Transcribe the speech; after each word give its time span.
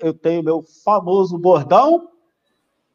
eu 0.00 0.14
tenho 0.14 0.42
meu 0.42 0.62
famoso 0.84 1.38
bordão. 1.38 2.08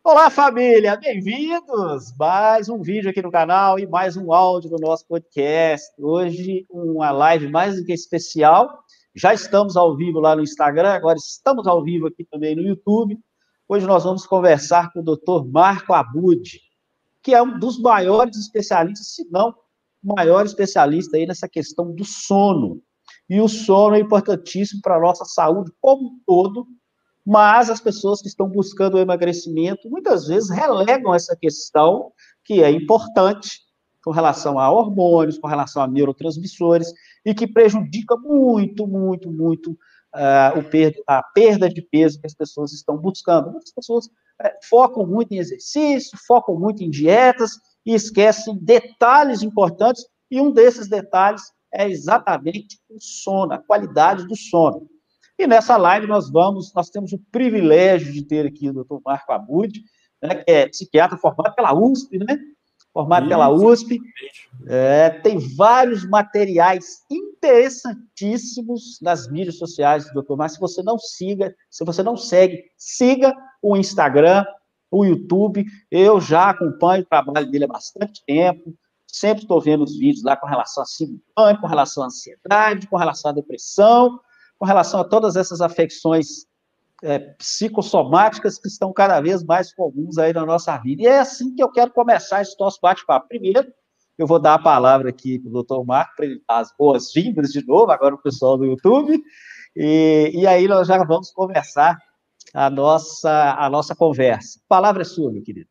Olá, 0.03 0.29
família, 0.29 0.95
bem-vindos! 0.95 2.15
Mais 2.17 2.69
um 2.69 2.81
vídeo 2.81 3.09
aqui 3.09 3.21
no 3.21 3.31
canal 3.31 3.77
e 3.77 3.85
mais 3.85 4.15
um 4.15 4.31
áudio 4.31 4.69
do 4.69 4.77
nosso 4.77 5.05
podcast. 5.05 5.89
Hoje, 6.01 6.65
uma 6.69 7.11
live 7.11 7.49
mais 7.49 7.75
do 7.75 7.83
que 7.83 7.91
especial. 7.91 8.79
Já 9.13 9.33
estamos 9.33 9.75
ao 9.75 9.95
vivo 9.95 10.19
lá 10.19 10.35
no 10.35 10.41
Instagram, 10.41 10.91
agora 10.91 11.17
estamos 11.17 11.67
ao 11.67 11.83
vivo 11.83 12.07
aqui 12.07 12.23
também 12.23 12.55
no 12.55 12.61
YouTube. 12.61 13.19
Hoje 13.67 13.85
nós 13.85 14.03
vamos 14.03 14.25
conversar 14.25 14.91
com 14.93 15.01
o 15.01 15.03
Dr. 15.03 15.45
Marco 15.51 15.93
Abud, 15.93 16.61
que 17.21 17.33
é 17.33 17.41
um 17.41 17.59
dos 17.59 17.79
maiores 17.79 18.37
especialistas, 18.37 19.15
se 19.15 19.27
não 19.29 19.49
o 20.01 20.15
maior 20.15 20.45
especialista 20.45 21.17
aí 21.17 21.25
nessa 21.25 21.49
questão 21.49 21.93
do 21.93 22.05
sono. 22.05 22.81
E 23.29 23.39
o 23.39 23.47
sono 23.47 23.95
é 23.95 23.99
importantíssimo 23.99 24.81
para 24.81 24.95
a 24.95 24.99
nossa 24.99 25.23
saúde 25.23 25.71
como 25.79 26.07
um 26.07 26.19
todo, 26.25 26.65
mas 27.25 27.69
as 27.69 27.79
pessoas 27.79 28.21
que 28.21 28.27
estão 28.27 28.49
buscando 28.49 28.95
o 28.95 28.99
emagrecimento 28.99 29.89
muitas 29.89 30.27
vezes 30.27 30.49
relegam 30.49 31.13
essa 31.13 31.35
questão, 31.35 32.11
que 32.43 32.63
é 32.63 32.71
importante, 32.71 33.59
com 34.03 34.11
relação 34.11 34.57
a 34.57 34.71
hormônios, 34.71 35.37
com 35.37 35.47
relação 35.47 35.83
a 35.83 35.87
neurotransmissores, 35.87 36.91
e 37.23 37.35
que 37.35 37.45
prejudica 37.45 38.15
muito, 38.17 38.87
muito, 38.87 39.31
muito 39.31 39.71
uh, 40.15 40.97
a 41.05 41.21
perda 41.21 41.69
de 41.69 41.81
peso 41.81 42.19
que 42.19 42.25
as 42.25 42.33
pessoas 42.33 42.73
estão 42.73 42.97
buscando. 42.97 43.51
Muitas 43.51 43.71
pessoas 43.71 44.05
uh, 44.07 44.49
focam 44.67 45.05
muito 45.05 45.33
em 45.33 45.37
exercício, 45.37 46.17
focam 46.25 46.57
muito 46.57 46.83
em 46.83 46.89
dietas 46.89 47.51
e 47.85 47.93
esquecem 47.93 48.57
detalhes 48.59 49.43
importantes, 49.43 50.05
e 50.31 50.39
um 50.39 50.51
desses 50.51 50.87
detalhes 50.87 51.43
é 51.73 51.89
exatamente 51.89 52.79
o 52.89 52.99
sono, 52.99 53.53
a 53.53 53.57
qualidade 53.57 54.27
do 54.27 54.35
sono. 54.35 54.87
E 55.37 55.47
nessa 55.47 55.77
live 55.77 56.05
nós 56.07 56.29
vamos, 56.29 56.73
nós 56.73 56.89
temos 56.89 57.13
o 57.13 57.19
privilégio 57.31 58.11
de 58.11 58.23
ter 58.23 58.45
aqui 58.45 58.69
o 58.69 58.73
doutor 58.73 59.01
Marco 59.05 59.31
Abud, 59.31 59.81
né, 60.21 60.35
que 60.35 60.51
é 60.51 60.67
psiquiatra 60.67 61.17
formado 61.17 61.55
pela 61.55 61.73
USP, 61.73 62.17
né? 62.19 62.37
Formado 62.91 63.23
Isso, 63.23 63.29
pela 63.29 63.49
USP. 63.49 63.99
É, 64.67 65.09
tem 65.09 65.39
vários 65.55 66.05
materiais 66.05 67.05
interessantíssimos 67.09 68.99
nas 69.01 69.31
mídias 69.31 69.57
sociais 69.57 70.07
do 70.07 70.13
doutor 70.13 70.35
Marco. 70.35 70.55
Se 70.55 70.59
você 70.59 70.83
não 70.83 70.97
siga, 70.97 71.55
se 71.69 71.85
você 71.85 72.03
não 72.03 72.17
segue, 72.17 72.65
siga 72.75 73.33
o 73.61 73.77
Instagram, 73.77 74.43
o 74.91 75.05
YouTube. 75.05 75.65
Eu 75.89 76.19
já 76.19 76.49
acompanho 76.49 77.03
o 77.03 77.05
trabalho 77.05 77.49
dele 77.49 77.65
há 77.65 77.67
bastante 77.67 78.21
tempo. 78.25 78.73
Sempre 79.11 79.43
estou 79.43 79.59
vendo 79.59 79.83
os 79.83 79.97
vídeos 79.97 80.23
lá 80.23 80.37
com 80.37 80.45
relação 80.45 80.83
a 80.83 80.85
síndrome 80.85 81.21
com 81.59 81.67
relação 81.67 82.03
à 82.03 82.05
ansiedade, 82.07 82.87
com 82.87 82.97
relação 82.97 83.31
à 83.31 83.33
depressão, 83.33 84.19
com 84.57 84.65
relação 84.65 84.99
a 84.99 85.03
todas 85.03 85.35
essas 85.35 85.61
afecções 85.61 86.45
é, 87.01 87.17
psicossomáticas 87.17 88.59
que 88.59 88.67
estão 88.67 88.93
cada 88.93 89.19
vez 89.19 89.43
mais 89.43 89.73
comuns 89.73 90.17
aí 90.17 90.31
na 90.31 90.45
nossa 90.45 90.77
vida. 90.77 91.01
E 91.01 91.07
é 91.07 91.19
assim 91.19 91.55
que 91.55 91.63
eu 91.63 91.71
quero 91.71 91.91
começar 91.91 92.41
esse 92.41 92.55
nosso 92.59 92.79
bate-papo. 92.81 93.27
Primeiro, 93.27 93.73
eu 94.17 94.27
vou 94.27 94.37
dar 94.37 94.55
a 94.55 94.59
palavra 94.59 95.09
aqui 95.09 95.39
para 95.39 95.49
o 95.49 95.53
doutor 95.53 95.83
Marco, 95.85 96.15
para 96.15 96.25
ele 96.25 96.41
dar 96.47 96.59
as 96.59 96.71
boas-vindas 96.77 97.51
de 97.51 97.65
novo, 97.65 97.91
agora 97.91 98.13
o 98.13 98.21
pessoal 98.21 98.57
do 98.57 98.65
YouTube, 98.65 99.19
e, 99.75 100.31
e 100.33 100.45
aí 100.45 100.67
nós 100.67 100.87
já 100.87 101.03
vamos 101.03 101.31
conversar 101.31 101.97
a 102.53 102.69
nossa, 102.69 103.55
a 103.57 103.69
nossa 103.69 103.95
conversa. 103.95 104.59
A 104.59 104.67
palavra 104.67 105.01
é 105.01 105.05
sua, 105.05 105.31
meu 105.31 105.41
querido. 105.41 105.69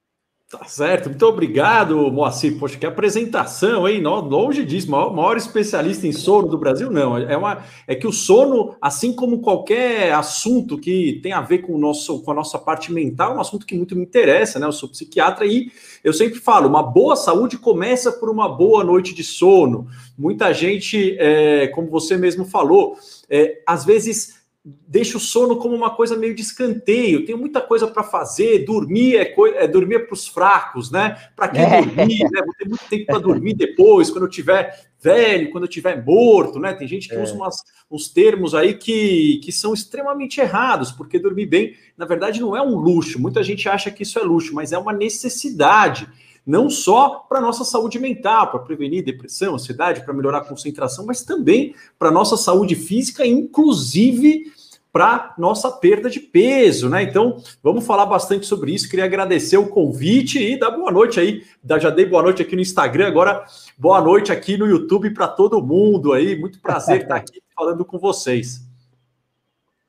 Tá 0.50 0.64
certo, 0.64 1.10
muito 1.10 1.27
obrigado, 1.27 2.10
Moacir. 2.10 2.58
Poxa, 2.58 2.78
que 2.78 2.86
apresentação, 2.86 3.86
hein? 3.86 4.00
Longe 4.00 4.64
disso, 4.64 4.91
maior, 4.91 5.14
maior, 5.14 5.36
especialista 5.36 6.06
em 6.06 6.12
sono 6.12 6.48
do 6.48 6.56
Brasil, 6.56 6.91
não. 6.91 7.18
É, 7.18 7.36
uma, 7.36 7.62
é 7.86 7.94
que 7.94 8.06
o 8.06 8.12
sono, 8.12 8.74
assim 8.80 9.12
como 9.12 9.42
qualquer 9.42 10.10
assunto 10.14 10.78
que 10.78 11.20
tem 11.22 11.34
a 11.34 11.42
ver 11.42 11.58
com, 11.58 11.74
o 11.74 11.78
nosso, 11.78 12.22
com 12.22 12.30
a 12.30 12.34
nossa 12.34 12.58
parte 12.58 12.91
mental, 12.91 13.32
é 13.32 13.36
um 13.36 13.41
assunto 13.42 13.66
que 13.66 13.76
muito 13.76 13.94
me 13.94 14.04
interessa, 14.04 14.58
né? 14.58 14.66
Eu 14.66 14.72
sou 14.72 14.88
psiquiatra 14.88 15.44
e 15.44 15.70
eu 16.02 16.14
sempre 16.14 16.41
falo: 16.41 16.66
uma 16.66 16.82
boa 16.82 17.14
saúde 17.14 17.58
começa 17.58 18.10
por 18.10 18.30
uma 18.30 18.48
boa 18.48 18.82
noite 18.82 19.15
de 19.15 19.25
sono. 19.25 19.86
Muita 20.16 20.54
gente, 20.54 21.15
é, 21.19 21.66
como 21.69 21.91
você 21.91 22.16
mesmo 22.16 22.47
falou, 22.47 22.97
é, 23.28 23.60
às 23.66 23.84
vezes 23.84 24.38
deixa 24.86 25.16
o 25.16 25.20
sono 25.20 25.56
como 25.56 25.74
uma 25.74 25.90
coisa 25.90 26.16
meio 26.16 26.34
de 26.34 26.42
escanteio. 26.42 27.24
Tenho 27.24 27.38
muita 27.38 27.60
coisa 27.60 27.86
para 27.86 28.02
fazer. 28.02 28.64
Dormir 28.64 29.16
é, 29.16 29.34
é 29.56 29.66
dormir 29.66 30.06
para 30.06 30.14
os 30.14 30.26
fracos, 30.26 30.90
né? 30.90 31.16
Para 31.34 31.48
quem 31.48 31.62
é. 31.62 31.82
dormir, 31.82 32.24
né? 32.30 32.42
Vou 32.44 32.54
ter 32.54 32.68
muito 32.68 32.84
tempo 32.88 33.06
para 33.06 33.18
dormir 33.18 33.54
depois, 33.54 34.10
quando 34.10 34.24
eu 34.24 34.30
tiver 34.30 34.88
velho, 35.00 35.50
quando 35.50 35.64
eu 35.64 35.68
tiver 35.68 36.04
morto, 36.04 36.58
né? 36.58 36.74
Tem 36.74 36.88
gente 36.88 37.08
que 37.08 37.14
é. 37.14 37.22
usa 37.22 37.34
umas, 37.34 37.56
uns 37.90 38.08
termos 38.08 38.54
aí 38.54 38.74
que, 38.74 39.40
que 39.44 39.52
são 39.52 39.72
extremamente 39.72 40.40
errados, 40.40 40.90
porque 40.90 41.18
dormir 41.18 41.46
bem, 41.46 41.74
na 41.96 42.04
verdade, 42.04 42.40
não 42.40 42.56
é 42.56 42.62
um 42.62 42.76
luxo. 42.76 43.20
Muita 43.20 43.42
gente 43.42 43.68
acha 43.68 43.90
que 43.90 44.02
isso 44.02 44.18
é 44.18 44.22
luxo, 44.22 44.54
mas 44.54 44.72
é 44.72 44.78
uma 44.78 44.92
necessidade 44.92 46.08
não 46.48 46.70
só 46.70 47.26
para 47.28 47.40
a 47.40 47.42
nossa 47.42 47.62
saúde 47.62 47.98
mental, 47.98 48.50
para 48.50 48.60
prevenir 48.60 49.04
depressão, 49.04 49.54
ansiedade, 49.54 50.02
para 50.02 50.14
melhorar 50.14 50.38
a 50.38 50.44
concentração, 50.44 51.04
mas 51.04 51.22
também 51.22 51.74
para 51.98 52.08
a 52.08 52.10
nossa 52.10 52.38
saúde 52.38 52.74
física, 52.74 53.26
inclusive 53.26 54.50
para 54.93 55.34
nossa 55.38 55.71
perda 55.71 56.09
de 56.09 56.19
peso, 56.19 56.88
né? 56.88 57.03
Então, 57.03 57.37
vamos 57.62 57.87
falar 57.87 58.06
bastante 58.06 58.47
sobre 58.47 58.72
isso. 58.72 58.88
Queria 58.88 59.04
agradecer 59.04 59.56
o 59.56 59.69
convite 59.69 60.38
e 60.38 60.59
dar 60.59 60.71
boa 60.71 60.91
noite 60.91 61.21
aí. 61.21 61.44
Já 61.81 61.91
dei 61.91 62.06
boa 62.06 62.22
noite 62.22 62.43
aqui 62.43 62.56
no 62.56 62.62
Instagram, 62.62 63.06
agora 63.06 63.44
boa 63.77 64.00
noite 64.00 64.32
aqui 64.32 64.56
no 64.56 64.66
YouTube 64.66 65.10
para 65.12 65.28
todo 65.28 65.62
mundo 65.62 66.12
aí. 66.12 66.38
Muito 66.38 66.60
prazer 66.60 67.03
estar 67.03 67.16
aqui 67.16 67.43
falando 67.54 67.84
com 67.84 67.98
vocês. 67.98 68.66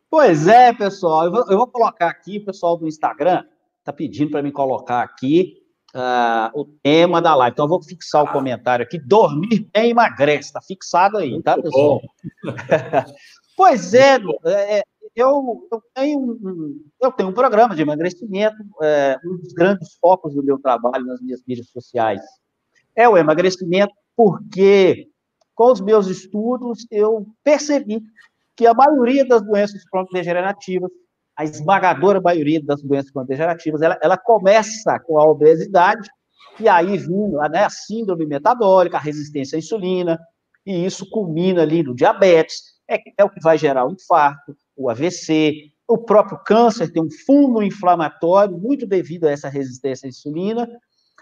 Pois 0.09 0.48
é, 0.48 0.74
pessoal. 0.74 1.26
Eu 1.26 1.32
vou, 1.32 1.46
eu 1.50 1.58
vou 1.58 1.68
colocar 1.68 2.08
aqui, 2.08 2.38
o 2.40 2.46
pessoal 2.46 2.76
do 2.78 2.88
Instagram 2.88 3.44
está 3.80 3.94
pedindo 3.94 4.32
para 4.32 4.42
me 4.42 4.52
colocar 4.52 5.02
aqui 5.02 5.59
uh, 5.96 6.59
o 6.59 6.66
tema 6.84 7.22
da 7.22 7.36
live. 7.36 7.54
Então, 7.54 7.66
eu 7.66 7.70
vou 7.70 7.82
fixar 7.82 8.24
o 8.24 8.28
ah. 8.28 8.32
comentário 8.32 8.84
aqui. 8.84 9.00
Dormir 9.00 9.70
bem 9.74 9.92
emagrece. 9.92 10.50
Está 10.50 10.62
fixado 10.62 11.18
aí, 11.18 11.42
tá, 11.42 11.56
pessoal? 11.56 12.02
pois 13.59 13.94
é, 13.94 14.16
é, 14.46 14.84
eu, 15.14 15.68
eu, 15.70 15.84
tenho 15.94 16.18
um, 16.18 16.81
eu 17.02 17.12
tenho 17.12 17.28
um 17.28 17.34
programa 17.34 17.75
de 17.75 17.81
emagrecimento. 17.81 18.56
É, 18.81 19.18
um 19.25 19.36
dos 19.36 19.52
grandes 19.52 19.97
focos 20.00 20.34
do 20.34 20.42
meu 20.42 20.58
trabalho 20.58 21.06
nas 21.06 21.20
minhas 21.20 21.44
mídias 21.46 21.68
sociais 21.70 22.22
é 22.96 23.09
o 23.09 23.18
emagrecimento, 23.18 23.94
porque 24.16 25.09
com 25.53 25.74
os 25.74 25.81
meus 25.81 26.08
estudos 26.08 26.88
eu 26.90 27.28
percebi 27.44 28.02
que 28.56 28.66
a 28.66 28.74
maioria 28.74 29.28
das 29.28 29.42
doenças 29.42 29.84
crônico-degenerativas 29.90 30.90
a 31.36 31.44
esmagadora 31.44 32.22
maioria 32.22 32.62
das 32.62 32.81
doenças 32.81 33.12
degenerativas, 33.26 33.81
ela, 33.81 33.97
ela 34.02 34.18
começa 34.18 35.00
com 35.00 35.18
a 35.18 35.26
obesidade, 35.26 36.09
e 36.59 36.68
aí 36.68 36.97
vindo 36.97 37.38
né, 37.50 37.64
a 37.64 37.70
síndrome 37.70 38.26
metabólica, 38.26 38.97
a 38.97 39.02
resistência 39.02 39.56
à 39.56 39.59
insulina, 39.59 40.20
e 40.66 40.86
isso 40.86 41.09
culmina 41.09 41.62
ali 41.62 41.81
no 41.81 41.96
diabetes, 41.96 42.78
é, 42.90 43.02
é 43.18 43.24
o 43.24 43.30
que 43.30 43.42
vai 43.42 43.58
gerar 43.58 43.86
o 43.86 43.94
infarto, 43.94 44.56
o 44.76 44.90
AVC, 44.90 45.72
o 45.88 45.98
próprio 45.98 46.40
câncer 46.44 46.92
tem 46.92 47.02
um 47.02 47.10
fundo 47.26 47.62
inflamatório 47.62 48.58
muito 48.58 48.86
devido 48.86 49.26
a 49.26 49.32
essa 49.32 49.50
resistência 49.50 50.08
à 50.08 50.10
insulina, 50.10 50.68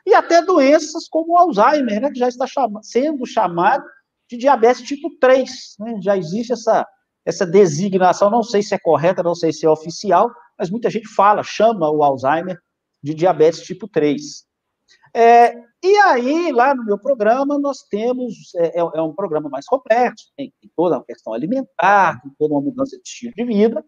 e 0.06 0.14
até 0.14 0.42
doenças 0.42 1.08
como 1.10 1.34
o 1.34 1.38
Alzheimer, 1.38 2.02
né, 2.02 2.10
que 2.10 2.20
já 2.20 2.30
está 2.30 2.46
sendo 2.82 3.26
chamado 3.26 3.84
de 4.30 4.38
diabetes 4.38 4.82
tipo 4.82 5.10
3. 5.20 5.76
Né, 5.80 6.00
já 6.02 6.18
existe 6.18 6.54
essa, 6.54 6.88
essa 7.26 7.46
designação, 7.46 8.30
não 8.30 8.42
sei 8.42 8.64
se 8.64 8.74
é 8.74 8.80
correta, 8.80 9.22
não 9.22 9.36
sei 9.36 9.52
se 9.52 9.66
é 9.66 9.70
oficial, 9.70 10.32
mas 10.58 10.70
muita 10.70 10.90
gente 10.90 11.08
fala, 11.10 11.44
chama 11.44 11.90
o 11.92 12.04
Alzheimer 12.04 12.58
de 13.04 13.14
diabetes 13.14 13.62
tipo 13.62 13.88
3. 13.88 14.47
É, 15.14 15.54
e 15.84 15.98
aí, 16.06 16.52
lá 16.52 16.74
no 16.74 16.84
meu 16.84 16.98
programa, 16.98 17.58
nós 17.60 17.84
temos, 17.90 18.54
é, 18.56 18.80
é, 18.80 18.80
é 18.80 19.02
um 19.02 19.14
programa 19.14 19.50
mais 19.50 19.66
complexo, 19.66 20.32
tem, 20.36 20.54
tem, 20.60 20.72
toda 20.76 20.98
uma 20.98 21.06
questão 21.06 21.34
alimentar, 21.34 22.22
tem 22.22 22.32
toda 22.38 22.54
uma 22.54 22.62
mudança 22.62 22.98
de 22.98 23.08
estilo 23.08 23.34
de 23.36 23.46
vida, 23.46 23.86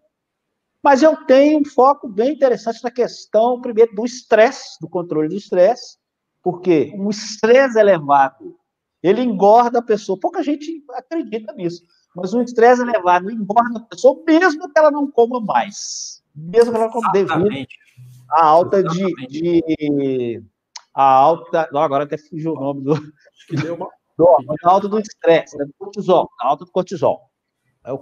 mas 0.84 1.04
eu 1.04 1.16
tenho 1.26 1.60
um 1.60 1.66
foco 1.66 2.08
bem 2.08 2.34
interessante 2.34 2.84
na 2.84 2.92
questão, 2.92 3.60
primeiro, 3.60 3.94
do 3.94 4.06
estresse, 4.06 4.80
do 4.80 4.88
controle 4.88 5.28
do 5.28 5.36
estresse, 5.36 5.98
porque 6.42 6.94
um 6.96 7.10
estresse 7.10 7.78
elevado, 7.78 8.56
ele 9.04 9.22
engorda 9.22 9.80
a 9.80 9.84
pessoa, 9.84 10.20
pouca 10.20 10.42
gente 10.42 10.84
acredita 10.94 11.54
nisso, 11.54 11.84
mas 12.16 12.34
o 12.34 12.42
estresse 12.42 12.82
elevado 12.82 13.30
engorda 13.30 13.80
a 13.80 13.84
pessoa, 13.84 14.22
mesmo 14.26 14.72
que 14.72 14.80
ela 14.80 14.92
não 14.92 15.10
coma 15.10 15.40
mais. 15.42 16.24
Mesmo 16.36 16.72
que 16.72 16.78
ela 16.78 16.90
coma 16.90 17.12
devido 17.12 17.68
à 18.32 18.46
alta 18.46 18.84
de, 18.84 19.14
de, 19.28 20.44
a 20.94 21.04
alta. 21.04 21.70
Não, 21.72 21.82
agora 21.82 22.04
até 22.04 22.18
fugiu 22.18 22.54
o 22.54 22.60
nome 22.60 22.82
do. 22.82 22.94
Uma... 23.74 23.90
do 24.18 24.28
a 24.64 24.70
alta 24.70 24.88
do 24.88 25.00
estresse, 25.00 25.58
né, 25.58 25.66
do 25.66 25.74
cortisol, 25.78 26.30
a 26.42 26.48
alta 26.48 26.66
do 26.66 26.72
cortisol. 26.72 27.30
É, 27.86 27.94
o, 27.94 27.98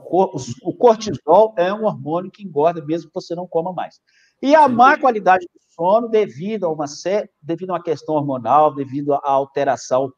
o 0.64 0.74
cortisol 0.74 1.54
é 1.58 1.72
um 1.74 1.86
hormônio 1.86 2.32
que 2.32 2.44
engorda 2.44 2.84
mesmo 2.84 3.10
que 3.10 3.16
você 3.16 3.36
não 3.36 3.48
coma 3.48 3.72
mais. 3.72 4.00
E 4.42 4.56
a 4.56 4.68
má 4.68 4.98
qualidade 4.98 5.46
do 5.46 5.60
sono, 5.74 6.10
devido 6.10 6.66
a 6.66 6.72
uma 6.72 6.86
devido 7.42 7.70
a 7.70 7.74
uma 7.74 7.84
questão 7.84 8.16
hormonal, 8.16 8.74
devido 8.74 9.14
à 9.14 9.22
alteração 9.24 10.12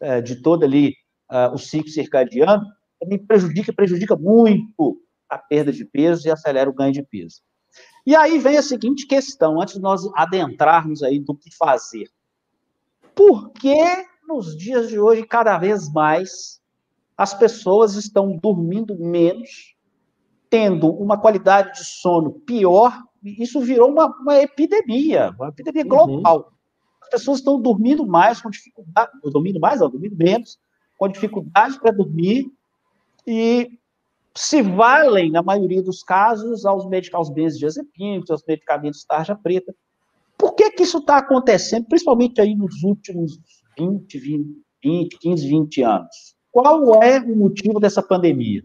é, 0.00 0.20
de 0.20 0.42
todo 0.42 0.64
ali 0.64 0.94
uh, 1.30 1.52
o 1.54 1.58
ciclo 1.58 1.90
circadiano, 1.90 2.62
me 3.06 3.18
prejudica, 3.18 3.72
prejudica 3.72 4.16
muito 4.16 4.98
a 5.28 5.38
perda 5.38 5.72
de 5.72 5.84
peso 5.84 6.26
e 6.26 6.30
acelera 6.30 6.70
o 6.70 6.74
ganho 6.74 6.92
de 6.92 7.02
peso. 7.02 7.40
E 8.06 8.14
aí 8.14 8.38
vem 8.38 8.56
a 8.56 8.62
seguinte 8.62 9.06
questão, 9.06 9.60
antes 9.60 9.74
de 9.74 9.80
nós 9.80 10.02
adentrarmos 10.14 11.02
aí 11.02 11.18
do 11.18 11.34
que 11.34 11.54
fazer. 11.56 12.08
Por 13.16 13.50
que 13.52 13.74
nos 14.28 14.54
dias 14.54 14.88
de 14.88 15.00
hoje, 15.00 15.26
cada 15.26 15.56
vez 15.56 15.90
mais, 15.90 16.60
as 17.16 17.32
pessoas 17.32 17.94
estão 17.94 18.36
dormindo 18.36 18.94
menos, 18.94 19.74
tendo 20.50 20.90
uma 20.90 21.18
qualidade 21.18 21.78
de 21.78 21.84
sono 21.84 22.30
pior? 22.30 22.92
Isso 23.24 23.58
virou 23.60 23.90
uma, 23.90 24.06
uma 24.20 24.36
epidemia, 24.36 25.34
uma 25.38 25.48
epidemia 25.48 25.82
uhum. 25.84 25.88
global. 25.88 26.36
Uhum. 26.36 26.56
As 27.04 27.08
pessoas 27.08 27.38
estão 27.38 27.58
dormindo 27.58 28.06
mais, 28.06 28.42
com 28.42 28.50
dificuldade, 28.50 29.10
dormindo 29.24 29.58
mais, 29.58 29.80
não, 29.80 29.88
dormindo 29.88 30.16
menos, 30.16 30.58
com 30.98 31.08
dificuldade 31.08 31.80
para 31.80 31.92
dormir, 31.92 32.52
e 33.26 33.78
se 34.34 34.60
valem, 34.60 35.30
na 35.30 35.42
maioria 35.42 35.82
dos 35.82 36.02
casos, 36.02 36.66
aos 36.66 36.86
medicamentos 36.86 37.32
benzodiazepínicos, 37.32 38.30
aos 38.30 38.44
medicamentos 38.46 39.04
tarja 39.04 39.34
preta. 39.34 39.74
Por 40.38 40.54
que, 40.54 40.70
que 40.70 40.82
isso 40.82 40.98
está 40.98 41.18
acontecendo, 41.18 41.86
principalmente 41.86 42.40
aí 42.40 42.54
nos 42.54 42.82
últimos 42.82 43.38
20, 43.78 44.18
20, 44.18 44.46
20, 44.82 45.18
15, 45.18 45.48
20 45.48 45.82
anos? 45.82 46.36
Qual 46.50 47.02
é 47.02 47.20
o 47.20 47.36
motivo 47.36 47.78
dessa 47.78 48.02
pandemia? 48.02 48.62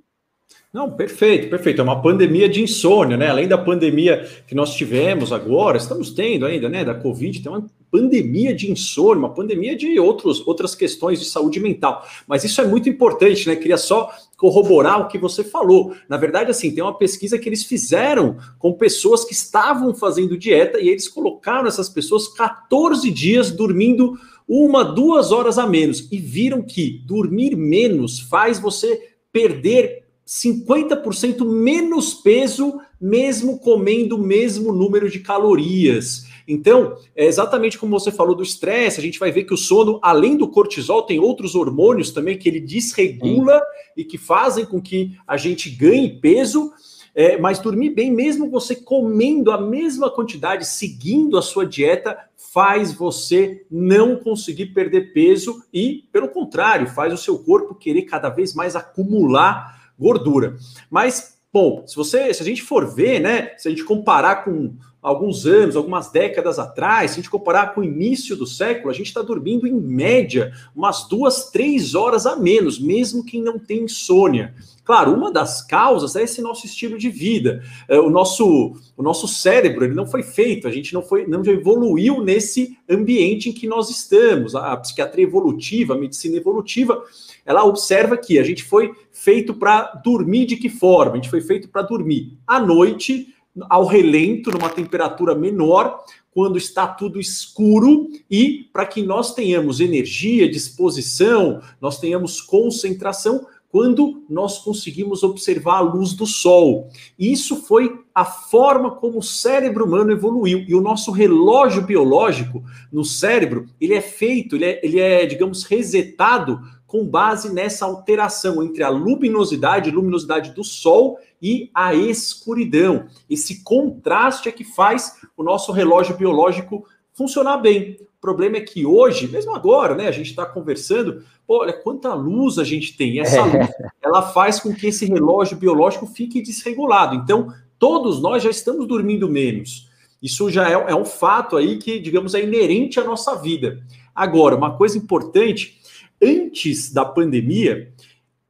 Não, 0.73 0.89
perfeito, 0.89 1.49
perfeito. 1.49 1.81
É 1.81 1.83
uma 1.83 2.01
pandemia 2.01 2.47
de 2.47 2.61
insônia, 2.61 3.17
né? 3.17 3.29
Além 3.29 3.47
da 3.47 3.57
pandemia 3.57 4.25
que 4.47 4.55
nós 4.55 4.73
tivemos 4.73 5.33
agora, 5.33 5.77
estamos 5.77 6.11
tendo 6.11 6.45
ainda, 6.45 6.69
né? 6.69 6.85
Da 6.85 6.95
Covid, 6.95 7.41
tem 7.41 7.51
uma 7.51 7.65
pandemia 7.91 8.55
de 8.55 8.71
insônia, 8.71 9.19
uma 9.19 9.33
pandemia 9.33 9.75
de 9.75 9.99
outros, 9.99 10.45
outras 10.47 10.73
questões 10.73 11.19
de 11.19 11.25
saúde 11.25 11.59
mental. 11.59 12.07
Mas 12.25 12.43
isso 12.45 12.61
é 12.61 12.65
muito 12.65 12.87
importante, 12.87 13.47
né? 13.47 13.55
Queria 13.55 13.77
só 13.77 14.09
corroborar 14.37 15.01
o 15.01 15.07
que 15.07 15.17
você 15.17 15.43
falou. 15.43 15.93
Na 16.07 16.17
verdade, 16.17 16.49
assim, 16.49 16.71
tem 16.71 16.83
uma 16.83 16.97
pesquisa 16.97 17.37
que 17.37 17.49
eles 17.49 17.63
fizeram 17.65 18.37
com 18.57 18.73
pessoas 18.73 19.25
que 19.25 19.33
estavam 19.33 19.93
fazendo 19.93 20.37
dieta 20.37 20.79
e 20.79 20.89
eles 20.89 21.07
colocaram 21.07 21.67
essas 21.67 21.89
pessoas 21.89 22.27
14 22.29 23.11
dias 23.11 23.51
dormindo 23.51 24.17
uma, 24.47 24.83
duas 24.83 25.31
horas 25.31 25.57
a 25.57 25.67
menos 25.67 26.07
e 26.11 26.17
viram 26.17 26.61
que 26.61 27.03
dormir 27.05 27.55
menos 27.55 28.19
faz 28.19 28.59
você 28.59 29.09
perder 29.31 30.01
50% 30.27 31.45
menos 31.45 32.13
peso, 32.13 32.79
mesmo 32.99 33.59
comendo 33.59 34.15
o 34.15 34.23
mesmo 34.23 34.71
número 34.71 35.09
de 35.09 35.19
calorias. 35.19 36.25
Então, 36.51 36.97
é 37.15 37.25
exatamente 37.25 37.77
como 37.77 37.97
você 37.97 38.11
falou 38.11 38.35
do 38.35 38.43
estresse, 38.43 38.99
a 38.99 39.03
gente 39.03 39.17
vai 39.17 39.31
ver 39.31 39.45
que 39.45 39.53
o 39.53 39.57
sono, 39.57 39.99
além 40.01 40.35
do 40.35 40.49
cortisol, 40.49 41.03
tem 41.03 41.17
outros 41.17 41.55
hormônios 41.55 42.11
também 42.11 42.37
que 42.37 42.49
ele 42.49 42.59
desregula 42.59 43.57
Sim. 43.57 43.63
e 43.95 44.03
que 44.03 44.17
fazem 44.17 44.65
com 44.65 44.81
que 44.81 45.15
a 45.25 45.37
gente 45.37 45.69
ganhe 45.69 46.19
peso. 46.19 46.71
É, 47.13 47.37
mas 47.37 47.59
dormir 47.59 47.89
bem, 47.89 48.09
mesmo 48.09 48.49
você 48.49 48.73
comendo 48.73 49.51
a 49.51 49.59
mesma 49.59 50.09
quantidade, 50.09 50.65
seguindo 50.65 51.37
a 51.37 51.41
sua 51.41 51.65
dieta, 51.65 52.17
faz 52.53 52.93
você 52.93 53.65
não 53.69 54.15
conseguir 54.17 54.67
perder 54.67 55.13
peso 55.13 55.61
e, 55.73 56.05
pelo 56.11 56.29
contrário, 56.29 56.87
faz 56.87 57.13
o 57.13 57.17
seu 57.17 57.39
corpo 57.39 57.75
querer 57.75 58.03
cada 58.03 58.29
vez 58.29 58.53
mais 58.53 58.75
acumular 58.77 59.93
gordura. 59.99 60.57
Mas, 60.89 61.37
bom, 61.51 61.85
se 61.85 61.95
você, 61.95 62.33
se 62.33 62.41
a 62.41 62.45
gente 62.45 62.61
for 62.61 62.93
ver, 62.93 63.19
né, 63.19 63.53
se 63.57 63.67
a 63.67 63.71
gente 63.71 63.83
comparar 63.83 64.45
com 64.45 64.75
alguns 65.01 65.47
anos, 65.47 65.75
algumas 65.75 66.11
décadas 66.11 66.59
atrás, 66.59 67.11
se 67.11 67.15
a 67.15 67.21
gente 67.21 67.29
comparar 67.29 67.73
com 67.73 67.81
o 67.81 67.83
início 67.83 68.35
do 68.35 68.45
século, 68.45 68.91
a 68.91 68.93
gente 68.93 69.07
está 69.07 69.21
dormindo 69.21 69.65
em 69.65 69.73
média 69.73 70.53
umas 70.75 71.07
duas, 71.07 71.49
três 71.49 71.95
horas 71.95 72.25
a 72.25 72.35
menos, 72.35 72.79
mesmo 72.79 73.25
quem 73.25 73.41
não 73.41 73.57
tem 73.57 73.85
insônia. 73.85 74.53
Claro, 74.83 75.13
uma 75.13 75.31
das 75.31 75.61
causas 75.61 76.15
é 76.15 76.23
esse 76.23 76.41
nosso 76.41 76.65
estilo 76.65 76.97
de 76.97 77.09
vida. 77.09 77.63
É, 77.87 77.99
o 77.99 78.09
nosso, 78.09 78.75
o 78.97 79.03
nosso 79.03 79.27
cérebro 79.27 79.85
ele 79.85 79.93
não 79.93 80.05
foi 80.05 80.21
feito, 80.21 80.67
a 80.67 80.71
gente 80.71 80.93
não 80.93 81.01
foi, 81.01 81.25
não 81.25 81.43
evoluiu 81.45 82.21
nesse 82.23 82.77
ambiente 82.89 83.49
em 83.49 83.53
que 83.53 83.67
nós 83.67 83.89
estamos. 83.89 84.55
A 84.55 84.75
psiquiatria 84.77 85.23
evolutiva, 85.23 85.93
a 85.93 85.97
medicina 85.97 86.35
evolutiva, 86.35 87.03
ela 87.45 87.63
observa 87.63 88.17
que 88.17 88.37
a 88.37 88.43
gente 88.43 88.63
foi 88.63 88.91
feito 89.11 89.53
para 89.53 90.01
dormir 90.03 90.45
de 90.45 90.57
que 90.57 90.69
forma? 90.69 91.13
A 91.13 91.15
gente 91.15 91.29
foi 91.29 91.41
feito 91.41 91.69
para 91.69 91.83
dormir 91.83 92.37
à 92.45 92.59
noite, 92.59 93.33
ao 93.69 93.85
relento, 93.85 94.51
numa 94.51 94.69
temperatura 94.69 95.35
menor, 95.35 96.03
quando 96.31 96.57
está 96.57 96.87
tudo 96.87 97.19
escuro 97.19 98.09
e 98.29 98.69
para 98.71 98.85
que 98.85 99.01
nós 99.01 99.33
tenhamos 99.33 99.79
energia, 99.79 100.49
disposição, 100.49 101.61
nós 101.81 101.99
tenhamos 101.99 102.39
concentração 102.39 103.45
quando 103.69 104.23
nós 104.29 104.59
conseguimos 104.59 105.23
observar 105.23 105.77
a 105.77 105.81
luz 105.81 106.13
do 106.13 106.25
sol. 106.25 106.89
Isso 107.17 107.55
foi 107.55 108.01
a 108.13 108.25
forma 108.25 108.91
como 108.91 109.19
o 109.19 109.23
cérebro 109.23 109.85
humano 109.85 110.11
evoluiu. 110.11 110.65
E 110.67 110.75
o 110.75 110.81
nosso 110.81 111.09
relógio 111.09 111.81
biológico 111.81 112.61
no 112.91 113.05
cérebro, 113.05 113.67
ele 113.79 113.93
é 113.93 114.01
feito, 114.01 114.57
ele 114.57 114.65
é, 114.65 114.81
ele 114.83 114.99
é 114.99 115.25
digamos, 115.25 115.63
resetado 115.63 116.59
com 116.91 117.07
base 117.07 117.53
nessa 117.53 117.85
alteração 117.85 118.61
entre 118.61 118.83
a 118.83 118.89
luminosidade, 118.89 119.89
luminosidade 119.89 120.51
do 120.51 120.61
sol 120.61 121.17
e 121.41 121.71
a 121.73 121.95
escuridão. 121.95 123.05
Esse 123.29 123.63
contraste 123.63 124.49
é 124.49 124.51
que 124.51 124.65
faz 124.65 125.21
o 125.37 125.41
nosso 125.41 125.71
relógio 125.71 126.17
biológico 126.17 126.85
funcionar 127.13 127.59
bem. 127.59 127.95
O 128.01 128.19
problema 128.19 128.57
é 128.57 128.61
que 128.61 128.85
hoje, 128.85 129.29
mesmo 129.29 129.55
agora, 129.55 129.95
né, 129.95 130.09
a 130.09 130.11
gente 130.11 130.31
está 130.31 130.45
conversando, 130.45 131.23
olha 131.47 131.71
quanta 131.71 132.13
luz 132.13 132.59
a 132.59 132.65
gente 132.65 132.97
tem. 132.97 133.21
Essa 133.21 133.39
luz, 133.47 133.69
ela 134.03 134.21
faz 134.21 134.59
com 134.59 134.75
que 134.75 134.87
esse 134.87 135.05
relógio 135.05 135.55
biológico 135.55 136.05
fique 136.05 136.41
desregulado. 136.41 137.15
Então, 137.15 137.53
todos 137.79 138.21
nós 138.21 138.43
já 138.43 138.49
estamos 138.49 138.85
dormindo 138.85 139.29
menos. 139.29 139.89
Isso 140.21 140.49
já 140.49 140.69
é, 140.69 140.73
é 140.73 140.95
um 140.95 141.05
fato 141.05 141.55
aí 141.55 141.77
que, 141.77 142.01
digamos, 142.01 142.35
é 142.35 142.43
inerente 142.43 142.99
à 142.99 143.03
nossa 143.05 143.33
vida. 143.35 143.81
Agora, 144.13 144.57
uma 144.57 144.75
coisa 144.75 144.97
importante 144.97 145.79
antes 146.21 146.91
da 146.91 147.03
pandemia, 147.03 147.91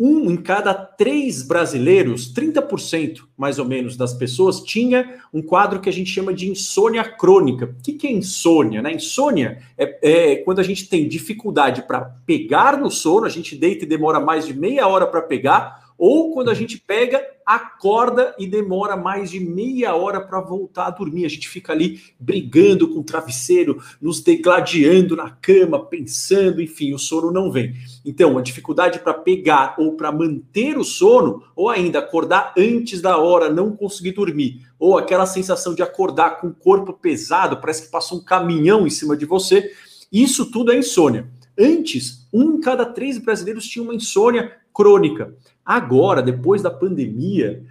um 0.04 0.32
em 0.32 0.36
cada 0.36 0.74
três 0.74 1.44
brasileiros, 1.44 2.34
30% 2.34 3.20
mais 3.38 3.60
ou 3.60 3.66
menos 3.66 3.96
das 3.96 4.16
pessoas, 4.16 4.62
tinha 4.62 5.20
um 5.32 5.44
quadro 5.44 5.80
que 5.80 5.88
a 5.88 5.94
gente 5.94 6.10
chama 6.10 6.34
de 6.34 6.50
insônia 6.50 7.04
crônica. 7.04 7.66
O 7.66 7.84
que, 7.84 8.08
é 8.08 8.12
insônia? 8.12 8.82
Né? 8.82 8.94
Insônia 8.94 9.60
é, 9.78 10.00
é 10.02 10.36
quando 10.38 10.58
a 10.58 10.64
gente 10.64 10.90
tem 10.90 11.08
dificuldade 11.08 11.84
para 11.84 12.02
pegar 12.26 12.80
no 12.80 12.90
sono, 12.90 13.28
a 13.28 13.30
gente 13.30 13.56
deita 13.56 13.86
e 13.86 13.88
demora 13.88 14.20
mais 14.20 14.48
de 14.48 14.56
meia 14.56 14.88
hora 14.88 15.06
para 15.06 15.22
pegar, 15.22 15.81
ou 16.02 16.34
quando 16.34 16.50
a 16.50 16.56
gente 16.56 16.80
pega, 16.80 17.24
acorda 17.46 18.34
e 18.40 18.48
demora 18.48 18.98
mais 18.98 19.30
de 19.30 19.40
meia 19.40 19.94
hora 19.94 20.20
para 20.20 20.42
voltar 20.42 20.88
a 20.88 20.90
dormir. 20.90 21.26
A 21.26 21.30
gente 21.30 21.48
fica 21.48 21.72
ali 21.72 22.02
brigando 22.20 22.88
com 22.88 23.02
o 23.02 23.04
travesseiro, 23.04 23.80
nos 24.02 24.20
degladiando 24.20 25.16
na 25.16 25.30
cama, 25.30 25.86
pensando, 25.86 26.60
enfim, 26.60 26.92
o 26.92 26.98
sono 26.98 27.30
não 27.30 27.52
vem. 27.52 27.76
Então, 28.04 28.36
a 28.36 28.42
dificuldade 28.42 28.98
para 28.98 29.14
pegar 29.14 29.76
ou 29.78 29.94
para 29.94 30.12
manter 30.12 30.76
o 30.76 30.84
sono, 30.84 31.44
ou 31.56 31.70
ainda 31.70 32.00
acordar 32.00 32.56
antes 32.58 33.00
da 33.00 33.20
hora, 33.20 33.48
não 33.48 33.76
conseguir 33.76 34.14
dormir, 34.14 34.66
ou 34.80 34.98
aquela 34.98 35.28
sensação 35.28 35.76
de 35.76 35.84
acordar 35.84 36.42
com 36.42 36.48
o 36.48 36.56
corpo 36.56 36.94
pesado, 36.94 37.58
parece 37.58 37.84
que 37.84 37.92
passou 37.92 38.18
um 38.18 38.24
caminhão 38.24 38.88
em 38.88 38.90
cima 38.90 39.16
de 39.16 39.28
você, 39.28 39.72
isso 40.12 40.50
tudo 40.50 40.72
é 40.72 40.80
insônia. 40.80 41.30
Antes, 41.56 42.28
um 42.34 42.56
em 42.56 42.60
cada 42.60 42.88
três 42.88 43.20
brasileiros 43.20 43.68
tinha 43.68 43.84
uma 43.84 43.94
insônia 43.94 44.60
crônica. 44.74 45.34
Agora, 45.66 46.22
depois 46.22 46.62
da 46.62 46.70
pandemia, 46.70 47.64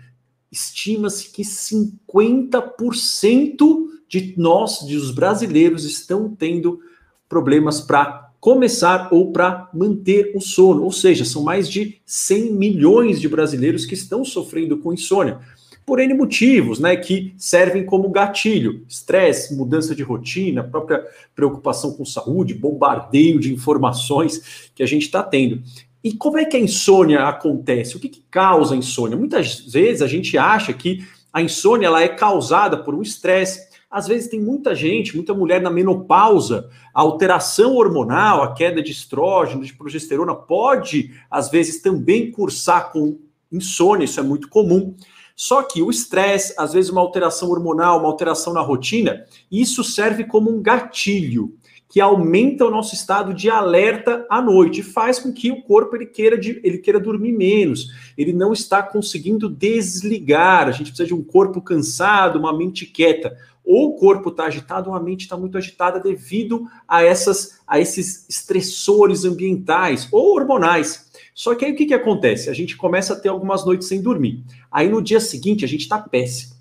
estima-se 0.51 1.31
que 1.31 1.43
50% 1.43 3.89
de 4.09 4.35
nós, 4.37 4.83
dos 4.83 5.11
brasileiros, 5.11 5.85
estão 5.85 6.35
tendo 6.35 6.81
problemas 7.29 7.81
para 7.81 8.31
começar 8.41 9.09
ou 9.13 9.31
para 9.31 9.69
manter 9.73 10.33
o 10.35 10.41
sono. 10.41 10.83
Ou 10.83 10.91
seja, 10.91 11.25
são 11.25 11.43
mais 11.43 11.69
de 11.69 12.01
100 12.07 12.53
milhões 12.53 13.21
de 13.21 13.29
brasileiros 13.29 13.85
que 13.85 13.95
estão 13.95 14.25
sofrendo 14.25 14.79
com 14.79 14.93
insônia. 14.93 15.39
Por 15.87 15.99
N 15.99 16.15
motivos, 16.15 16.79
né, 16.79 16.97
que 16.97 17.35
servem 17.37 17.85
como 17.85 18.11
gatilho: 18.11 18.85
estresse, 18.89 19.55
mudança 19.55 19.95
de 19.95 20.03
rotina, 20.03 20.65
própria 20.65 21.05
preocupação 21.35 21.93
com 21.93 22.05
saúde, 22.05 22.55
bombardeio 22.55 23.39
de 23.39 23.53
informações 23.53 24.71
que 24.75 24.83
a 24.83 24.87
gente 24.87 25.03
está 25.03 25.23
tendo. 25.23 25.63
E 26.03 26.15
como 26.15 26.39
é 26.39 26.45
que 26.45 26.57
a 26.57 26.61
insônia 26.61 27.25
acontece? 27.25 27.97
O 27.97 28.01
que, 28.01 28.09
que 28.09 28.25
causa 28.31 28.75
a 28.75 28.77
insônia? 28.77 29.17
Muitas 29.17 29.61
vezes 29.61 30.01
a 30.01 30.07
gente 30.07 30.39
acha 30.39 30.73
que 30.73 31.05
a 31.33 31.43
insônia 31.43 31.87
ela 31.87 32.03
é 32.03 32.09
causada 32.09 32.77
por 32.79 32.95
um 32.95 33.03
estresse. 33.03 33.69
Às 33.91 34.07
vezes 34.07 34.29
tem 34.29 34.41
muita 34.41 34.75
gente, 34.75 35.15
muita 35.15 35.35
mulher 35.35 35.61
na 35.61 35.71
menopausa, 35.71 36.71
a 36.95 37.01
alteração 37.01 37.75
hormonal, 37.75 38.43
a 38.43 38.55
queda 38.55 38.83
de 38.83 38.93
estrógeno, 38.93 39.65
de 39.65 39.75
progesterona, 39.75 40.35
pode, 40.35 41.13
às 41.31 41.51
vezes, 41.51 41.83
também 41.83 42.31
cursar 42.31 42.93
com 42.93 43.19
insônia, 43.51 44.05
isso 44.05 44.21
é 44.21 44.23
muito 44.23 44.49
comum. 44.49 44.95
Só 45.35 45.63
que 45.63 45.83
o 45.83 45.91
estresse, 45.91 46.55
às 46.57 46.73
vezes 46.73 46.91
uma 46.91 47.01
alteração 47.01 47.51
hormonal, 47.51 47.99
uma 47.99 48.09
alteração 48.09 48.53
na 48.53 48.61
rotina, 48.61 49.25
isso 49.51 49.83
serve 49.83 50.25
como 50.25 50.51
um 50.51 50.63
gatilho 50.63 51.55
que 51.91 52.01
aumenta 52.01 52.65
o 52.65 52.71
nosso 52.71 52.95
estado 52.95 53.35
de 53.35 53.51
alerta 53.51 54.25
à 54.31 54.41
noite, 54.41 54.81
faz 54.81 55.19
com 55.19 55.33
que 55.33 55.51
o 55.51 55.61
corpo 55.61 55.97
ele 55.97 56.07
queira, 56.07 56.39
de, 56.39 56.61
ele 56.63 56.79
queira 56.79 57.01
dormir 57.01 57.33
menos, 57.33 57.89
ele 58.17 58.33
não 58.33 58.53
está 58.53 58.81
conseguindo 58.81 59.51
desligar. 59.51 60.69
A 60.69 60.71
gente 60.71 60.93
precisa 60.93 61.09
de 61.09 61.15
um 61.15 61.23
corpo 61.23 61.61
cansado, 61.61 62.39
uma 62.39 62.57
mente 62.57 62.87
quieta. 62.87 63.37
Ou 63.65 63.89
o 63.89 63.97
corpo 63.97 64.29
está 64.31 64.45
agitado, 64.45 64.91
ou 64.91 64.97
a 64.97 65.03
mente 65.03 65.23
está 65.23 65.37
muito 65.37 65.59
agitada 65.59 65.99
devido 65.99 66.65
a, 66.87 67.03
essas, 67.03 67.59
a 67.67 67.81
esses 67.81 68.25
estressores 68.29 69.25
ambientais 69.25 70.09
ou 70.13 70.37
hormonais. 70.37 71.11
Só 71.35 71.57
que 71.57 71.65
aí 71.65 71.73
o 71.73 71.77
que, 71.77 71.87
que 71.87 71.95
acontece? 71.95 72.49
A 72.49 72.55
gente 72.55 72.77
começa 72.77 73.15
a 73.15 73.17
ter 73.17 73.31
algumas 73.31 73.67
noites 73.67 73.89
sem 73.89 74.01
dormir. 74.01 74.45
Aí 74.71 74.89
no 74.89 75.03
dia 75.03 75.19
seguinte 75.19 75.65
a 75.65 75.69
gente 75.69 75.83
está 75.83 75.99
péssimo. 75.99 76.55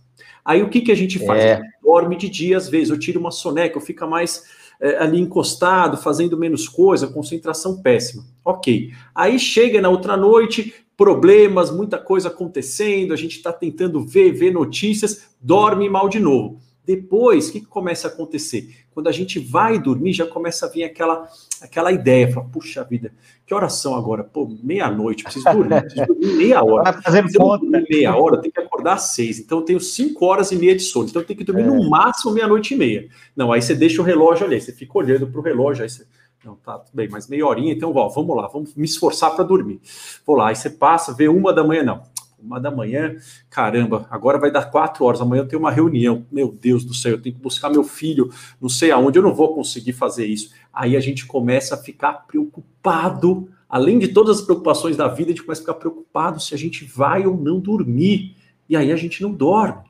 Aí 0.44 0.64
o 0.64 0.70
que, 0.70 0.82
que 0.82 0.92
a 0.92 0.96
gente 0.96 1.24
faz? 1.24 1.44
É. 1.44 1.62
Dorme 1.84 2.16
de 2.16 2.28
dia 2.28 2.58
às 2.58 2.68
vezes, 2.68 2.90
eu 2.90 2.98
tiro 2.98 3.20
uma 3.20 3.30
soneca, 3.30 3.78
eu 3.78 3.82
fico 3.82 4.08
mais 4.08 4.44
é, 4.80 4.98
ali 4.98 5.20
encostado, 5.20 5.98
fazendo 5.98 6.38
menos 6.38 6.68
coisa, 6.68 7.08
concentração 7.08 7.82
péssima. 7.82 8.24
Ok. 8.44 8.92
Aí 9.14 9.38
chega 9.38 9.82
na 9.82 9.90
outra 9.90 10.16
noite, 10.16 10.74
problemas, 10.96 11.72
muita 11.72 11.98
coisa 11.98 12.30
acontecendo, 12.30 13.14
a 13.14 13.18
gente 13.18 13.38
está 13.38 13.54
tentando 13.54 14.02
ver, 14.02 14.32
ver 14.32 14.52
notícias, 14.52 15.30
dorme 15.40 15.90
mal 15.90 16.10
de 16.10 16.20
novo. 16.20 16.60
Depois, 16.86 17.50
o 17.50 17.52
que, 17.52 17.60
que, 17.60 17.68
começa 17.68 18.08
a 18.08 18.12
acontecer? 18.12 18.86
Quando 19.00 19.08
a 19.08 19.14
gente 19.14 19.40
vai 19.40 19.80
dormir, 19.80 20.12
já 20.12 20.28
começa 20.28 20.66
a 20.66 20.70
vir 20.70 20.84
aquela, 20.84 21.26
aquela 21.62 21.90
ideia, 21.90 22.30
fala, 22.34 22.46
puxa 22.52 22.84
vida, 22.84 23.14
que 23.48 23.54
oração 23.54 23.96
agora? 23.96 24.26
Pô, 24.26 24.46
meia-noite, 24.62 25.24
preciso 25.24 25.46
dormir, 25.46 25.80
preciso 25.88 26.06
dormir 26.06 26.34
meia 26.36 26.62
hora. 26.62 26.84
Tá 26.92 27.02
fazendo 27.02 27.32
conta. 27.32 27.66
meia 27.90 28.14
hora, 28.14 28.42
tem 28.42 28.52
que 28.52 28.60
acordar 28.60 28.96
às 28.96 29.14
seis. 29.14 29.40
Então 29.40 29.60
eu 29.60 29.64
tenho 29.64 29.80
cinco 29.80 30.26
horas 30.26 30.52
e 30.52 30.58
meia 30.58 30.76
de 30.76 30.82
sono. 30.82 31.08
Então 31.08 31.22
eu 31.22 31.26
tenho 31.26 31.38
que 31.38 31.46
dormir 31.46 31.62
é. 31.62 31.68
no 31.68 31.90
máximo 31.90 32.34
meia-noite 32.34 32.74
e 32.74 32.78
meia. 32.78 33.08
Não, 33.34 33.54
aí 33.54 33.62
você 33.62 33.74
deixa 33.74 34.02
o 34.02 34.04
relógio 34.04 34.46
ali, 34.46 34.60
você 34.60 34.74
fica 34.74 34.98
olhando 34.98 35.28
para 35.28 35.40
o 35.40 35.44
relógio, 35.44 35.84
aí 35.84 35.90
você. 35.90 36.06
Não, 36.44 36.56
tá 36.56 36.78
tudo 36.80 36.94
bem, 36.94 37.08
mas 37.10 37.30
meia 37.30 37.48
horinha, 37.48 37.72
então 37.72 37.94
ó, 37.96 38.10
vamos 38.10 38.36
lá, 38.36 38.48
vamos 38.48 38.76
me 38.76 38.84
esforçar 38.84 39.34
para 39.34 39.46
dormir. 39.46 39.80
Vou 40.26 40.36
lá, 40.36 40.50
aí 40.50 40.58
você 40.58 40.70
passa, 40.70 41.14
vê 41.14 41.30
uma 41.30 41.54
da 41.54 41.64
manhã, 41.64 41.84
não 41.84 42.04
uma 42.44 42.60
da 42.60 42.72
manhã, 42.72 43.16
caramba, 43.50 44.08
agora 44.10 44.38
vai 44.38 44.52
dar 44.52 44.72
quatro 44.72 45.06
horas, 45.06 45.22
amanhã 45.22 45.42
eu 45.42 45.48
tenho 45.48 45.62
uma 45.62 45.72
reunião, 45.72 46.26
meu 46.32 46.52
Deus 46.52 46.84
do 46.84 46.94
céu, 46.94 47.14
eu 47.14 47.22
tenho 47.22 47.36
que 47.36 47.42
buscar 47.42 47.70
meu 47.70 47.84
filho, 47.84 48.32
não 48.62 48.70
sei 48.70 48.92
aonde, 48.92 49.20
eu 49.20 49.24
não 49.24 49.34
vou 49.34 49.54
conseguir 49.54 49.94
fazer 49.94 50.26
isso. 50.26 50.52
Aí 50.74 50.96
a 50.96 51.00
gente 51.00 51.26
começa 51.26 51.76
a 51.76 51.78
ficar 51.78 52.26
preocupado, 52.28 53.50
além 53.68 54.00
de 54.00 54.08
todas 54.08 54.40
as 54.40 54.46
preocupações 54.46 54.96
da 54.96 55.08
vida, 55.08 55.32
a 55.32 55.34
gente 55.34 55.44
começa 55.44 55.62
a 55.62 55.66
ficar 55.66 55.74
preocupado 55.76 56.40
se 56.40 56.54
a 56.54 56.58
gente 56.58 56.86
vai 56.86 57.26
ou 57.26 57.36
não 57.36 57.60
dormir, 57.60 58.36
e 58.68 58.76
aí 58.76 58.92
a 58.92 58.96
gente 58.96 59.22
não 59.22 59.32
dorme. 59.32 59.90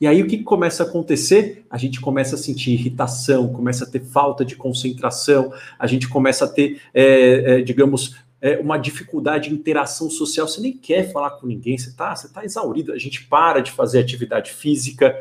E 0.00 0.06
aí 0.06 0.22
o 0.22 0.26
que 0.26 0.42
começa 0.42 0.82
a 0.82 0.86
acontecer? 0.86 1.64
A 1.70 1.78
gente 1.78 2.00
começa 2.00 2.34
a 2.34 2.38
sentir 2.38 2.72
irritação, 2.72 3.48
começa 3.48 3.84
a 3.84 3.86
ter 3.86 4.00
falta 4.00 4.44
de 4.44 4.54
concentração, 4.54 5.52
a 5.78 5.86
gente 5.86 6.08
começa 6.08 6.44
a 6.44 6.48
ter, 6.48 6.80
é, 6.92 7.58
é, 7.58 7.60
digamos, 7.62 8.16
é, 8.40 8.58
uma 8.58 8.78
dificuldade 8.78 9.48
de 9.48 9.54
interação 9.54 10.08
social, 10.08 10.46
você 10.46 10.60
nem 10.60 10.72
quer 10.72 11.12
falar 11.12 11.30
com 11.32 11.46
ninguém, 11.46 11.76
você 11.76 11.88
está 11.88 12.14
você 12.14 12.28
tá 12.28 12.44
exaurido, 12.44 12.92
a 12.92 12.98
gente 12.98 13.24
para 13.24 13.60
de 13.60 13.72
fazer 13.72 13.98
atividade 13.98 14.52
física. 14.52 15.16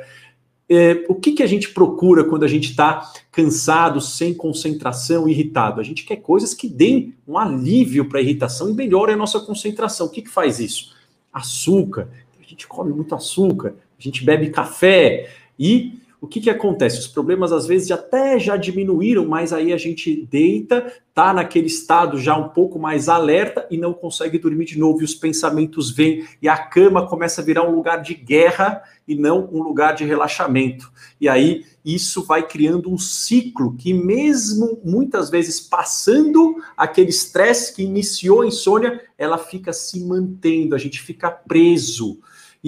É, 0.70 1.06
o 1.08 1.16
que, 1.16 1.32
que 1.32 1.44
a 1.44 1.48
gente 1.48 1.70
procura 1.70 2.26
quando 2.26 2.44
a 2.44 2.48
gente 2.48 2.72
está 2.72 3.12
cansado, 3.32 4.02
sem 4.02 4.34
concentração, 4.34 5.28
irritado? 5.28 5.80
A 5.80 5.84
gente 5.84 6.04
quer 6.04 6.18
coisas 6.18 6.54
que 6.54 6.68
deem 6.68 7.16
um 7.28 7.38
alívio 7.38 8.06
para 8.06 8.20
a 8.20 8.22
irritação 8.22 8.70
e 8.70 8.74
melhorem 8.74 9.16
a 9.16 9.18
nossa 9.18 9.40
concentração. 9.40 10.08
O 10.08 10.10
que, 10.10 10.22
que 10.22 10.30
faz 10.30 10.60
isso? 10.60 10.94
Açúcar. 11.32 12.10
A 12.40 12.50
gente 12.50 12.68
come 12.68 12.94
muito 12.94 13.16
açúcar, 13.16 13.76
a 13.98 14.02
gente 14.02 14.24
bebe 14.24 14.50
café 14.50 15.30
e 15.58 16.00
o 16.28 16.30
que, 16.30 16.42
que 16.42 16.50
acontece? 16.50 17.00
Os 17.00 17.08
problemas 17.08 17.54
às 17.54 17.66
vezes 17.66 17.90
até 17.90 18.38
já 18.38 18.58
diminuíram, 18.58 19.26
mas 19.26 19.54
aí 19.54 19.72
a 19.72 19.78
gente 19.78 20.28
deita, 20.30 20.94
tá 21.14 21.34
naquele 21.34 21.68
estado 21.68 22.20
já 22.20 22.36
um 22.36 22.50
pouco 22.50 22.78
mais 22.78 23.08
alerta 23.08 23.66
e 23.72 23.78
não 23.78 23.94
consegue 23.94 24.38
dormir 24.38 24.66
de 24.66 24.78
novo, 24.78 25.00
e 25.00 25.06
os 25.06 25.16
pensamentos 25.16 25.90
vêm, 25.90 26.28
e 26.42 26.50
a 26.50 26.58
cama 26.58 27.08
começa 27.08 27.40
a 27.40 27.46
virar 27.46 27.64
um 27.64 27.74
lugar 27.74 28.02
de 28.02 28.14
guerra 28.14 28.84
e 29.08 29.16
não 29.16 29.48
um 29.50 29.64
lugar 29.64 29.96
de 29.96 30.04
relaxamento. 30.04 30.92
E 31.20 31.30
aí 31.30 31.66
isso 31.84 32.26
vai 32.26 32.46
criando 32.46 32.92
um 32.92 32.98
ciclo 32.98 33.74
que, 33.78 33.94
mesmo 33.94 34.82
muitas 34.84 35.30
vezes 35.30 35.62
passando 35.62 36.58
aquele 36.76 37.10
estresse 37.10 37.74
que 37.74 37.84
iniciou 37.84 38.42
a 38.42 38.48
insônia, 38.48 39.02
ela 39.18 39.38
fica 39.38 39.72
se 39.72 40.04
mantendo, 40.04 40.76
a 40.76 40.78
gente 40.78 41.02
fica 41.02 41.32
preso 41.32 42.20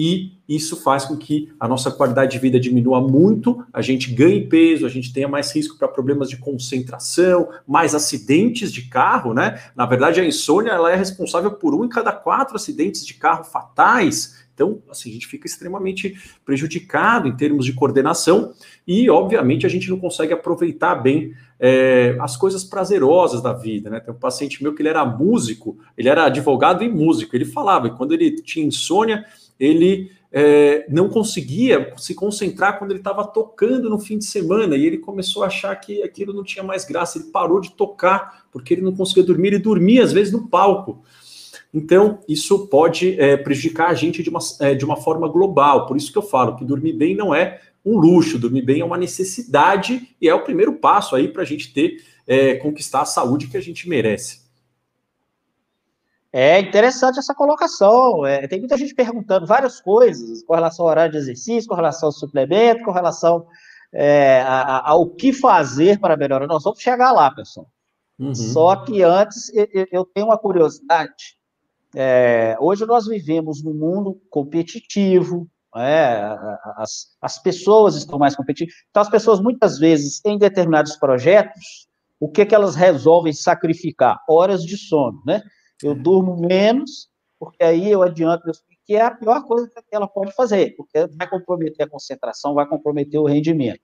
e 0.02 0.32
isso 0.48 0.82
faz 0.82 1.04
com 1.04 1.14
que 1.14 1.52
a 1.60 1.68
nossa 1.68 1.90
qualidade 1.90 2.32
de 2.32 2.38
vida 2.38 2.58
diminua 2.58 3.02
muito, 3.02 3.62
a 3.70 3.82
gente 3.82 4.10
ganhe 4.10 4.48
peso, 4.48 4.86
a 4.86 4.88
gente 4.88 5.12
tenha 5.12 5.28
mais 5.28 5.54
risco 5.54 5.76
para 5.76 5.86
problemas 5.86 6.30
de 6.30 6.38
concentração, 6.38 7.50
mais 7.68 7.94
acidentes 7.94 8.72
de 8.72 8.88
carro, 8.88 9.34
né? 9.34 9.60
Na 9.76 9.84
verdade, 9.84 10.18
a 10.18 10.24
insônia 10.24 10.70
ela 10.70 10.90
é 10.90 10.96
responsável 10.96 11.50
por 11.50 11.74
um 11.74 11.84
em 11.84 11.88
cada 11.90 12.12
quatro 12.12 12.56
acidentes 12.56 13.04
de 13.04 13.12
carro 13.12 13.44
fatais. 13.44 14.42
Então, 14.54 14.82
assim, 14.90 15.10
a 15.10 15.12
gente 15.12 15.26
fica 15.26 15.46
extremamente 15.46 16.16
prejudicado 16.46 17.28
em 17.28 17.36
termos 17.36 17.66
de 17.66 17.74
coordenação 17.74 18.54
e, 18.88 19.10
obviamente, 19.10 19.66
a 19.66 19.68
gente 19.68 19.90
não 19.90 19.98
consegue 19.98 20.32
aproveitar 20.32 20.94
bem 20.94 21.34
é, 21.58 22.16
as 22.18 22.38
coisas 22.38 22.64
prazerosas 22.64 23.42
da 23.42 23.52
vida, 23.52 23.90
né? 23.90 24.00
Tem 24.00 24.14
um 24.14 24.18
paciente 24.18 24.62
meu 24.62 24.74
que 24.74 24.80
ele 24.80 24.88
era 24.88 25.04
músico, 25.04 25.78
ele 25.94 26.08
era 26.08 26.24
advogado 26.24 26.82
e 26.82 26.88
músico, 26.88 27.36
ele 27.36 27.44
falava, 27.44 27.88
e 27.88 27.90
quando 27.90 28.12
ele 28.12 28.30
tinha 28.40 28.64
insônia, 28.64 29.26
ele 29.60 30.10
é, 30.32 30.86
não 30.88 31.08
conseguia 31.08 31.92
se 31.98 32.14
concentrar 32.14 32.78
quando 32.78 32.92
ele 32.92 33.00
estava 33.00 33.24
tocando 33.24 33.90
no 33.90 33.98
fim 33.98 34.16
de 34.16 34.24
semana 34.24 34.76
e 34.76 34.86
ele 34.86 34.98
começou 34.98 35.42
a 35.42 35.48
achar 35.48 35.76
que 35.76 36.02
aquilo 36.02 36.32
não 36.32 36.42
tinha 36.42 36.64
mais 36.64 36.84
graça. 36.84 37.18
Ele 37.18 37.28
parou 37.28 37.60
de 37.60 37.72
tocar 37.72 38.46
porque 38.50 38.74
ele 38.74 38.82
não 38.82 38.94
conseguia 38.94 39.22
dormir 39.22 39.52
e 39.52 39.58
dormia 39.58 40.02
às 40.02 40.12
vezes 40.12 40.32
no 40.32 40.48
palco. 40.48 41.02
Então, 41.72 42.18
isso 42.28 42.66
pode 42.66 43.20
é, 43.20 43.36
prejudicar 43.36 43.90
a 43.90 43.94
gente 43.94 44.22
de 44.22 44.30
uma, 44.30 44.40
é, 44.60 44.74
de 44.74 44.84
uma 44.84 44.96
forma 44.96 45.28
global. 45.28 45.86
Por 45.86 45.96
isso 45.96 46.10
que 46.10 46.18
eu 46.18 46.22
falo 46.22 46.56
que 46.56 46.64
dormir 46.64 46.94
bem 46.94 47.14
não 47.14 47.34
é 47.34 47.60
um 47.84 47.96
luxo, 47.96 48.38
dormir 48.38 48.62
bem 48.62 48.80
é 48.80 48.84
uma 48.84 48.98
necessidade 48.98 50.08
e 50.20 50.28
é 50.28 50.34
o 50.34 50.42
primeiro 50.42 50.74
passo 50.74 51.14
aí 51.14 51.28
para 51.28 51.42
a 51.42 51.46
gente 51.46 51.72
ter, 51.72 52.02
é, 52.26 52.54
conquistar 52.56 53.02
a 53.02 53.06
saúde 53.06 53.46
que 53.46 53.56
a 53.56 53.60
gente 53.60 53.88
merece. 53.88 54.39
É 56.32 56.60
interessante 56.60 57.18
essa 57.18 57.34
colocação. 57.34 58.24
É, 58.24 58.46
tem 58.46 58.60
muita 58.60 58.76
gente 58.76 58.94
perguntando 58.94 59.46
várias 59.46 59.80
coisas 59.80 60.42
com 60.44 60.54
relação 60.54 60.84
ao 60.84 60.90
horário 60.90 61.12
de 61.12 61.18
exercício, 61.18 61.68
com 61.68 61.74
relação 61.74 62.08
ao 62.08 62.12
suplemento, 62.12 62.84
com 62.84 62.92
relação 62.92 63.46
é, 63.92 64.40
a, 64.42 64.62
a, 64.62 64.90
ao 64.90 65.08
que 65.08 65.32
fazer 65.32 65.98
para 65.98 66.16
melhorar. 66.16 66.46
Nós 66.46 66.62
vamos 66.62 66.80
chegar 66.80 67.10
lá, 67.12 67.30
pessoal. 67.30 67.66
Uhum. 68.18 68.34
Só 68.34 68.76
que 68.76 69.02
antes 69.02 69.50
eu, 69.54 69.86
eu 69.90 70.04
tenho 70.04 70.26
uma 70.26 70.38
curiosidade. 70.38 71.36
É, 71.94 72.56
hoje 72.60 72.86
nós 72.86 73.06
vivemos 73.06 73.64
num 73.64 73.74
mundo 73.74 74.20
competitivo, 74.30 75.48
é, 75.74 76.36
as, 76.76 77.16
as 77.20 77.42
pessoas 77.42 77.96
estão 77.96 78.18
mais 78.18 78.36
competitivas. 78.36 78.74
Então, 78.90 79.02
as 79.02 79.08
pessoas, 79.08 79.40
muitas 79.40 79.78
vezes, 79.78 80.20
em 80.24 80.38
determinados 80.38 80.96
projetos, 80.96 81.88
o 82.18 82.28
que, 82.28 82.44
que 82.44 82.54
elas 82.54 82.74
resolvem 82.74 83.32
sacrificar? 83.32 84.20
Horas 84.28 84.62
de 84.62 84.76
sono, 84.76 85.22
né? 85.24 85.42
Eu 85.82 85.94
durmo 85.94 86.36
menos, 86.36 87.08
porque 87.38 87.62
aí 87.64 87.90
eu 87.90 88.02
adianto 88.02 88.44
meus 88.44 88.62
que 88.90 88.96
é 88.96 89.02
a 89.02 89.10
pior 89.12 89.44
coisa 89.44 89.68
que 89.68 89.94
ela 89.94 90.08
pode 90.08 90.32
fazer, 90.32 90.74
porque 90.76 91.06
vai 91.16 91.28
comprometer 91.28 91.86
a 91.86 91.88
concentração, 91.88 92.54
vai 92.54 92.66
comprometer 92.66 93.20
o 93.20 93.24
rendimento. 93.24 93.80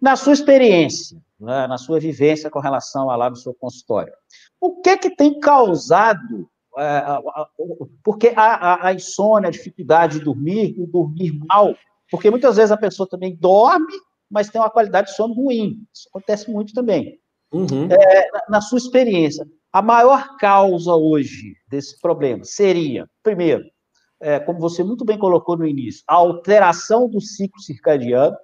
Na 0.00 0.14
sua 0.14 0.32
experiência, 0.32 1.20
né, 1.40 1.66
na 1.66 1.76
sua 1.76 1.98
vivência 1.98 2.48
com 2.48 2.60
relação 2.60 3.10
a 3.10 3.16
lá 3.16 3.28
no 3.28 3.34
seu 3.34 3.52
consultório, 3.52 4.12
o 4.60 4.80
que 4.80 4.96
que 4.96 5.10
tem 5.10 5.40
causado, 5.40 6.48
é, 6.78 7.02
porque 8.04 8.32
a, 8.36 8.44
a, 8.44 8.86
a 8.88 8.94
insônia, 8.94 9.48
a 9.48 9.52
dificuldade 9.52 10.20
de 10.20 10.24
dormir, 10.24 10.76
o 10.78 10.86
dormir 10.86 11.36
mal, 11.44 11.74
porque 12.08 12.30
muitas 12.30 12.54
vezes 12.54 12.70
a 12.70 12.76
pessoa 12.76 13.08
também 13.08 13.34
dorme, 13.34 13.92
mas 14.30 14.50
tem 14.50 14.60
uma 14.60 14.70
qualidade 14.70 15.08
de 15.08 15.16
sono 15.16 15.34
ruim, 15.34 15.84
isso 15.92 16.08
acontece 16.10 16.48
muito 16.48 16.72
também. 16.72 17.18
Uhum. 17.52 17.88
É, 17.90 18.30
na, 18.30 18.42
na 18.50 18.60
sua 18.60 18.78
experiência, 18.78 19.44
a 19.76 19.82
maior 19.82 20.38
causa 20.38 20.94
hoje 20.94 21.54
desse 21.68 22.00
problema 22.00 22.42
seria, 22.44 23.06
primeiro, 23.22 23.62
é, 24.18 24.40
como 24.40 24.58
você 24.58 24.82
muito 24.82 25.04
bem 25.04 25.18
colocou 25.18 25.54
no 25.54 25.66
início, 25.66 26.02
a 26.08 26.14
alteração 26.14 27.06
do 27.06 27.20
ciclo 27.20 27.60
circadiano, 27.60 28.34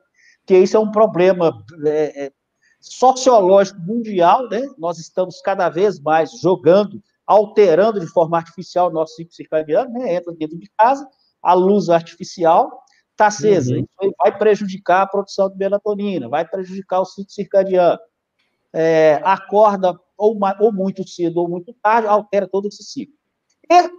que 0.47 0.59
isso 0.59 0.77
é 0.77 0.81
um 0.81 0.91
problema 0.91 1.51
é, 1.87 2.27
é, 2.27 2.33
sociológico 2.79 3.81
mundial, 3.81 4.47
né? 4.51 4.61
Nós 4.77 4.99
estamos 4.99 5.41
cada 5.41 5.71
vez 5.71 5.99
mais 5.99 6.39
jogando, 6.39 7.03
alterando 7.27 7.99
de 7.99 8.09
forma 8.09 8.37
artificial 8.37 8.91
o 8.91 8.93
nosso 8.93 9.15
ciclo 9.15 9.33
circadiano, 9.33 9.91
né? 9.91 10.17
Entra 10.17 10.35
dentro 10.35 10.59
de 10.59 10.71
casa, 10.77 11.09
a 11.43 11.55
luz 11.55 11.89
artificial 11.89 12.71
está 13.13 13.29
acesa, 13.29 13.75
uhum. 13.75 14.13
vai 14.19 14.37
prejudicar 14.37 15.01
a 15.01 15.07
produção 15.07 15.49
de 15.49 15.57
melatonina, 15.57 16.29
vai 16.29 16.47
prejudicar 16.47 17.01
o 17.01 17.07
ciclo 17.07 17.31
circadiano. 17.31 17.99
É, 18.75 19.21
acorda 19.25 19.99
ou, 20.17 20.39
ou 20.61 20.73
muito 20.73 21.07
cedo 21.07 21.39
ou 21.39 21.49
muito 21.49 21.75
tarde, 21.83 22.09
altera 22.09 22.49
todo 22.49 22.69
esse 22.69 22.83
ciclo. 22.83 23.15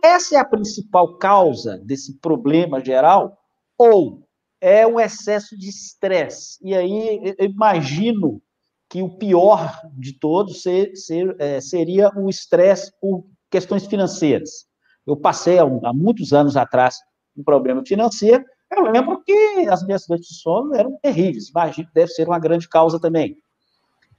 Essa 0.03 0.35
é 0.35 0.39
a 0.39 0.45
principal 0.45 1.17
causa 1.17 1.77
desse 1.79 2.19
problema 2.19 2.83
geral, 2.83 3.37
ou 3.77 4.27
é 4.61 4.85
um 4.85 4.99
excesso 4.99 5.57
de 5.57 5.67
estresse? 5.69 6.57
E 6.61 6.75
aí 6.75 7.35
eu 7.37 7.45
imagino 7.45 8.41
que 8.89 9.01
o 9.01 9.17
pior 9.17 9.81
de 9.97 10.13
todos 10.19 10.61
ser, 10.61 10.95
ser, 10.95 11.35
é, 11.39 11.59
seria 11.59 12.11
o 12.15 12.29
estresse 12.29 12.91
por 13.01 13.25
questões 13.49 13.85
financeiras. 13.85 14.65
Eu 15.05 15.17
passei 15.17 15.57
há, 15.57 15.63
há, 15.63 15.93
muitos 15.93 16.31
anos 16.31 16.55
atrás 16.55 16.97
um 17.35 17.43
problema 17.43 17.83
financeiro, 17.85 18.45
eu 18.71 18.83
lembro 18.83 19.23
que 19.23 19.67
as 19.69 19.83
minhas 19.83 20.07
noites 20.07 20.29
de 20.29 20.35
sono 20.35 20.75
eram 20.75 20.97
terríveis, 21.01 21.49
imagino 21.49 21.87
que 21.87 21.93
deve 21.93 22.11
ser 22.11 22.27
uma 22.27 22.39
grande 22.39 22.69
causa 22.69 22.99
também. 22.99 23.37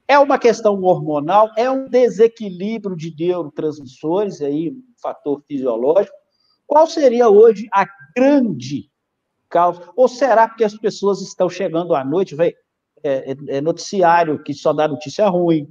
É 0.07 0.19
uma 0.19 0.39
questão 0.39 0.81
hormonal, 0.83 1.51
é 1.57 1.71
um 1.71 1.89
desequilíbrio 1.89 2.97
de 2.97 3.15
neurotransmissores, 3.19 4.43
aí, 4.43 4.71
um 4.71 4.83
fator 5.01 5.43
fisiológico. 5.47 6.15
Qual 6.67 6.87
seria 6.87 7.29
hoje 7.29 7.67
a 7.73 7.87
grande 8.17 8.91
causa? 9.49 9.91
Ou 9.97 10.07
será 10.07 10.49
que 10.49 10.63
as 10.65 10.77
pessoas 10.77 11.23
estão 11.23 11.49
chegando 11.49 11.95
à 11.95 12.05
noite, 12.05 12.35
véio, 12.35 12.55
é, 13.03 13.33
é, 13.33 13.57
é 13.57 13.61
noticiário 13.61 14.43
que 14.43 14.53
só 14.53 14.73
dá 14.73 14.89
notícia 14.89 15.27
ruim, 15.29 15.69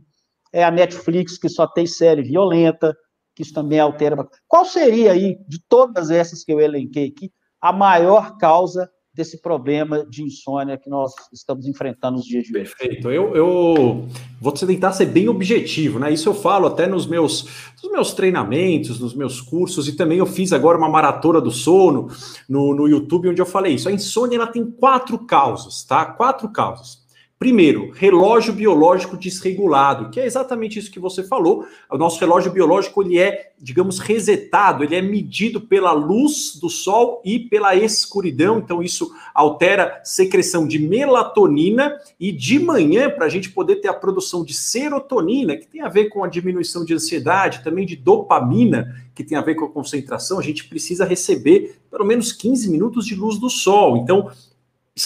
é 0.51 0.63
a 0.63 0.71
Netflix 0.71 1.37
que 1.37 1.49
só 1.49 1.67
tem 1.67 1.85
série 1.85 2.21
violenta, 2.21 2.95
que 3.35 3.41
isso 3.41 3.53
também 3.53 3.79
altera. 3.79 4.15
Qual 4.47 4.65
seria 4.65 5.11
aí, 5.11 5.37
de 5.47 5.59
todas 5.67 6.11
essas 6.11 6.43
que 6.43 6.53
eu 6.53 6.59
elenquei 6.59 7.07
aqui, 7.07 7.31
a 7.59 7.71
maior 7.71 8.37
causa 8.37 8.89
desse 9.13 9.39
problema 9.41 10.05
de 10.05 10.23
insônia 10.23 10.77
que 10.77 10.89
nós 10.89 11.13
estamos 11.31 11.67
enfrentando 11.67 12.17
nos 12.17 12.25
dias 12.25 12.43
de 12.43 12.57
hoje. 12.57 12.75
Perfeito. 12.75 13.11
Eu, 13.11 13.35
eu 13.35 14.07
vou 14.41 14.51
tentar 14.51 14.91
ser 14.93 15.05
bem 15.05 15.29
objetivo, 15.29 15.99
né? 15.99 16.11
Isso 16.11 16.27
eu 16.27 16.33
falo 16.33 16.67
até 16.67 16.87
nos 16.87 17.05
meus, 17.05 17.47
nos 17.81 17.91
meus 17.91 18.13
treinamentos, 18.13 18.99
nos 18.99 19.13
meus 19.13 19.39
cursos, 19.39 19.87
e 19.87 19.95
também 19.95 20.17
eu 20.17 20.25
fiz 20.25 20.51
agora 20.51 20.77
uma 20.77 20.89
maratona 20.89 21.39
do 21.39 21.51
sono 21.51 22.09
no, 22.49 22.73
no 22.73 22.87
YouTube, 22.87 23.29
onde 23.29 23.41
eu 23.41 23.45
falei 23.45 23.75
isso. 23.75 23.87
A 23.87 23.91
insônia 23.91 24.37
ela 24.37 24.47
tem 24.47 24.65
quatro 24.65 25.19
causas, 25.19 25.83
tá? 25.83 26.05
Quatro 26.05 26.49
causas. 26.49 27.02
Primeiro, 27.43 27.91
relógio 27.91 28.53
biológico 28.53 29.17
desregulado, 29.17 30.09
que 30.09 30.17
é 30.17 30.25
exatamente 30.25 30.79
isso 30.79 30.89
que 30.89 30.99
você 30.99 31.23
falou. 31.23 31.65
O 31.91 31.97
nosso 31.97 32.17
relógio 32.17 32.49
biológico 32.49 33.03
ele 33.03 33.19
é, 33.19 33.51
digamos, 33.59 33.99
resetado, 33.99 34.81
ele 34.81 34.95
é 34.95 35.01
medido 35.01 35.59
pela 35.59 35.91
luz 35.91 36.55
do 36.55 36.69
sol 36.69 37.21
e 37.25 37.37
pela 37.37 37.75
escuridão. 37.75 38.59
Então 38.59 38.81
isso 38.81 39.11
altera 39.33 39.99
secreção 40.05 40.65
de 40.65 40.79
melatonina 40.79 41.97
e 42.17 42.31
de 42.31 42.59
manhã 42.59 43.09
para 43.09 43.25
a 43.25 43.29
gente 43.29 43.49
poder 43.49 43.77
ter 43.77 43.89
a 43.89 43.93
produção 43.93 44.45
de 44.45 44.53
serotonina, 44.53 45.57
que 45.57 45.67
tem 45.67 45.81
a 45.81 45.89
ver 45.89 46.05
com 46.05 46.23
a 46.23 46.29
diminuição 46.29 46.85
de 46.85 46.93
ansiedade, 46.93 47.61
também 47.61 47.85
de 47.85 47.97
dopamina, 47.97 48.95
que 49.13 49.23
tem 49.23 49.37
a 49.37 49.41
ver 49.41 49.55
com 49.55 49.65
a 49.65 49.69
concentração. 49.69 50.39
A 50.39 50.43
gente 50.43 50.69
precisa 50.69 51.03
receber 51.03 51.77
pelo 51.91 52.05
menos 52.05 52.31
15 52.31 52.69
minutos 52.71 53.05
de 53.05 53.15
luz 53.15 53.37
do 53.37 53.49
sol. 53.49 53.97
Então 53.97 54.31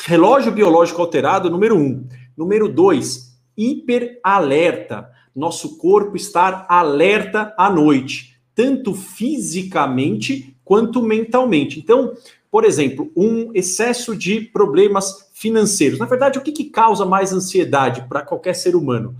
relógio 0.06 0.52
biológico 0.52 1.02
alterado, 1.02 1.50
número 1.50 1.78
um. 1.78 2.06
Número 2.36 2.68
dois, 2.68 3.38
hiperalerta. 3.56 5.10
Nosso 5.36 5.78
corpo 5.78 6.16
estar 6.16 6.66
alerta 6.68 7.54
à 7.58 7.70
noite, 7.70 8.38
tanto 8.56 8.94
fisicamente 8.94 10.56
quanto 10.66 11.02
mentalmente. 11.02 11.80
Então, 11.80 12.14
por 12.52 12.66
exemplo, 12.66 13.12
um 13.16 13.52
excesso 13.54 14.16
de 14.16 14.42
problemas 14.42 15.30
financeiros. 15.34 16.00
Na 16.00 16.06
verdade, 16.06 16.40
o 16.40 16.42
que, 16.42 16.52
que 16.52 16.66
causa 16.66 17.06
mais 17.06 17.32
ansiedade 17.32 18.06
para 18.10 18.24
qualquer 18.24 18.56
ser 18.56 18.76
humano? 18.76 19.16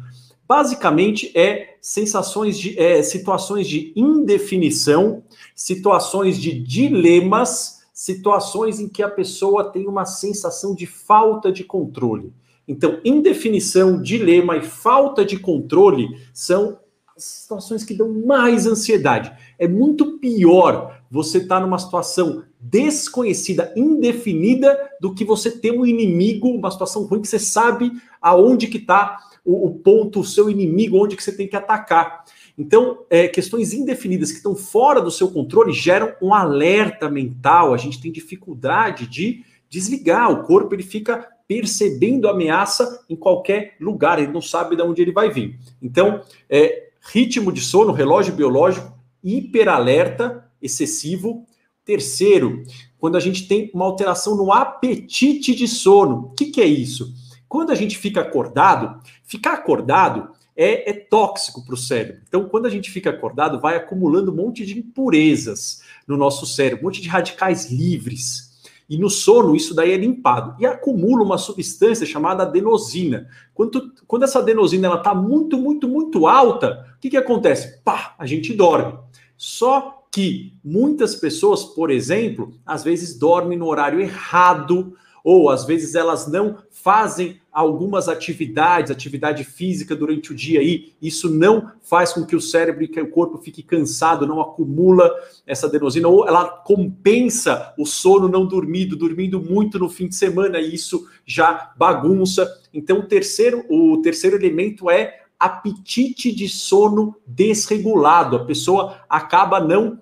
Basicamente 0.48 1.32
é 1.36 1.76
sensações 1.82 2.58
de 2.58 2.80
é, 2.80 3.04
situações 3.04 3.68
de 3.68 3.94
indefinição, 3.96 5.24
situações 5.54 6.40
de 6.40 6.58
dilemas, 6.58 7.77
situações 8.08 8.80
em 8.80 8.88
que 8.88 9.04
a 9.04 9.10
pessoa 9.10 9.70
tem 9.70 9.86
uma 9.86 10.06
sensação 10.06 10.74
de 10.74 10.86
falta 10.86 11.52
de 11.52 11.66
controle. 11.66 12.32
Então, 12.66 13.02
indefinição, 13.04 14.02
dilema 14.02 14.56
e 14.56 14.62
falta 14.62 15.26
de 15.26 15.38
controle 15.38 16.08
são 16.34 16.80
situações 17.18 17.84
que 17.84 17.94
dão 17.94 18.10
mais 18.26 18.66
ansiedade. 18.66 19.34
É 19.60 19.68
muito 19.68 20.20
pior 20.20 21.02
você 21.12 21.40
estar 21.40 21.60
tá 21.60 21.62
numa 21.62 21.80
situação 21.80 22.44
desconhecida, 22.58 23.74
indefinida, 23.76 24.78
do 25.02 25.14
que 25.14 25.26
você 25.26 25.52
ter 25.52 25.72
um 25.72 25.86
inimigo, 25.86 26.48
uma 26.48 26.72
situação 26.72 27.04
ruim 27.04 27.22
que 27.22 27.28
você 27.28 27.40
sabe 27.40 27.92
aonde 28.22 28.68
que 28.68 28.78
está 28.78 29.18
o, 29.44 29.68
o, 29.68 29.76
ponto, 29.80 30.22
o 30.22 30.26
seu 30.26 30.50
inimigo, 30.50 30.98
onde 30.98 31.18
que 31.18 31.24
você 31.24 31.36
tem 31.36 31.48
que 31.48 31.58
atacar. 31.58 32.24
Então, 32.58 33.06
é, 33.10 33.28
questões 33.28 33.72
indefinidas 33.72 34.32
que 34.32 34.38
estão 34.38 34.56
fora 34.56 35.00
do 35.00 35.12
seu 35.12 35.30
controle 35.30 35.72
geram 35.72 36.14
um 36.22 36.34
alerta 36.34 37.08
mental. 37.08 37.74
A 37.74 37.78
gente 37.78 38.02
tem 38.02 38.12
dificuldade 38.12 39.06
de 39.08 39.44
desligar. 39.70 40.32
O 40.32 40.44
corpo 40.44 40.74
ele 40.74 40.84
fica 40.84 41.28
percebendo 41.48 42.28
ameaça 42.28 43.06
em 43.10 43.16
qualquer 43.16 43.76
lugar, 43.80 44.20
ele 44.20 44.32
não 44.32 44.42
sabe 44.42 44.76
de 44.76 44.82
onde 44.82 45.02
ele 45.02 45.14
vai 45.14 45.30
vir. 45.32 45.58
Então, 45.82 46.22
é, 46.50 46.90
ritmo 47.12 47.52
de 47.52 47.62
sono, 47.62 47.94
relógio 47.94 48.34
biológico, 48.34 48.92
hiperalerta 49.24 50.46
excessivo. 50.62 51.46
Terceiro, 51.86 52.64
quando 52.98 53.16
a 53.16 53.20
gente 53.20 53.48
tem 53.48 53.72
uma 53.74 53.86
alteração 53.86 54.36
no 54.36 54.52
apetite 54.52 55.56
de 55.56 55.68
sono. 55.68 56.18
O 56.18 56.30
que, 56.32 56.48
que 56.48 56.60
é 56.60 56.66
isso? 56.66 57.14
Quando 57.48 57.72
a 57.72 57.76
gente 57.76 57.98
fica 57.98 58.22
acordado, 58.22 59.02
ficar 59.24 59.54
acordado 59.54 60.30
é, 60.58 60.90
é 60.90 60.94
tóxico 60.94 61.64
para 61.64 61.76
o 61.76 61.78
cérebro. 61.78 62.24
Então, 62.28 62.50
quando 62.50 62.66
a 62.66 62.70
gente 62.70 62.90
fica 62.90 63.12
acordado, 63.12 63.62
vai 63.62 63.78
acumulando 63.78 64.32
um 64.32 64.36
monte 64.36 64.66
de 64.66 64.80
impurezas 64.80 65.84
no 66.08 66.18
nosso 66.18 66.48
cérebro, 66.48 66.84
um 66.84 66.88
monte 66.88 67.00
de 67.00 67.08
radicais 67.08 67.72
livres. 67.72 68.48
E 68.90 68.98
no 68.98 69.10
sono, 69.10 69.56
isso 69.56 69.76
daí 69.76 69.92
é 69.92 69.98
limpado. 69.98 70.56
E 70.60 70.66
acumula 70.66 71.24
uma 71.24 71.38
substância 71.38 72.06
chamada 72.06 72.44
adenosina. 72.44 73.28
Quando, 73.54 73.94
quando 74.08 74.24
essa 74.24 74.40
adenosina 74.40 74.92
está 74.96 75.14
muito, 75.14 75.58
muito, 75.58 75.88
muito 75.88 76.26
alta, 76.26 76.88
o 76.96 77.00
que, 77.00 77.12
que 77.12 77.18
acontece? 77.18 77.80
Pá, 77.84 78.16
a 78.18 78.26
gente 78.26 78.54
dorme. 78.54 78.98
Só 79.38 80.06
que 80.10 80.58
muitas 80.64 81.16
pessoas, 81.16 81.64
por 81.64 81.92
exemplo, 81.92 82.54
às 82.66 82.84
vezes 82.84 83.20
dormem 83.20 83.58
no 83.58 83.68
horário 83.68 84.00
errado, 84.00 84.96
ou 85.24 85.50
às 85.50 85.66
vezes 85.66 85.94
elas 85.94 86.26
não 86.26 86.58
fazem 86.72 87.40
algumas 87.58 88.08
atividades, 88.08 88.92
atividade 88.92 89.44
física 89.44 89.96
durante 89.96 90.32
o 90.32 90.36
dia 90.36 90.60
aí, 90.60 90.94
isso 91.02 91.28
não 91.28 91.72
faz 91.82 92.14
com 92.14 92.24
que 92.24 92.36
o 92.36 92.40
cérebro 92.40 92.84
e 92.84 93.02
o 93.02 93.10
corpo 93.10 93.40
fique 93.40 93.64
cansado, 93.64 94.28
não 94.28 94.40
acumula 94.40 95.12
essa 95.44 95.66
adenosina, 95.66 96.08
ou 96.08 96.28
ela 96.28 96.48
compensa 96.48 97.74
o 97.76 97.84
sono 97.84 98.28
não 98.28 98.46
dormido, 98.46 98.96
dormindo 98.96 99.42
muito 99.42 99.80
no 99.80 99.90
fim 99.90 100.08
de 100.08 100.14
semana, 100.14 100.60
e 100.60 100.76
isso 100.76 101.08
já 101.26 101.74
bagunça. 101.76 102.48
Então, 102.72 103.00
o 103.00 103.08
terceiro, 103.08 103.66
o 103.72 104.04
terceiro 104.04 104.36
elemento 104.36 104.88
é 104.88 105.22
apetite 105.40 106.32
de 106.32 106.48
sono 106.48 107.16
desregulado. 107.26 108.36
A 108.36 108.46
pessoa 108.46 109.02
acaba 109.10 109.60
não 109.60 110.00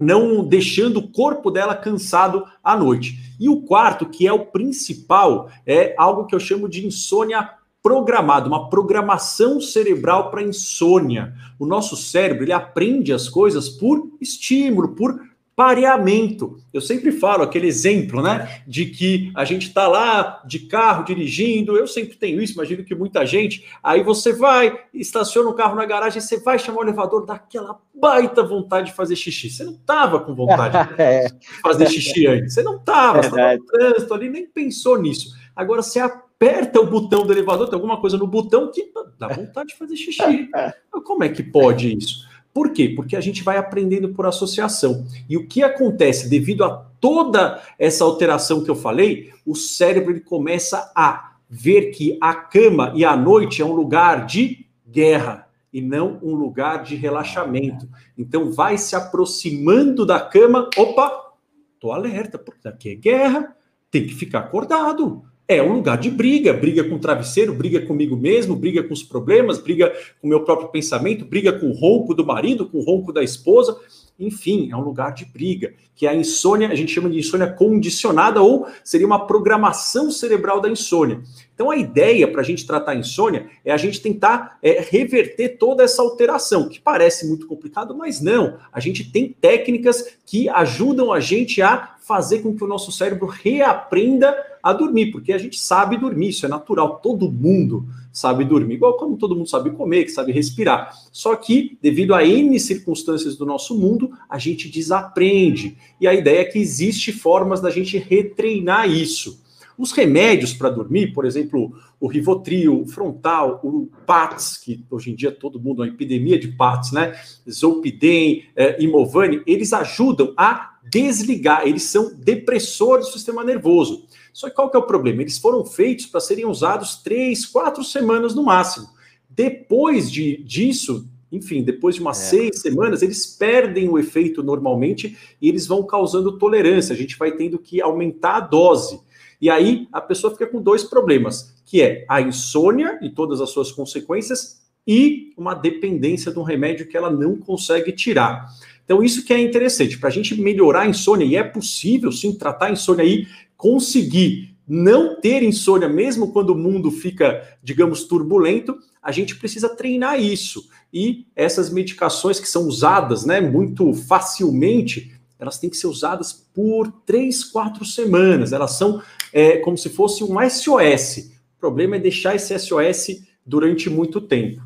não 0.00 0.44
deixando 0.44 0.98
o 0.98 1.08
corpo 1.08 1.50
dela 1.50 1.74
cansado 1.74 2.44
à 2.62 2.76
noite. 2.76 3.27
E 3.38 3.48
o 3.48 3.62
quarto, 3.62 4.06
que 4.06 4.26
é 4.26 4.32
o 4.32 4.46
principal, 4.46 5.50
é 5.66 5.94
algo 5.96 6.26
que 6.26 6.34
eu 6.34 6.40
chamo 6.40 6.68
de 6.68 6.86
insônia 6.86 7.50
programada, 7.82 8.48
uma 8.48 8.68
programação 8.68 9.60
cerebral 9.60 10.30
para 10.30 10.42
insônia. 10.42 11.32
O 11.58 11.66
nosso 11.66 11.96
cérebro, 11.96 12.44
ele 12.44 12.52
aprende 12.52 13.12
as 13.12 13.28
coisas 13.28 13.68
por 13.68 14.10
estímulo, 14.20 14.94
por 14.94 15.20
pareamento. 15.58 16.56
Eu 16.72 16.80
sempre 16.80 17.10
falo 17.10 17.42
aquele 17.42 17.66
exemplo, 17.66 18.22
né, 18.22 18.62
de 18.64 18.86
que 18.86 19.32
a 19.34 19.44
gente 19.44 19.66
está 19.66 19.88
lá 19.88 20.40
de 20.46 20.60
carro 20.60 21.02
dirigindo, 21.02 21.76
eu 21.76 21.88
sempre 21.88 22.16
tenho 22.16 22.40
isso, 22.40 22.52
imagino 22.52 22.84
que 22.84 22.94
muita 22.94 23.26
gente, 23.26 23.66
aí 23.82 24.00
você 24.04 24.32
vai, 24.32 24.78
estaciona 24.94 25.48
o 25.48 25.54
carro 25.54 25.74
na 25.74 25.84
garagem, 25.84 26.20
você 26.20 26.38
vai 26.38 26.60
chamar 26.60 26.78
o 26.78 26.84
elevador, 26.84 27.26
dá 27.26 27.34
aquela 27.34 27.76
baita 27.92 28.40
vontade 28.40 28.90
de 28.90 28.92
fazer 28.94 29.16
xixi. 29.16 29.50
Você 29.50 29.64
não 29.64 29.72
estava 29.72 30.20
com 30.20 30.32
vontade 30.32 30.78
de 30.94 31.60
fazer 31.60 31.90
xixi 31.90 32.28
antes, 32.28 32.54
você 32.54 32.62
não 32.62 32.76
estava, 32.76 33.20
você 33.20 33.26
estava 33.26 33.56
no 33.56 33.66
trânsito 33.66 34.14
ali, 34.14 34.30
nem 34.30 34.46
pensou 34.46 34.96
nisso. 34.96 35.34
Agora 35.56 35.82
você 35.82 35.98
aperta 35.98 36.78
o 36.78 36.86
botão 36.86 37.26
do 37.26 37.32
elevador, 37.32 37.66
tem 37.66 37.74
alguma 37.74 38.00
coisa 38.00 38.16
no 38.16 38.28
botão 38.28 38.70
que 38.70 38.92
dá 39.18 39.26
vontade 39.26 39.70
de 39.70 39.76
fazer 39.76 39.96
xixi. 39.96 40.48
Como 41.04 41.24
é 41.24 41.28
que 41.28 41.42
pode 41.42 41.96
isso? 41.98 42.28
Por 42.52 42.72
quê? 42.72 42.92
Porque 42.94 43.16
a 43.16 43.20
gente 43.20 43.42
vai 43.42 43.56
aprendendo 43.56 44.08
por 44.10 44.26
associação. 44.26 45.06
E 45.28 45.36
o 45.36 45.46
que 45.46 45.62
acontece 45.62 46.28
devido 46.28 46.64
a 46.64 46.70
toda 47.00 47.62
essa 47.78 48.04
alteração 48.04 48.64
que 48.64 48.70
eu 48.70 48.74
falei, 48.74 49.30
o 49.46 49.54
cérebro 49.54 50.12
ele 50.12 50.20
começa 50.20 50.90
a 50.94 51.36
ver 51.48 51.90
que 51.90 52.18
a 52.20 52.34
cama 52.34 52.92
e 52.94 53.04
a 53.04 53.16
noite 53.16 53.62
é 53.62 53.64
um 53.64 53.72
lugar 53.72 54.26
de 54.26 54.66
guerra 54.86 55.48
e 55.72 55.80
não 55.80 56.18
um 56.22 56.34
lugar 56.34 56.82
de 56.82 56.96
relaxamento. 56.96 57.88
Então 58.16 58.52
vai 58.52 58.76
se 58.76 58.96
aproximando 58.96 60.04
da 60.04 60.20
cama, 60.20 60.68
opa, 60.76 61.32
tô 61.78 61.92
alerta, 61.92 62.38
porque 62.38 62.66
aqui 62.66 62.90
é 62.90 62.94
guerra, 62.94 63.56
tem 63.90 64.06
que 64.06 64.14
ficar 64.14 64.40
acordado 64.40 65.27
é 65.48 65.62
um 65.62 65.72
lugar 65.72 65.96
de 65.96 66.10
briga, 66.10 66.52
briga 66.52 66.84
com 66.84 66.96
o 66.96 66.98
travesseiro, 66.98 67.54
briga 67.54 67.80
comigo 67.80 68.14
mesmo, 68.14 68.54
briga 68.54 68.82
com 68.82 68.92
os 68.92 69.02
problemas, 69.02 69.58
briga 69.58 69.90
com 70.20 70.26
o 70.26 70.28
meu 70.28 70.44
próprio 70.44 70.68
pensamento, 70.68 71.24
briga 71.24 71.50
com 71.50 71.70
o 71.70 71.72
ronco 71.72 72.12
do 72.12 72.24
marido, 72.24 72.68
com 72.68 72.76
o 72.76 72.84
ronco 72.84 73.14
da 73.14 73.24
esposa. 73.24 73.80
enfim, 74.20 74.68
é 74.70 74.76
um 74.76 74.80
lugar 74.80 75.14
de 75.14 75.24
briga, 75.24 75.72
que 75.94 76.06
é 76.06 76.10
a 76.10 76.14
insônia, 76.14 76.68
a 76.68 76.74
gente 76.74 76.92
chama 76.92 77.08
de 77.08 77.18
insônia 77.18 77.46
condicionada 77.46 78.42
ou 78.42 78.66
seria 78.84 79.06
uma 79.06 79.26
programação 79.26 80.10
cerebral 80.10 80.60
da 80.60 80.68
insônia. 80.68 81.20
Então, 81.54 81.70
a 81.70 81.76
ideia 81.76 82.28
para 82.28 82.40
a 82.40 82.44
gente 82.44 82.66
tratar 82.66 82.92
a 82.92 82.96
insônia 82.96 83.48
é 83.64 83.72
a 83.72 83.76
gente 83.76 84.00
tentar 84.00 84.58
é, 84.62 84.80
reverter 84.80 85.56
toda 85.56 85.82
essa 85.82 86.02
alteração, 86.02 86.68
que 86.68 86.80
parece 86.80 87.26
muito 87.26 87.46
complicado, 87.46 87.96
mas 87.96 88.20
não. 88.20 88.58
A 88.72 88.80
gente 88.80 89.10
tem 89.10 89.34
técnicas 89.40 90.18
que 90.26 90.48
ajudam 90.48 91.12
a 91.12 91.20
gente 91.20 91.62
a 91.62 91.96
fazer 92.08 92.38
com 92.38 92.56
que 92.56 92.64
o 92.64 92.66
nosso 92.66 92.90
cérebro 92.90 93.26
reaprenda 93.26 94.34
a 94.62 94.72
dormir, 94.72 95.12
porque 95.12 95.30
a 95.30 95.38
gente 95.38 95.60
sabe 95.60 95.98
dormir, 95.98 96.30
isso 96.30 96.46
é 96.46 96.48
natural, 96.48 97.00
todo 97.02 97.30
mundo 97.30 97.86
sabe 98.10 98.46
dormir, 98.46 98.76
igual 98.76 98.96
como 98.96 99.18
todo 99.18 99.36
mundo 99.36 99.48
sabe 99.48 99.70
comer, 99.72 100.04
que 100.04 100.10
sabe 100.10 100.32
respirar. 100.32 100.90
Só 101.12 101.36
que, 101.36 101.78
devido 101.82 102.14
a 102.14 102.24
N 102.24 102.58
circunstâncias 102.58 103.36
do 103.36 103.44
nosso 103.44 103.78
mundo, 103.78 104.10
a 104.28 104.38
gente 104.38 104.70
desaprende. 104.70 105.76
E 106.00 106.08
a 106.08 106.14
ideia 106.14 106.40
é 106.40 106.44
que 106.46 106.58
existe 106.58 107.12
formas 107.12 107.60
da 107.60 107.70
gente 107.70 107.98
retreinar 107.98 108.90
isso. 108.90 109.46
Os 109.78 109.92
remédios 109.92 110.52
para 110.52 110.70
dormir, 110.70 111.12
por 111.12 111.24
exemplo, 111.24 111.72
o 112.00 112.08
Rivotril, 112.08 112.82
o 112.82 112.86
Frontal, 112.88 113.60
o 113.62 113.88
PATS, 114.04 114.56
que 114.56 114.84
hoje 114.90 115.12
em 115.12 115.14
dia 115.14 115.30
todo 115.30 115.60
mundo, 115.60 115.84
é 115.84 115.86
uma 115.86 115.94
epidemia 115.94 116.36
de 116.36 116.48
PATS, 116.48 116.90
né? 116.90 117.16
Zolpidem, 117.48 118.46
é, 118.56 118.82
Imovane, 118.82 119.40
eles 119.46 119.72
ajudam 119.72 120.34
a 120.36 120.78
desligar, 120.90 121.64
eles 121.64 121.84
são 121.84 122.12
depressores 122.16 123.06
do 123.06 123.12
sistema 123.12 123.44
nervoso. 123.44 124.04
Só 124.32 124.48
que 124.48 124.56
qual 124.56 124.68
que 124.68 124.76
é 124.76 124.80
o 124.80 124.86
problema? 124.86 125.22
Eles 125.22 125.38
foram 125.38 125.64
feitos 125.64 126.06
para 126.06 126.20
serem 126.20 126.44
usados 126.44 126.96
três, 126.96 127.46
quatro 127.46 127.84
semanas 127.84 128.34
no 128.34 128.42
máximo. 128.42 128.88
Depois 129.30 130.10
de, 130.10 130.42
disso, 130.42 131.08
enfim, 131.30 131.62
depois 131.62 131.94
de 131.94 132.00
umas 132.00 132.20
é. 132.20 132.30
seis 132.30 132.60
semanas, 132.60 133.02
eles 133.02 133.26
perdem 133.26 133.88
o 133.88 133.98
efeito 133.98 134.42
normalmente 134.42 135.16
e 135.40 135.48
eles 135.48 135.66
vão 135.66 135.84
causando 135.84 136.36
tolerância. 136.36 136.94
A 136.94 136.96
gente 136.96 137.16
vai 137.16 137.32
tendo 137.32 137.58
que 137.58 137.80
aumentar 137.80 138.36
a 138.36 138.40
dose. 138.40 139.00
E 139.40 139.48
aí 139.48 139.86
a 139.92 140.00
pessoa 140.00 140.32
fica 140.32 140.46
com 140.46 140.60
dois 140.60 140.84
problemas, 140.84 141.54
que 141.64 141.80
é 141.80 142.04
a 142.08 142.20
insônia 142.20 142.98
e 143.02 143.10
todas 143.10 143.40
as 143.40 143.50
suas 143.50 143.70
consequências 143.70 144.62
e 144.86 145.32
uma 145.36 145.54
dependência 145.54 146.32
de 146.32 146.38
um 146.38 146.42
remédio 146.42 146.88
que 146.88 146.96
ela 146.96 147.10
não 147.10 147.36
consegue 147.36 147.92
tirar. 147.92 148.46
Então, 148.84 149.02
isso 149.02 149.22
que 149.22 149.34
é 149.34 149.38
interessante, 149.38 149.98
para 149.98 150.08
a 150.08 150.12
gente 150.12 150.40
melhorar 150.40 150.80
a 150.80 150.86
insônia, 150.86 151.26
e 151.26 151.36
é 151.36 151.42
possível 151.44 152.10
sim 152.10 152.32
tratar 152.32 152.66
a 152.66 152.72
insônia 152.72 153.04
aí, 153.04 153.26
conseguir 153.54 154.56
não 154.66 155.20
ter 155.20 155.42
insônia, 155.42 155.90
mesmo 155.90 156.32
quando 156.32 156.50
o 156.50 156.54
mundo 156.54 156.90
fica, 156.90 157.42
digamos, 157.62 158.04
turbulento, 158.04 158.78
a 159.02 159.12
gente 159.12 159.36
precisa 159.36 159.68
treinar 159.68 160.18
isso. 160.18 160.70
E 160.90 161.26
essas 161.36 161.70
medicações 161.70 162.40
que 162.40 162.48
são 162.48 162.66
usadas 162.66 163.26
né, 163.26 163.42
muito 163.42 163.92
facilmente, 163.92 165.17
elas 165.38 165.58
têm 165.58 165.70
que 165.70 165.76
ser 165.76 165.86
usadas 165.86 166.32
por 166.32 166.90
três, 167.06 167.44
quatro 167.44 167.84
semanas. 167.84 168.52
Elas 168.52 168.72
são 168.72 169.02
é, 169.32 169.58
como 169.58 169.78
se 169.78 169.88
fosse 169.88 170.24
um 170.24 170.36
SOS. 170.48 171.30
O 171.56 171.60
problema 171.60 171.96
é 171.96 172.00
deixar 172.00 172.34
esse 172.34 172.58
SOS 172.58 173.22
durante 173.44 173.88
muito 173.88 174.20
tempo. 174.20 174.62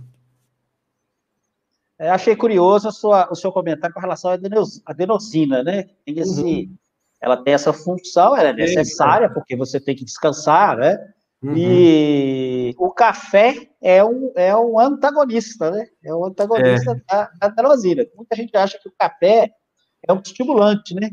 É, 1.99 2.11
achei 2.11 2.35
curioso 2.35 2.91
sua, 2.91 3.31
o 3.31 3.35
seu 3.35 3.53
comentário 3.53 3.95
com 3.95 4.01
relação 4.01 4.31
à 4.31 4.39
adenosina, 4.87 5.63
né? 5.63 5.85
Tem 6.05 6.19
esse, 6.19 6.43
uhum. 6.43 6.77
Ela 7.21 7.37
tem 7.37 7.55
essa 7.55 7.73
função, 7.73 8.37
ela 8.37 8.49
é 8.49 8.53
necessária, 8.53 9.33
porque 9.33 9.55
você 9.55 9.79
tem 9.79 9.95
que 9.95 10.05
descansar, 10.05 10.77
né? 10.77 10.99
Uhum. 11.41 11.55
E 11.57 12.75
o 12.77 12.91
café 12.91 13.69
é 13.81 14.05
um, 14.05 14.33
é 14.35 14.57
um 14.57 14.79
antagonista, 14.81 15.71
né? 15.71 15.87
É 16.05 16.13
um 16.13 16.25
antagonista 16.25 16.91
é. 16.91 16.95
da, 17.09 17.31
da 17.39 17.47
adenosina. 17.47 18.05
Muita 18.17 18.35
gente 18.35 18.57
acha 18.57 18.79
que 18.81 18.89
o 18.89 18.95
café 18.99 19.53
é 20.07 20.13
um 20.13 20.21
estimulante, 20.21 20.95
né? 20.95 21.11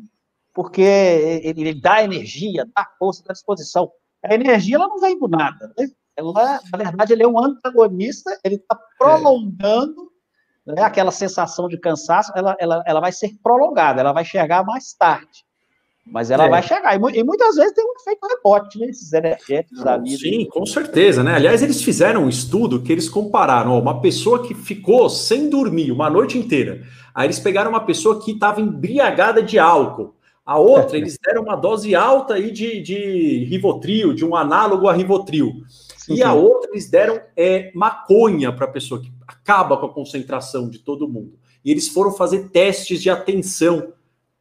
Porque 0.54 0.82
ele, 0.82 1.62
ele 1.62 1.82
dá 1.82 2.04
energia, 2.04 2.68
dá 2.76 2.86
força, 2.98 3.24
dá 3.26 3.34
disposição. 3.34 3.92
A 4.24 4.34
energia 4.34 4.76
ela 4.76 4.88
não 4.88 5.00
vem 5.00 5.18
do 5.18 5.28
nada, 5.28 5.74
né? 5.78 5.88
Ela, 6.16 6.60
na 6.72 6.78
verdade, 6.78 7.14
ele 7.14 7.24
é 7.24 7.28
um 7.28 7.40
antagonista, 7.40 8.38
ele 8.44 8.56
está 8.56 8.78
prolongando 8.98 10.12
é. 10.68 10.74
né, 10.74 10.82
aquela 10.82 11.12
sensação 11.12 11.70
de 11.70 11.80
cansaço, 11.80 12.34
ela, 12.36 12.58
ela, 12.60 12.84
ela 12.86 13.00
vai 13.00 13.14
ser 13.14 13.38
prolongada, 13.42 14.02
ela 14.02 14.12
vai 14.12 14.26
chegar 14.26 14.66
mais 14.66 14.94
tarde. 14.94 15.46
Mas 16.12 16.32
ela 16.32 16.46
é. 16.46 16.50
vai 16.50 16.64
chegar. 16.64 16.96
E, 16.96 17.24
muitas 17.24 17.56
vezes 17.56 17.74
tem 17.74 17.86
um 17.86 17.94
efeito 18.00 18.28
rebote, 18.28 18.80
né? 18.80 18.88
Esses 18.88 19.14
energéticos 19.14 19.84
da 19.84 19.98
vida. 19.98 20.18
Sim, 20.18 20.46
com 20.46 20.66
certeza, 20.66 21.24
né? 21.24 21.36
Aliás, 21.36 21.62
eles 21.62 21.84
fizeram 21.84 22.24
um 22.24 22.30
estudo 22.30 22.82
que 22.82 22.92
eles 22.92 23.08
compararam 23.08 23.72
ó, 23.72 23.80
uma 23.80 24.02
pessoa 24.02 24.42
que 24.42 24.56
ficou 24.56 25.10
sem 25.10 25.50
dormir 25.50 25.92
uma 25.92 26.10
noite 26.10 26.38
inteira. 26.38 26.82
Aí 27.14 27.28
eles 27.28 27.40
pegaram 27.40 27.70
uma 27.70 27.86
pessoa 27.86 28.22
que 28.22 28.32
estava 28.32 28.60
embriagada 28.60 29.44
de 29.44 29.60
álcool. 29.60 30.16
A 30.46 30.58
outra, 30.58 30.98
eles 30.98 31.18
deram 31.24 31.44
uma 31.44 31.56
dose 31.56 31.94
alta 31.94 32.34
aí 32.34 32.50
de, 32.52 32.82
de 32.82 33.46
Rivotril, 33.46 34.14
de 34.14 34.26
um 34.26 34.36
análogo 34.36 34.88
a 34.88 34.94
Rivotril. 34.94 35.64
Sim, 35.96 36.16
e 36.16 36.24
a 36.24 36.34
outra, 36.34 36.72
eles 36.72 36.90
deram 36.90 37.22
é, 37.38 37.72
maconha 37.76 38.52
para 38.52 38.66
a 38.66 38.72
pessoa, 38.72 39.00
que 39.00 39.12
acaba 39.28 39.78
com 39.78 39.86
a 39.86 39.94
concentração 39.94 40.68
de 40.68 40.80
todo 40.80 41.08
mundo. 41.08 41.38
E 41.64 41.70
eles 41.70 41.88
foram 41.88 42.12
fazer 42.12 42.50
testes 42.50 43.02
de 43.02 43.10
atenção. 43.12 43.94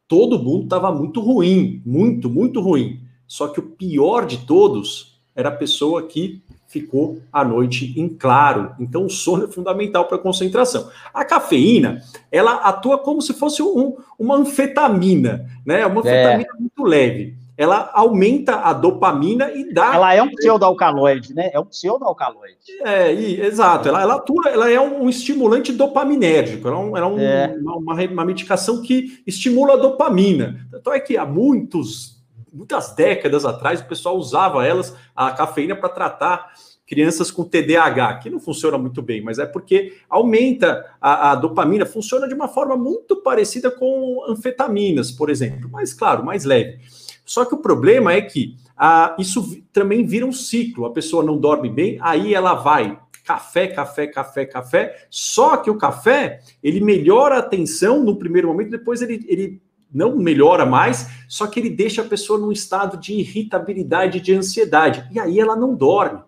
Todo 0.09 0.39
mundo 0.39 0.63
estava 0.63 0.91
muito 0.91 1.21
ruim, 1.21 1.81
muito, 1.85 2.29
muito 2.29 2.59
ruim. 2.59 2.99
Só 3.27 3.47
que 3.47 3.59
o 3.59 3.63
pior 3.63 4.25
de 4.25 4.39
todos 4.39 5.21
era 5.35 5.49
a 5.49 5.55
pessoa 5.55 6.01
que 6.07 6.41
ficou 6.67 7.21
a 7.31 7.45
noite 7.45 7.93
em 7.95 8.09
claro. 8.09 8.73
Então, 8.79 9.05
o 9.05 9.09
sono 9.09 9.45
é 9.45 9.47
fundamental 9.47 10.05
para 10.05 10.17
a 10.17 10.21
concentração. 10.21 10.89
A 11.13 11.23
cafeína, 11.23 12.01
ela 12.31 12.55
atua 12.55 12.97
como 12.97 13.21
se 13.21 13.33
fosse 13.33 13.61
um, 13.61 13.97
uma 14.17 14.35
anfetamina, 14.35 15.47
né? 15.63 15.85
Uma 15.85 16.01
é. 16.01 16.23
anfetamina 16.23 16.49
é. 16.57 16.59
muito 16.59 16.83
leve. 16.83 17.38
Ela 17.59 17.91
aumenta 17.93 18.55
a 18.61 18.71
dopamina 18.71 19.51
e 19.51 19.73
dá. 19.73 19.93
Ela 19.93 20.13
é 20.13 20.23
um 20.23 20.31
pseudoalcaloide, 20.31 21.35
né? 21.35 21.49
É 21.51 21.59
um 21.59 21.65
pseudoalcaloide. 21.65 22.55
É, 22.85 23.13
e, 23.13 23.41
exato. 23.41 23.89
Ela, 23.89 24.01
ela 24.01 24.15
atua, 24.15 24.47
ela 24.47 24.71
é 24.71 24.79
um, 24.79 25.09
estimulante 25.09 25.73
dopaminérgico. 25.73 26.65
Ela 26.69 26.77
é, 26.77 26.79
um, 26.79 26.97
ela 26.97 27.05
é, 27.05 27.09
um, 27.09 27.19
é. 27.19 27.57
Uma, 27.61 27.95
uma 27.95 28.25
medicação 28.25 28.81
que 28.81 29.21
estimula 29.27 29.73
a 29.73 29.75
dopamina. 29.75 30.65
Então 30.73 30.93
é 30.93 31.01
que 31.01 31.17
há 31.17 31.25
muitos 31.25 32.17
muitas 32.51 32.95
décadas 32.95 33.45
atrás, 33.45 33.81
o 33.81 33.85
pessoal 33.85 34.17
usava 34.17 34.65
elas, 34.65 34.95
a 35.15 35.29
cafeína, 35.31 35.75
para 35.75 35.89
tratar 35.89 36.51
crianças 36.87 37.29
com 37.29 37.43
TDAH, 37.43 38.15
que 38.19 38.29
não 38.29 38.39
funciona 38.39 38.77
muito 38.77 39.01
bem, 39.01 39.21
mas 39.21 39.37
é 39.37 39.45
porque 39.45 39.97
aumenta 40.09 40.83
a, 40.99 41.31
a, 41.31 41.35
dopamina, 41.35 41.85
funciona 41.85 42.27
de 42.27 42.33
uma 42.33 42.47
forma 42.47 42.75
muito 42.75 43.17
parecida 43.17 43.69
com 43.69 44.25
anfetaminas, 44.27 45.11
por 45.11 45.29
exemplo, 45.29 45.69
mas 45.71 45.93
claro, 45.93 46.25
mais 46.25 46.45
leve. 46.45 46.79
Só 47.29 47.45
que 47.45 47.53
o 47.53 47.59
problema 47.59 48.11
é 48.11 48.21
que 48.21 48.55
a, 48.75 49.15
isso 49.19 49.61
também 49.71 50.03
vira 50.03 50.25
um 50.25 50.31
ciclo, 50.31 50.87
a 50.87 50.91
pessoa 50.91 51.23
não 51.23 51.37
dorme 51.37 51.69
bem, 51.69 51.99
aí 52.01 52.33
ela 52.33 52.55
vai 52.55 52.99
café, 53.23 53.67
café, 53.67 54.07
café, 54.07 54.45
café, 54.47 55.05
só 55.11 55.55
que 55.57 55.69
o 55.69 55.77
café, 55.77 56.39
ele 56.63 56.81
melhora 56.81 57.35
a 57.35 57.39
atenção 57.39 58.03
no 58.03 58.15
primeiro 58.15 58.47
momento, 58.47 58.71
depois 58.71 59.03
ele, 59.03 59.23
ele 59.27 59.61
não 59.93 60.15
melhora 60.15 60.65
mais, 60.65 61.07
só 61.27 61.45
que 61.45 61.59
ele 61.59 61.69
deixa 61.69 62.01
a 62.01 62.05
pessoa 62.05 62.39
num 62.39 62.51
estado 62.51 62.97
de 62.97 63.13
irritabilidade, 63.13 64.19
de 64.19 64.33
ansiedade, 64.33 65.07
e 65.11 65.19
aí 65.19 65.39
ela 65.39 65.55
não 65.55 65.75
dorme. 65.75 66.21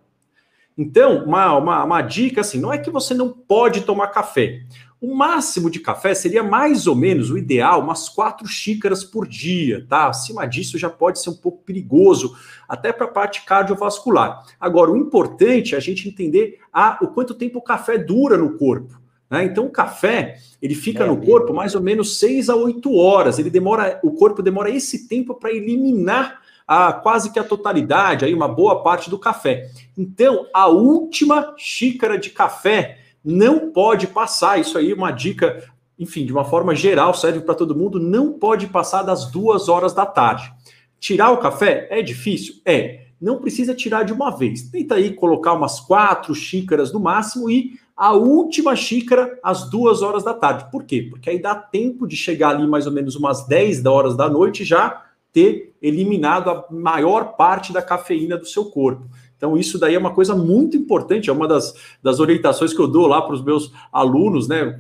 Então, 0.77 1.25
uma, 1.25 1.57
uma, 1.57 1.83
uma, 1.83 2.01
dica 2.03 2.41
assim: 2.41 2.59
não 2.59 2.71
é 2.71 2.77
que 2.77 2.91
você 2.91 3.15
não 3.15 3.29
pode 3.29 3.81
tomar 3.81 4.07
café. 4.09 4.61
O 5.01 5.15
máximo 5.15 5.67
de 5.67 5.79
café 5.79 6.13
seria 6.13 6.43
mais 6.43 6.85
ou 6.85 6.95
menos 6.95 7.31
o 7.31 7.37
ideal, 7.37 7.81
umas 7.81 8.07
quatro 8.07 8.45
xícaras 8.45 9.03
por 9.03 9.27
dia, 9.27 9.83
tá? 9.89 10.07
Acima 10.07 10.45
disso 10.45 10.77
já 10.77 10.91
pode 10.91 11.19
ser 11.19 11.31
um 11.31 11.35
pouco 11.35 11.63
perigoso, 11.63 12.37
até 12.69 12.93
para 12.93 13.05
a 13.05 13.09
parte 13.09 13.43
cardiovascular. 13.43 14.45
Agora, 14.59 14.91
o 14.91 14.97
importante 14.97 15.73
é 15.73 15.77
a 15.79 15.81
gente 15.81 16.07
entender 16.07 16.59
a, 16.71 16.99
o 17.01 17.07
quanto 17.07 17.33
tempo 17.33 17.57
o 17.57 17.63
café 17.63 17.97
dura 17.97 18.37
no 18.37 18.59
corpo. 18.59 19.01
Né? 19.27 19.45
Então, 19.45 19.65
o 19.65 19.71
café 19.71 20.37
ele 20.61 20.75
fica 20.75 21.03
é, 21.03 21.07
no 21.07 21.17
corpo 21.19 21.51
mais 21.51 21.73
ou 21.73 21.81
menos 21.81 22.19
6 22.19 22.51
a 22.51 22.55
8 22.55 22.95
horas. 22.95 23.39
Ele 23.39 23.49
demora, 23.49 23.99
o 24.03 24.11
corpo 24.11 24.43
demora 24.43 24.69
esse 24.69 25.07
tempo 25.07 25.33
para 25.33 25.51
eliminar 25.51 26.41
a 26.67 26.93
quase 26.93 27.33
que 27.33 27.39
a 27.39 27.43
totalidade, 27.43 28.23
aí 28.23 28.35
uma 28.35 28.47
boa 28.47 28.83
parte 28.83 29.09
do 29.09 29.17
café. 29.17 29.67
Então, 29.97 30.45
a 30.53 30.67
última 30.67 31.55
xícara 31.57 32.19
de 32.19 32.29
café 32.29 33.00
não 33.23 33.71
pode 33.71 34.07
passar. 34.07 34.59
Isso 34.59 34.77
aí 34.77 34.91
é 34.91 34.95
uma 34.95 35.11
dica, 35.11 35.63
enfim, 35.97 36.25
de 36.25 36.31
uma 36.31 36.43
forma 36.45 36.75
geral, 36.75 37.13
serve 37.13 37.41
para 37.41 37.55
todo 37.55 37.75
mundo, 37.75 37.99
não 37.99 38.33
pode 38.33 38.67
passar 38.67 39.03
das 39.03 39.31
duas 39.31 39.69
horas 39.69 39.93
da 39.93 40.05
tarde. 40.05 40.51
Tirar 40.99 41.31
o 41.31 41.37
café 41.37 41.87
é 41.89 42.01
difícil? 42.01 42.55
É. 42.65 43.05
Não 43.19 43.39
precisa 43.39 43.75
tirar 43.75 44.03
de 44.03 44.11
uma 44.11 44.35
vez. 44.35 44.63
Tenta 44.63 44.95
aí 44.95 45.13
colocar 45.13 45.53
umas 45.53 45.79
quatro 45.79 46.33
xícaras 46.33 46.91
no 46.91 46.99
máximo 46.99 47.49
e 47.51 47.79
a 47.95 48.13
última 48.13 48.75
xícara 48.75 49.37
às 49.43 49.69
duas 49.69 50.01
horas 50.01 50.23
da 50.23 50.33
tarde. 50.33 50.71
Por 50.71 50.83
quê? 50.83 51.05
Porque 51.07 51.29
aí 51.29 51.39
dá 51.39 51.53
tempo 51.53 52.07
de 52.07 52.15
chegar 52.15 52.49
ali 52.49 52.65
mais 52.65 52.87
ou 52.87 52.91
menos 52.91 53.15
umas 53.15 53.45
10 53.45 53.85
horas 53.85 54.17
da 54.17 54.27
noite 54.27 54.63
já 54.63 55.05
ter 55.31 55.75
eliminado 55.81 56.49
a 56.49 56.65
maior 56.71 57.35
parte 57.35 57.71
da 57.71 57.81
cafeína 57.81 58.37
do 58.37 58.45
seu 58.45 58.65
corpo. 58.65 59.07
Então, 59.41 59.57
isso 59.57 59.79
daí 59.79 59.95
é 59.95 59.97
uma 59.97 60.13
coisa 60.13 60.35
muito 60.35 60.77
importante, 60.77 61.27
é 61.27 61.33
uma 61.33 61.47
das, 61.47 61.73
das 62.03 62.19
orientações 62.19 62.75
que 62.75 62.79
eu 62.79 62.87
dou 62.87 63.07
lá 63.07 63.23
para 63.23 63.33
os 63.33 63.43
meus 63.43 63.73
alunos, 63.91 64.47
né? 64.47 64.77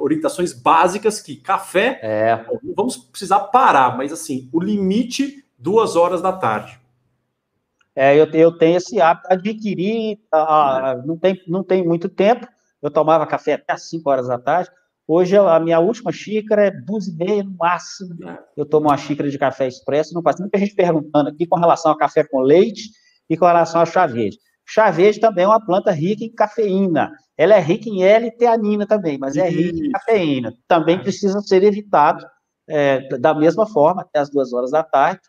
Orientações 0.00 0.52
básicas 0.52 1.20
que 1.20 1.34
café, 1.34 1.98
é. 2.00 2.46
vamos 2.76 2.96
precisar 2.96 3.40
parar, 3.40 3.96
mas 3.96 4.12
assim, 4.12 4.48
o 4.52 4.60
limite, 4.60 5.44
duas 5.58 5.96
horas 5.96 6.22
da 6.22 6.30
tarde. 6.30 6.78
É, 7.92 8.14
eu, 8.16 8.26
eu 8.26 8.56
tenho 8.56 8.76
esse 8.76 9.00
hábito, 9.00 9.26
adquiri, 9.32 10.20
ah, 10.30 11.02
não, 11.04 11.16
tem, 11.16 11.42
não 11.48 11.64
tem 11.64 11.84
muito 11.84 12.08
tempo, 12.08 12.46
eu 12.80 12.92
tomava 12.92 13.26
café 13.26 13.54
até 13.54 13.72
às 13.72 13.88
5 13.90 14.08
horas 14.08 14.28
da 14.28 14.38
tarde, 14.38 14.70
Hoje 15.06 15.36
a 15.36 15.60
minha 15.60 15.78
última 15.80 16.10
xícara 16.10 16.68
é 16.68 16.70
duas 16.70 17.08
e 17.08 17.14
meia 17.14 17.44
no 17.44 17.54
máximo. 17.58 18.16
Eu 18.56 18.64
tomo 18.64 18.88
uma 18.88 18.96
xícara 18.96 19.28
de 19.28 19.38
café 19.38 19.68
expresso. 19.68 20.14
Não 20.14 20.22
passa 20.22 20.42
muita 20.42 20.56
gente 20.58 20.74
perguntando 20.74 21.28
aqui 21.28 21.46
com 21.46 21.58
relação 21.58 21.92
ao 21.92 21.98
café 21.98 22.24
com 22.24 22.40
leite 22.40 22.88
e 23.28 23.36
com 23.36 23.46
relação 23.46 23.80
ao 23.80 23.86
chá 23.86 24.06
verde. 24.06 24.38
Chá 24.66 24.90
verde 24.90 25.20
também 25.20 25.44
é 25.44 25.48
uma 25.48 25.64
planta 25.64 25.90
rica 25.90 26.24
em 26.24 26.32
cafeína. 26.32 27.12
Ela 27.36 27.54
é 27.54 27.60
rica 27.60 27.88
em 27.88 28.02
L-teanina 28.02 28.86
também, 28.86 29.18
mas 29.18 29.36
é 29.36 29.48
rica 29.48 29.78
em 29.78 29.90
cafeína. 29.90 30.54
Também 30.66 30.98
precisa 30.98 31.40
ser 31.40 31.62
evitado 31.62 32.24
é, 32.68 33.06
da 33.18 33.34
mesma 33.34 33.66
forma, 33.66 34.02
até 34.02 34.20
as 34.20 34.30
duas 34.30 34.52
horas 34.52 34.70
da 34.70 34.82
tarde. 34.82 35.20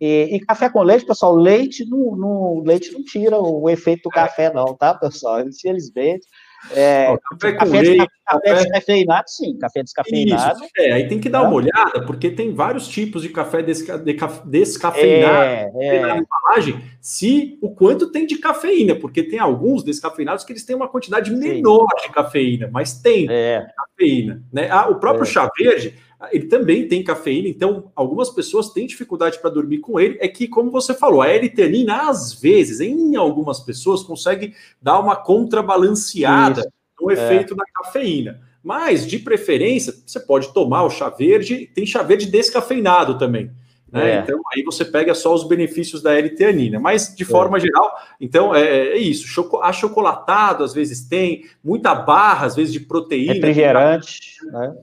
E, 0.00 0.36
e 0.36 0.40
café 0.40 0.68
com 0.68 0.82
leite, 0.82 1.06
pessoal, 1.06 1.34
leite 1.34 1.88
não, 1.88 2.60
leite 2.60 2.92
não 2.92 3.02
tira 3.04 3.38
o 3.38 3.70
efeito 3.70 4.02
do 4.04 4.10
café, 4.10 4.52
não, 4.52 4.74
tá, 4.74 4.92
pessoal? 4.94 5.40
Infelizmente. 5.40 6.26
É, 6.70 7.16
café, 7.30 7.52
café, 7.52 7.80
leite, 7.82 8.06
café, 8.26 8.54
descafeinado, 8.54 9.24
sim, 9.28 9.58
café 9.58 9.82
descafeinado. 9.82 10.64
Isso, 10.64 10.70
é, 10.78 10.92
aí 10.92 11.08
tem 11.08 11.20
que 11.20 11.28
dar 11.28 11.42
uma 11.42 11.54
olhada, 11.54 12.04
porque 12.06 12.30
tem 12.30 12.54
vários 12.54 12.88
tipos 12.88 13.22
de 13.22 13.28
café 13.28 13.62
desca, 13.62 13.98
de, 13.98 14.16
descafeinado 14.46 15.44
é, 15.44 15.70
é. 15.80 16.00
na 16.00 16.18
embalagem, 16.18 16.82
se 17.00 17.58
o 17.60 17.74
quanto 17.74 18.10
tem 18.10 18.26
de 18.26 18.38
cafeína, 18.38 18.94
porque 18.94 19.22
tem 19.22 19.38
alguns 19.38 19.84
descafeinados 19.84 20.44
que 20.44 20.52
eles 20.52 20.64
têm 20.64 20.74
uma 20.74 20.88
quantidade 20.88 21.30
menor 21.30 21.86
sim. 21.98 22.06
de 22.06 22.14
cafeína, 22.14 22.68
mas 22.72 22.94
tem 22.94 23.26
é. 23.30 23.66
cafeína. 23.76 24.42
Né? 24.52 24.68
Ah, 24.70 24.88
o 24.88 24.96
próprio 24.96 25.24
é. 25.24 25.26
chá 25.26 25.50
verde, 25.56 25.94
ele 26.32 26.46
também 26.46 26.86
tem 26.88 27.02
cafeína, 27.02 27.48
então 27.48 27.90
algumas 27.94 28.30
pessoas 28.30 28.70
têm 28.70 28.86
dificuldade 28.86 29.38
para 29.38 29.50
dormir 29.50 29.78
com 29.78 29.98
ele. 29.98 30.18
É 30.20 30.28
que, 30.28 30.48
como 30.48 30.70
você 30.70 30.94
falou, 30.94 31.22
a 31.22 31.28
L-teanina, 31.28 32.08
às 32.08 32.34
vezes, 32.34 32.80
em 32.80 33.16
algumas 33.16 33.60
pessoas, 33.60 34.02
consegue 34.02 34.54
dar 34.80 34.98
uma 34.98 35.16
contrabalanceada 35.16 36.60
Isso. 36.60 36.70
no 37.00 37.10
é. 37.10 37.14
efeito 37.14 37.54
da 37.54 37.64
cafeína. 37.74 38.40
Mas, 38.62 39.06
de 39.06 39.18
preferência, 39.18 39.94
você 40.06 40.18
pode 40.18 40.52
tomar 40.54 40.84
o 40.84 40.90
chá 40.90 41.10
verde, 41.10 41.70
tem 41.74 41.84
chá 41.84 42.02
verde 42.02 42.26
descafeinado 42.26 43.18
também. 43.18 43.50
Né? 43.92 44.16
É. 44.16 44.18
Então, 44.20 44.40
aí 44.52 44.62
você 44.62 44.84
pega 44.84 45.14
só 45.14 45.34
os 45.34 45.46
benefícios 45.46 46.02
da 46.02 46.14
L-teanina. 46.14 46.80
Mas, 46.80 47.14
de 47.14 47.24
forma 47.24 47.58
é. 47.58 47.60
geral, 47.60 47.94
então 48.20 48.54
é, 48.54 48.88
é 48.88 48.96
isso. 48.96 49.26
Choco, 49.26 49.58
achocolatado, 49.58 50.64
às 50.64 50.72
vezes, 50.72 51.06
tem, 51.06 51.44
muita 51.62 51.94
barra, 51.94 52.46
às 52.46 52.56
vezes, 52.56 52.72
de 52.72 52.80
proteína. 52.80 53.34
Refrigerante, 53.34 54.38
né? 54.46 54.74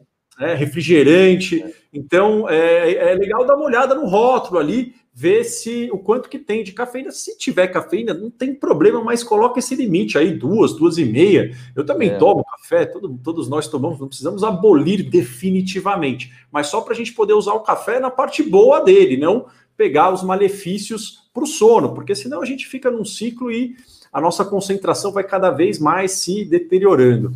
Né, 0.42 0.56
refrigerante. 0.56 1.64
Então 1.94 2.50
é, 2.50 2.94
é, 2.96 3.14
legal 3.14 3.46
dar 3.46 3.56
uma 3.56 3.66
olhada 3.66 3.94
no 3.94 4.08
rótulo 4.08 4.60
ali, 4.60 4.96
ver 5.14 5.44
se 5.44 5.88
o 5.94 6.00
quanto 6.00 6.28
que 6.28 6.40
tem 6.40 6.64
de 6.64 6.72
cafeína. 6.72 7.12
Se 7.12 7.38
tiver 7.38 7.68
cafeína, 7.68 8.12
não 8.12 8.32
tem 8.32 8.56
problema, 8.56 9.04
mas 9.04 9.24
coloca 9.24 9.60
esse 9.60 9.76
limite 9.76 10.18
aí, 10.18 10.34
duas, 10.34 10.74
duas 10.74 10.98
e 10.98 11.06
meia. 11.06 11.56
Eu 11.76 11.86
também 11.86 12.10
é. 12.10 12.18
tomo 12.18 12.44
café, 12.44 12.86
todo, 12.88 13.20
todos 13.24 13.48
nós 13.48 13.68
tomamos, 13.68 14.00
não 14.00 14.08
precisamos 14.08 14.44
abolir 14.44 15.08
definitivamente, 15.08 16.34
mas 16.52 16.68
só 16.68 16.82
para 16.82 16.94
a 16.94 16.98
gente 16.98 17.14
poder 17.14 17.34
usar 17.34 17.54
o 17.54 17.60
café 17.60 18.00
na 18.00 18.10
parte 18.10 18.42
boa 18.42 18.80
dele, 18.80 19.18
não 19.18 19.46
pegar 19.78 20.12
os 20.12 20.24
malefícios 20.24 21.30
para 21.32 21.44
o 21.44 21.48
sono, 21.48 21.94
porque 21.94 22.16
senão 22.16 22.42
a 22.42 22.46
gente 22.46 22.66
fica 22.66 22.90
num 22.90 23.06
ciclo 23.06 23.52
e 23.52 23.76
a 24.12 24.20
nossa 24.20 24.44
concentração 24.44 25.12
vai 25.12 25.24
cada 25.24 25.52
vez 25.52 25.78
mais 25.78 26.14
se 26.14 26.44
deteriorando. 26.44 27.32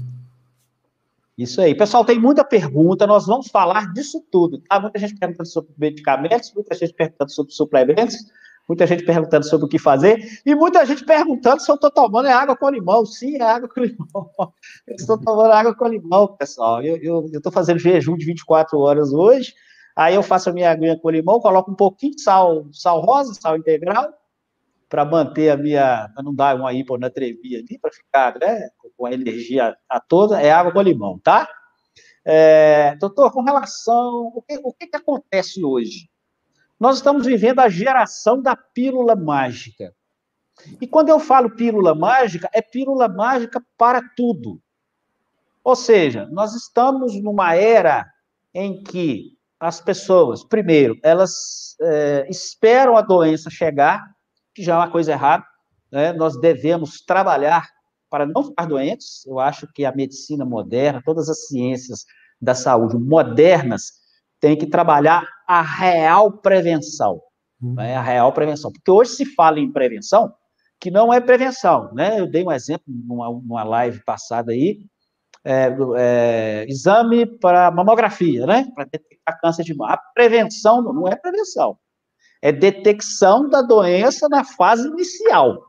Isso 1.38 1.60
aí. 1.60 1.76
Pessoal, 1.76 2.06
tem 2.06 2.18
muita 2.18 2.46
pergunta, 2.46 3.06
nós 3.06 3.26
vamos 3.26 3.50
falar 3.50 3.92
disso 3.92 4.26
tudo. 4.32 4.60
Tá? 4.70 4.80
Muita 4.80 5.00
gente 5.00 5.16
perguntando 5.16 5.50
sobre 5.50 5.72
medicamentos, 5.78 6.54
muita 6.54 6.76
gente 6.76 6.94
perguntando 6.94 7.32
sobre 7.32 7.52
suplementos, 7.52 8.16
muita 8.70 8.88
gente 8.88 9.04
perguntando 9.04 9.46
sobre 9.46 9.66
o 9.66 9.70
que 9.70 9.78
fazer, 9.78 10.18
e 10.46 10.56
muita 10.56 10.86
gente 10.86 11.04
perguntando 11.04 11.62
se 11.62 11.70
eu 11.70 11.76
estou 11.76 11.92
tomando 11.92 12.28
água 12.28 12.56
com 12.56 12.70
limão. 12.70 13.06
Sim, 13.06 13.36
é 13.36 13.42
água 13.42 13.68
com 13.68 13.82
limão. 13.82 14.32
Eu 14.88 14.96
estou 14.96 15.18
tomando 15.18 15.52
água 15.52 15.76
com 15.76 15.88
limão, 15.88 16.28
pessoal. 16.38 16.82
Eu 16.82 17.26
estou 17.34 17.52
fazendo 17.52 17.80
jejum 17.80 18.16
de 18.16 18.26
24 18.26 18.80
horas 18.80 19.12
hoje, 19.12 19.54
aí 19.96 20.16
eu 20.16 20.24
faço 20.24 20.50
a 20.50 20.54
minha 20.54 20.72
aguinha 20.72 20.98
com 20.98 21.10
limão, 21.10 21.40
coloco 21.40 21.72
um 21.72 21.76
pouquinho 21.76 22.16
de 22.16 22.22
sal, 22.22 22.66
sal 22.72 23.02
rosa, 23.02 23.34
sal 23.34 23.58
integral, 23.58 24.14
para 24.88 25.04
manter 25.04 25.50
a 25.50 25.58
minha, 25.58 26.10
para 26.14 26.24
não 26.24 26.34
dar 26.34 26.56
uma 26.56 26.72
hiponatremia 26.74 27.60
ali, 27.60 27.78
para 27.80 27.92
ficar 27.92 28.38
né, 28.40 28.70
com 28.98 29.06
a 29.06 29.14
energia 29.14 29.76
a 29.90 30.00
toda, 30.00 30.42
é 30.42 30.52
água 30.52 30.72
com 30.72 30.82
limão, 30.82 31.20
tá? 31.20 31.48
É, 32.24 32.96
doutor, 32.96 33.32
com 33.32 33.44
relação, 33.44 34.32
o 34.34 34.42
que, 34.42 34.60
o 34.64 34.74
que, 34.74 34.88
que 34.88 34.96
acontece 34.96 35.64
hoje? 35.64 36.10
Nós 36.80 36.98
estamos 36.98 37.26
vivendo 37.26 37.60
a 37.60 37.70
geração 37.70 38.42
da 38.42 38.56
pílula 38.56 39.16
mágica. 39.16 39.94
E 40.82 40.88
quando 40.88 41.10
eu 41.10 41.20
falo 41.20 41.56
pílula 41.56 41.94
mágica, 41.94 42.50
é 42.54 42.62
pílula 42.62 43.08
mágica 43.08 43.64
para 43.78 44.02
tudo. 44.16 44.60
Ou 45.64 45.76
seja, 45.76 46.28
nós 46.32 46.54
estamos 46.56 47.22
numa 47.22 47.56
era 47.56 48.06
em 48.54 48.82
que 48.84 49.36
as 49.60 49.82
pessoas, 49.82 50.44
primeiro, 50.44 50.98
elas 51.04 51.76
é, 51.82 52.28
esperam 52.30 52.98
a 52.98 53.02
doença 53.02 53.50
chegar 53.50 54.04
que 54.54 54.64
já 54.64 54.76
é 54.76 54.78
uma 54.78 54.90
coisa 54.90 55.12
errada. 55.12 55.46
Né? 55.92 56.14
Nós 56.14 56.40
devemos 56.40 57.02
trabalhar 57.02 57.70
para 58.16 58.26
não 58.26 58.44
ficar 58.46 58.66
doentes. 58.66 59.26
Eu 59.26 59.42
acho 59.42 59.68
que 59.74 59.84
a 59.84 59.94
medicina 59.94 60.46
moderna, 60.46 61.02
todas 61.04 61.28
as 61.28 61.48
ciências 61.48 62.06
da 62.40 62.56
saúde 62.56 62.98
modernas, 62.98 63.92
têm 64.40 64.58
que 64.58 64.66
trabalhar 64.66 65.28
a 65.46 65.62
real 65.62 66.32
prevenção. 66.32 67.20
Hum. 67.62 67.74
Né? 67.74 67.94
A 67.94 68.02
real 68.02 68.32
prevenção. 68.32 68.72
Porque 68.72 68.90
hoje 68.90 69.12
se 69.12 69.26
fala 69.26 69.60
em 69.60 69.70
prevenção, 69.70 70.34
que 70.80 70.90
não 70.90 71.14
é 71.14 71.20
prevenção. 71.20 71.94
Né? 71.94 72.22
Eu 72.22 72.32
dei 72.32 72.42
um 72.42 72.54
exemplo 72.54 72.86
numa, 72.88 73.30
numa 73.30 73.64
live 73.66 74.02
passada 74.06 74.54
aí, 74.54 74.86
é, 75.44 75.76
é, 75.98 76.66
exame 76.70 77.26
para 77.26 77.70
mamografia, 77.70 78.46
né? 78.48 78.66
Para 78.74 78.86
detectar 78.86 79.42
câncer 79.42 79.64
de 79.64 79.76
mama. 79.76 79.94
A 79.94 79.98
prevenção 80.14 80.82
não 80.82 81.06
é 81.06 81.18
prevenção 81.18 81.78
é 82.46 82.52
detecção 82.52 83.50
da 83.50 83.64
doença 83.64 84.30
na 84.30 84.44
fase 84.44 84.88
inicial. 84.88 85.64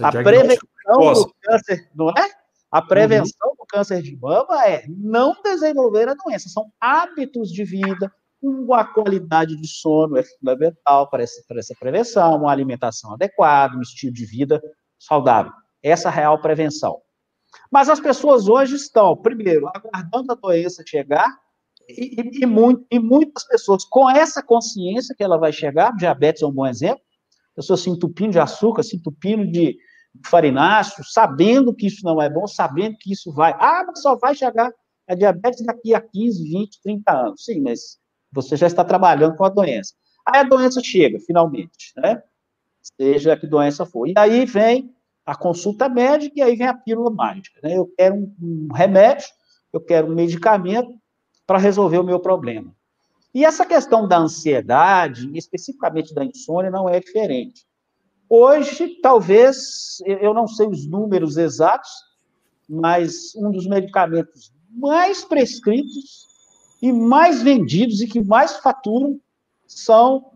A 0.00 0.12
prevenção 0.12 1.12
do 1.14 1.34
câncer, 1.42 1.90
não 1.94 2.10
é? 2.10 2.30
A 2.70 2.82
prevenção 2.82 3.50
uhum. 3.50 3.56
do 3.56 3.66
câncer 3.66 4.02
de 4.02 4.16
mama 4.16 4.66
é 4.66 4.84
não 4.88 5.34
desenvolver 5.42 6.08
a 6.08 6.14
doença. 6.14 6.48
São 6.48 6.70
hábitos 6.80 7.50
de 7.50 7.64
vida, 7.64 8.12
uma 8.42 8.84
qualidade 8.84 9.56
de 9.56 9.66
sono 9.66 10.16
é 10.16 10.22
fundamental 10.22 11.08
para 11.08 11.22
essa, 11.22 11.42
para 11.48 11.58
essa 11.58 11.74
prevenção, 11.78 12.36
uma 12.36 12.52
alimentação 12.52 13.14
adequada, 13.14 13.76
um 13.76 13.80
estilo 13.80 14.12
de 14.12 14.26
vida 14.26 14.60
saudável. 14.98 15.52
Essa 15.82 16.08
é 16.08 16.12
a 16.12 16.14
real 16.14 16.40
prevenção. 16.40 17.00
Mas 17.70 17.88
as 17.88 18.00
pessoas 18.00 18.48
hoje 18.48 18.76
estão, 18.76 19.16
primeiro, 19.16 19.68
aguardando 19.74 20.32
a 20.32 20.34
doença 20.34 20.84
chegar 20.86 21.26
e, 21.88 22.42
e, 22.42 22.46
muito, 22.46 22.84
e, 22.90 22.98
muitas 22.98 23.44
pessoas 23.46 23.84
com 23.84 24.10
essa 24.10 24.42
consciência 24.42 25.14
que 25.16 25.22
ela 25.22 25.38
vai 25.38 25.52
chegar, 25.52 25.94
diabetes 25.96 26.42
é 26.42 26.46
um 26.46 26.52
bom 26.52 26.66
exemplo, 26.66 27.00
pessoas 27.56 27.80
se 27.80 27.90
entupindo 27.90 28.32
de 28.32 28.38
açúcar, 28.38 28.82
se 28.82 28.96
entupindo 28.96 29.50
de 29.50 29.76
farináceo, 30.24 31.02
sabendo 31.04 31.74
que 31.74 31.86
isso 31.86 32.04
não 32.04 32.20
é 32.20 32.28
bom, 32.28 32.46
sabendo 32.46 32.96
que 32.98 33.12
isso 33.12 33.32
vai. 33.32 33.52
Ah, 33.58 33.84
mas 33.86 34.02
só 34.02 34.16
vai 34.16 34.34
chegar 34.34 34.70
a 35.08 35.14
diabetes 35.14 35.64
daqui 35.64 35.94
a 35.94 36.00
15, 36.00 36.42
20, 36.42 36.80
30 36.82 37.12
anos. 37.12 37.44
Sim, 37.44 37.60
mas 37.60 37.98
você 38.30 38.56
já 38.56 38.66
está 38.66 38.84
trabalhando 38.84 39.36
com 39.36 39.44
a 39.44 39.48
doença. 39.48 39.94
Aí 40.26 40.40
a 40.40 40.44
doença 40.44 40.80
chega, 40.82 41.18
finalmente, 41.20 41.92
né? 41.96 42.22
Seja 42.82 43.36
que 43.36 43.46
doença 43.46 43.86
for. 43.86 44.06
E 44.06 44.14
aí 44.16 44.44
vem 44.44 44.94
a 45.24 45.34
consulta 45.34 45.88
médica 45.88 46.34
e 46.36 46.42
aí 46.42 46.56
vem 46.56 46.68
a 46.68 46.74
pílula 46.74 47.10
mágica. 47.10 47.60
Né? 47.62 47.76
Eu 47.76 47.92
quero 47.96 48.14
um, 48.14 48.34
um 48.40 48.72
remédio, 48.72 49.26
eu 49.72 49.80
quero 49.80 50.06
um 50.06 50.14
medicamento 50.14 50.90
para 51.46 51.58
resolver 51.58 51.98
o 51.98 52.04
meu 52.04 52.20
problema. 52.20 52.75
E 53.36 53.44
essa 53.44 53.66
questão 53.66 54.08
da 54.08 54.16
ansiedade, 54.16 55.30
especificamente 55.34 56.14
da 56.14 56.24
insônia, 56.24 56.70
não 56.70 56.88
é 56.88 56.98
diferente. 56.98 57.66
Hoje, 58.30 58.98
talvez, 59.02 59.98
eu 60.06 60.32
não 60.32 60.46
sei 60.46 60.66
os 60.66 60.88
números 60.88 61.36
exatos, 61.36 61.90
mas 62.66 63.34
um 63.36 63.50
dos 63.50 63.66
medicamentos 63.66 64.54
mais 64.70 65.22
prescritos 65.22 66.24
e 66.80 66.90
mais 66.90 67.42
vendidos 67.42 68.00
e 68.00 68.06
que 68.06 68.24
mais 68.24 68.56
faturam 68.56 69.20
são 69.66 70.30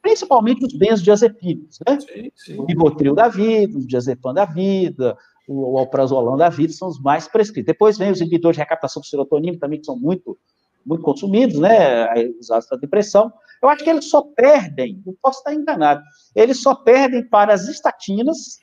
principalmente 0.00 0.64
os 0.64 0.78
benzodiazepínicos, 0.78 1.80
né? 1.84 1.98
Sim, 1.98 2.30
sim. 2.36 2.60
O 2.60 2.64
ribotril 2.64 3.12
da 3.12 3.26
vida, 3.26 3.76
o 3.76 3.84
diazepam 3.84 4.32
da 4.32 4.44
vida, 4.44 5.18
o 5.48 5.76
alprazolam 5.76 6.36
da 6.36 6.48
vida 6.48 6.72
são 6.72 6.86
os 6.86 7.00
mais 7.00 7.26
prescritos. 7.26 7.66
Depois 7.66 7.98
vem 7.98 8.12
os 8.12 8.20
inibidores 8.20 8.54
de 8.54 8.62
recaptação 8.62 9.02
de 9.02 9.08
serotonina, 9.08 9.58
também 9.58 9.80
que 9.80 9.86
são 9.86 9.98
muito, 9.98 10.38
muito 10.88 11.02
consumidos, 11.02 11.58
né, 11.58 12.08
usados 12.40 12.66
para 12.66 12.78
depressão, 12.78 13.30
Eu 13.60 13.68
acho 13.68 13.82
que 13.82 13.90
eles 13.90 14.08
só 14.08 14.22
perdem, 14.22 15.02
eu 15.06 15.16
posso 15.20 15.38
estar 15.38 15.52
enganado, 15.52 16.02
eles 16.34 16.62
só 16.62 16.74
perdem 16.74 17.28
para 17.28 17.52
as 17.52 17.66
estatinas, 17.68 18.58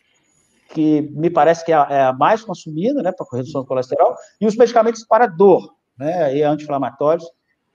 que 0.69 1.01
me 1.13 1.29
parece 1.29 1.63
que 1.63 1.71
é 1.71 1.75
a, 1.75 1.87
é 1.89 2.01
a 2.03 2.13
mais 2.13 2.43
consumida, 2.43 3.03
né, 3.03 3.11
para 3.11 3.25
redução 3.31 3.61
do 3.61 3.67
colesterol, 3.67 4.15
e 4.39 4.47
os 4.47 4.55
medicamentos 4.55 5.05
para 5.05 5.27
dor, 5.27 5.75
né, 5.97 6.35
e 6.35 6.43
anti-inflamatórios 6.43 7.29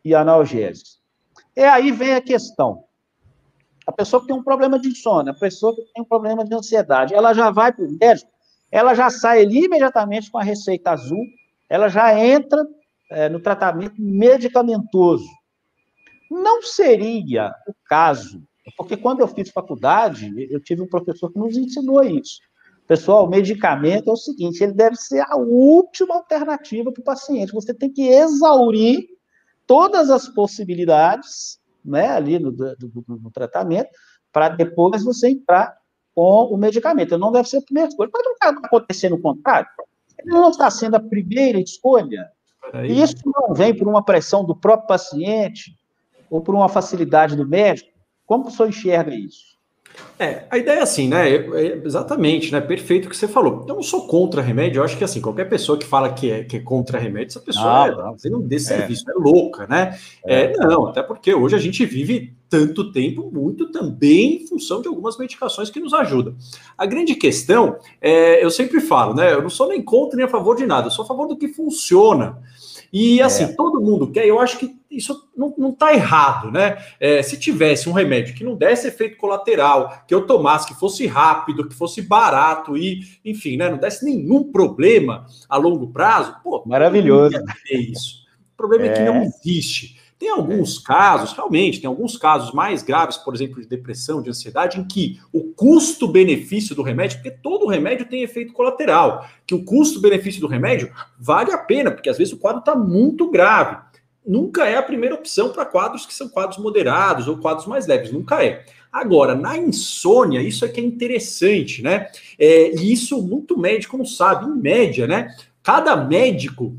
e 0.04 0.14
analgésicos. 0.14 1.00
E 1.54 1.62
aí 1.62 1.92
vem 1.92 2.14
a 2.14 2.20
questão. 2.20 2.84
A 3.86 3.92
pessoa 3.92 4.20
que 4.20 4.28
tem 4.28 4.36
um 4.36 4.42
problema 4.42 4.78
de 4.78 4.88
insônia, 4.88 5.32
a 5.32 5.38
pessoa 5.38 5.74
que 5.74 5.82
tem 5.92 6.02
um 6.02 6.06
problema 6.06 6.44
de 6.44 6.54
ansiedade, 6.54 7.14
ela 7.14 7.32
já 7.34 7.50
vai 7.50 7.72
para 7.72 7.84
o 7.84 7.98
médico, 8.00 8.30
ela 8.70 8.94
já 8.94 9.10
sai 9.10 9.42
ali 9.42 9.64
imediatamente 9.64 10.30
com 10.30 10.38
a 10.38 10.42
receita 10.42 10.90
azul, 10.90 11.24
ela 11.68 11.88
já 11.88 12.18
entra 12.18 12.64
é, 13.10 13.28
no 13.28 13.40
tratamento 13.40 14.00
medicamentoso. 14.00 15.26
Não 16.30 16.62
seria 16.62 17.52
o 17.66 17.74
caso, 17.86 18.42
porque 18.76 18.96
quando 18.96 19.20
eu 19.20 19.28
fiz 19.28 19.50
faculdade, 19.50 20.32
eu 20.50 20.60
tive 20.60 20.82
um 20.82 20.88
professor 20.88 21.32
que 21.32 21.38
nos 21.38 21.56
ensinou 21.56 22.02
isso. 22.02 22.38
Pessoal, 22.86 23.24
o 23.24 23.30
medicamento 23.30 24.10
é 24.10 24.12
o 24.12 24.16
seguinte: 24.16 24.62
ele 24.62 24.72
deve 24.72 24.96
ser 24.96 25.20
a 25.28 25.36
última 25.36 26.16
alternativa 26.16 26.90
para 26.92 27.00
o 27.00 27.04
paciente. 27.04 27.52
Você 27.52 27.74
tem 27.74 27.92
que 27.92 28.08
exaurir 28.08 29.06
todas 29.66 30.10
as 30.10 30.28
possibilidades 30.28 31.60
né, 31.84 32.08
ali 32.08 32.38
no, 32.38 32.50
do, 32.50 32.74
do, 32.76 33.04
no 33.06 33.30
tratamento, 33.30 33.90
para 34.32 34.48
depois 34.48 35.04
você 35.04 35.28
entrar 35.28 35.76
com 36.14 36.46
o 36.52 36.56
medicamento. 36.56 37.16
Não 37.16 37.32
deve 37.32 37.48
ser 37.48 37.58
a 37.58 37.62
primeira 37.62 37.88
escolha. 37.88 38.10
Pode 38.10 38.58
acontecer 38.64 39.08
no 39.08 39.20
contrário. 39.20 39.68
Ele 40.18 40.30
não 40.30 40.50
está 40.50 40.70
sendo 40.70 40.96
a 40.96 41.00
primeira 41.00 41.60
escolha. 41.60 42.28
E 42.84 43.02
isso 43.02 43.16
não 43.26 43.54
vem 43.54 43.74
por 43.74 43.88
uma 43.88 44.04
pressão 44.04 44.44
do 44.44 44.54
próprio 44.54 44.86
paciente 44.88 45.76
ou 46.30 46.40
por 46.40 46.54
uma 46.54 46.68
facilidade 46.68 47.36
do 47.36 47.46
médico. 47.46 47.90
Como 48.26 48.46
o 48.46 48.50
senhor 48.50 48.68
enxerga 48.68 49.14
isso? 49.14 49.50
É, 50.18 50.44
a 50.50 50.58
ideia 50.58 50.80
é 50.80 50.82
assim, 50.82 51.08
né? 51.08 51.28
É, 51.28 51.80
exatamente, 51.84 52.52
né? 52.52 52.60
Perfeito 52.60 53.06
o 53.06 53.10
que 53.10 53.16
você 53.16 53.26
falou. 53.26 53.64
Eu 53.66 53.74
não 53.74 53.82
sou 53.82 54.06
contra 54.06 54.42
remédio, 54.42 54.80
eu 54.80 54.84
acho 54.84 54.96
que 54.96 55.04
assim, 55.04 55.20
qualquer 55.20 55.48
pessoa 55.48 55.78
que 55.78 55.86
fala 55.86 56.12
que 56.12 56.30
é, 56.30 56.44
que 56.44 56.58
é 56.58 56.60
contra 56.60 56.98
remédio, 56.98 57.28
essa 57.28 57.40
pessoa 57.40 57.84
ah, 57.84 58.14
é, 58.24 58.28
é. 58.74 58.82
é 58.92 59.12
louca, 59.16 59.66
né? 59.66 59.98
É. 60.24 60.42
é. 60.42 60.56
não, 60.58 60.86
até 60.86 61.02
porque 61.02 61.34
hoje 61.34 61.56
a 61.56 61.58
gente 61.58 61.84
vive 61.84 62.34
tanto 62.50 62.90
tempo, 62.90 63.30
muito 63.32 63.70
também 63.70 64.42
em 64.42 64.46
função 64.46 64.82
de 64.82 64.88
algumas 64.88 65.16
medicações 65.16 65.70
que 65.70 65.78
nos 65.78 65.94
ajudam. 65.94 66.34
A 66.76 66.84
grande 66.84 67.14
questão, 67.14 67.76
é, 68.00 68.44
eu 68.44 68.50
sempre 68.50 68.80
falo, 68.80 69.14
né? 69.14 69.32
Eu 69.32 69.40
não 69.40 69.48
sou 69.48 69.68
nem 69.68 69.80
contra 69.80 70.16
nem 70.16 70.26
a 70.26 70.28
favor 70.28 70.56
de 70.56 70.66
nada, 70.66 70.88
eu 70.88 70.90
sou 70.90 71.04
a 71.04 71.08
favor 71.08 71.28
do 71.28 71.36
que 71.36 71.48
funciona. 71.48 72.42
E 72.92 73.22
assim, 73.22 73.44
é. 73.44 73.52
todo 73.52 73.80
mundo 73.80 74.10
quer, 74.10 74.26
eu 74.26 74.40
acho 74.40 74.58
que 74.58 74.76
isso 74.90 75.30
não 75.36 75.70
está 75.70 75.94
errado, 75.94 76.50
né? 76.50 76.76
É, 76.98 77.22
se 77.22 77.38
tivesse 77.38 77.88
um 77.88 77.92
remédio 77.92 78.34
que 78.34 78.42
não 78.42 78.56
desse 78.56 78.88
efeito 78.88 79.16
colateral, 79.16 80.02
que 80.08 80.12
eu 80.12 80.26
tomasse, 80.26 80.66
que 80.66 80.74
fosse 80.74 81.06
rápido, 81.06 81.68
que 81.68 81.74
fosse 81.74 82.02
barato 82.02 82.76
e, 82.76 83.02
enfim, 83.24 83.56
né, 83.56 83.70
não 83.70 83.78
desse 83.78 84.04
nenhum 84.04 84.50
problema 84.50 85.26
a 85.48 85.56
longo 85.56 85.92
prazo, 85.92 86.34
pô, 86.42 86.64
maravilhoso. 86.66 87.36
Isso. 87.70 88.24
O 88.52 88.56
problema 88.56 88.86
é, 88.86 88.88
é 88.88 88.92
que 88.94 89.02
não 89.02 89.22
existe. 89.22 89.99
Tem 90.20 90.28
alguns 90.28 90.78
casos, 90.78 91.32
realmente, 91.32 91.80
tem 91.80 91.88
alguns 91.88 92.14
casos 92.14 92.52
mais 92.52 92.82
graves, 92.82 93.16
por 93.16 93.34
exemplo, 93.34 93.58
de 93.58 93.66
depressão, 93.66 94.20
de 94.20 94.28
ansiedade, 94.28 94.78
em 94.78 94.84
que 94.84 95.18
o 95.32 95.44
custo-benefício 95.44 96.76
do 96.76 96.82
remédio, 96.82 97.16
porque 97.16 97.30
todo 97.30 97.66
remédio 97.66 98.04
tem 98.04 98.22
efeito 98.22 98.52
colateral, 98.52 99.26
que 99.46 99.54
o 99.54 99.64
custo-benefício 99.64 100.38
do 100.38 100.46
remédio 100.46 100.92
vale 101.18 101.52
a 101.52 101.56
pena, 101.56 101.90
porque 101.90 102.10
às 102.10 102.18
vezes 102.18 102.34
o 102.34 102.36
quadro 102.36 102.60
está 102.60 102.76
muito 102.76 103.30
grave. 103.30 103.78
Nunca 104.26 104.66
é 104.66 104.76
a 104.76 104.82
primeira 104.82 105.14
opção 105.14 105.48
para 105.48 105.64
quadros 105.64 106.04
que 106.04 106.12
são 106.12 106.28
quadros 106.28 106.58
moderados 106.58 107.26
ou 107.26 107.38
quadros 107.38 107.66
mais 107.66 107.86
leves, 107.86 108.12
nunca 108.12 108.44
é. 108.44 108.66
Agora, 108.92 109.34
na 109.34 109.56
insônia, 109.56 110.42
isso 110.42 110.66
é 110.66 110.68
que 110.68 110.82
é 110.82 110.84
interessante, 110.84 111.80
né? 111.80 112.08
É, 112.38 112.74
e 112.76 112.92
isso 112.92 113.22
muito 113.22 113.58
médico 113.58 113.96
não 113.96 114.04
sabe, 114.04 114.44
em 114.44 114.54
média, 114.54 115.06
né? 115.06 115.34
Cada 115.62 115.96
médico 115.96 116.76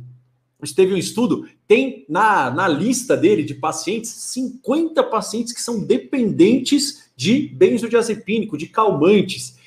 teve 0.76 0.94
um 0.94 0.98
estudo, 0.98 1.48
tem 1.72 2.06
na, 2.10 2.52
na 2.52 2.68
lista 2.68 3.16
dele 3.16 3.44
de 3.44 3.56
pacientes 3.56 4.10
50 4.10 5.02
pacientes 5.06 5.54
que 5.54 5.62
são 5.62 5.82
dependentes 5.82 7.10
de 7.16 7.48
benzodiazepínico, 7.48 8.58
de 8.58 8.68
calmantes. 8.68 9.58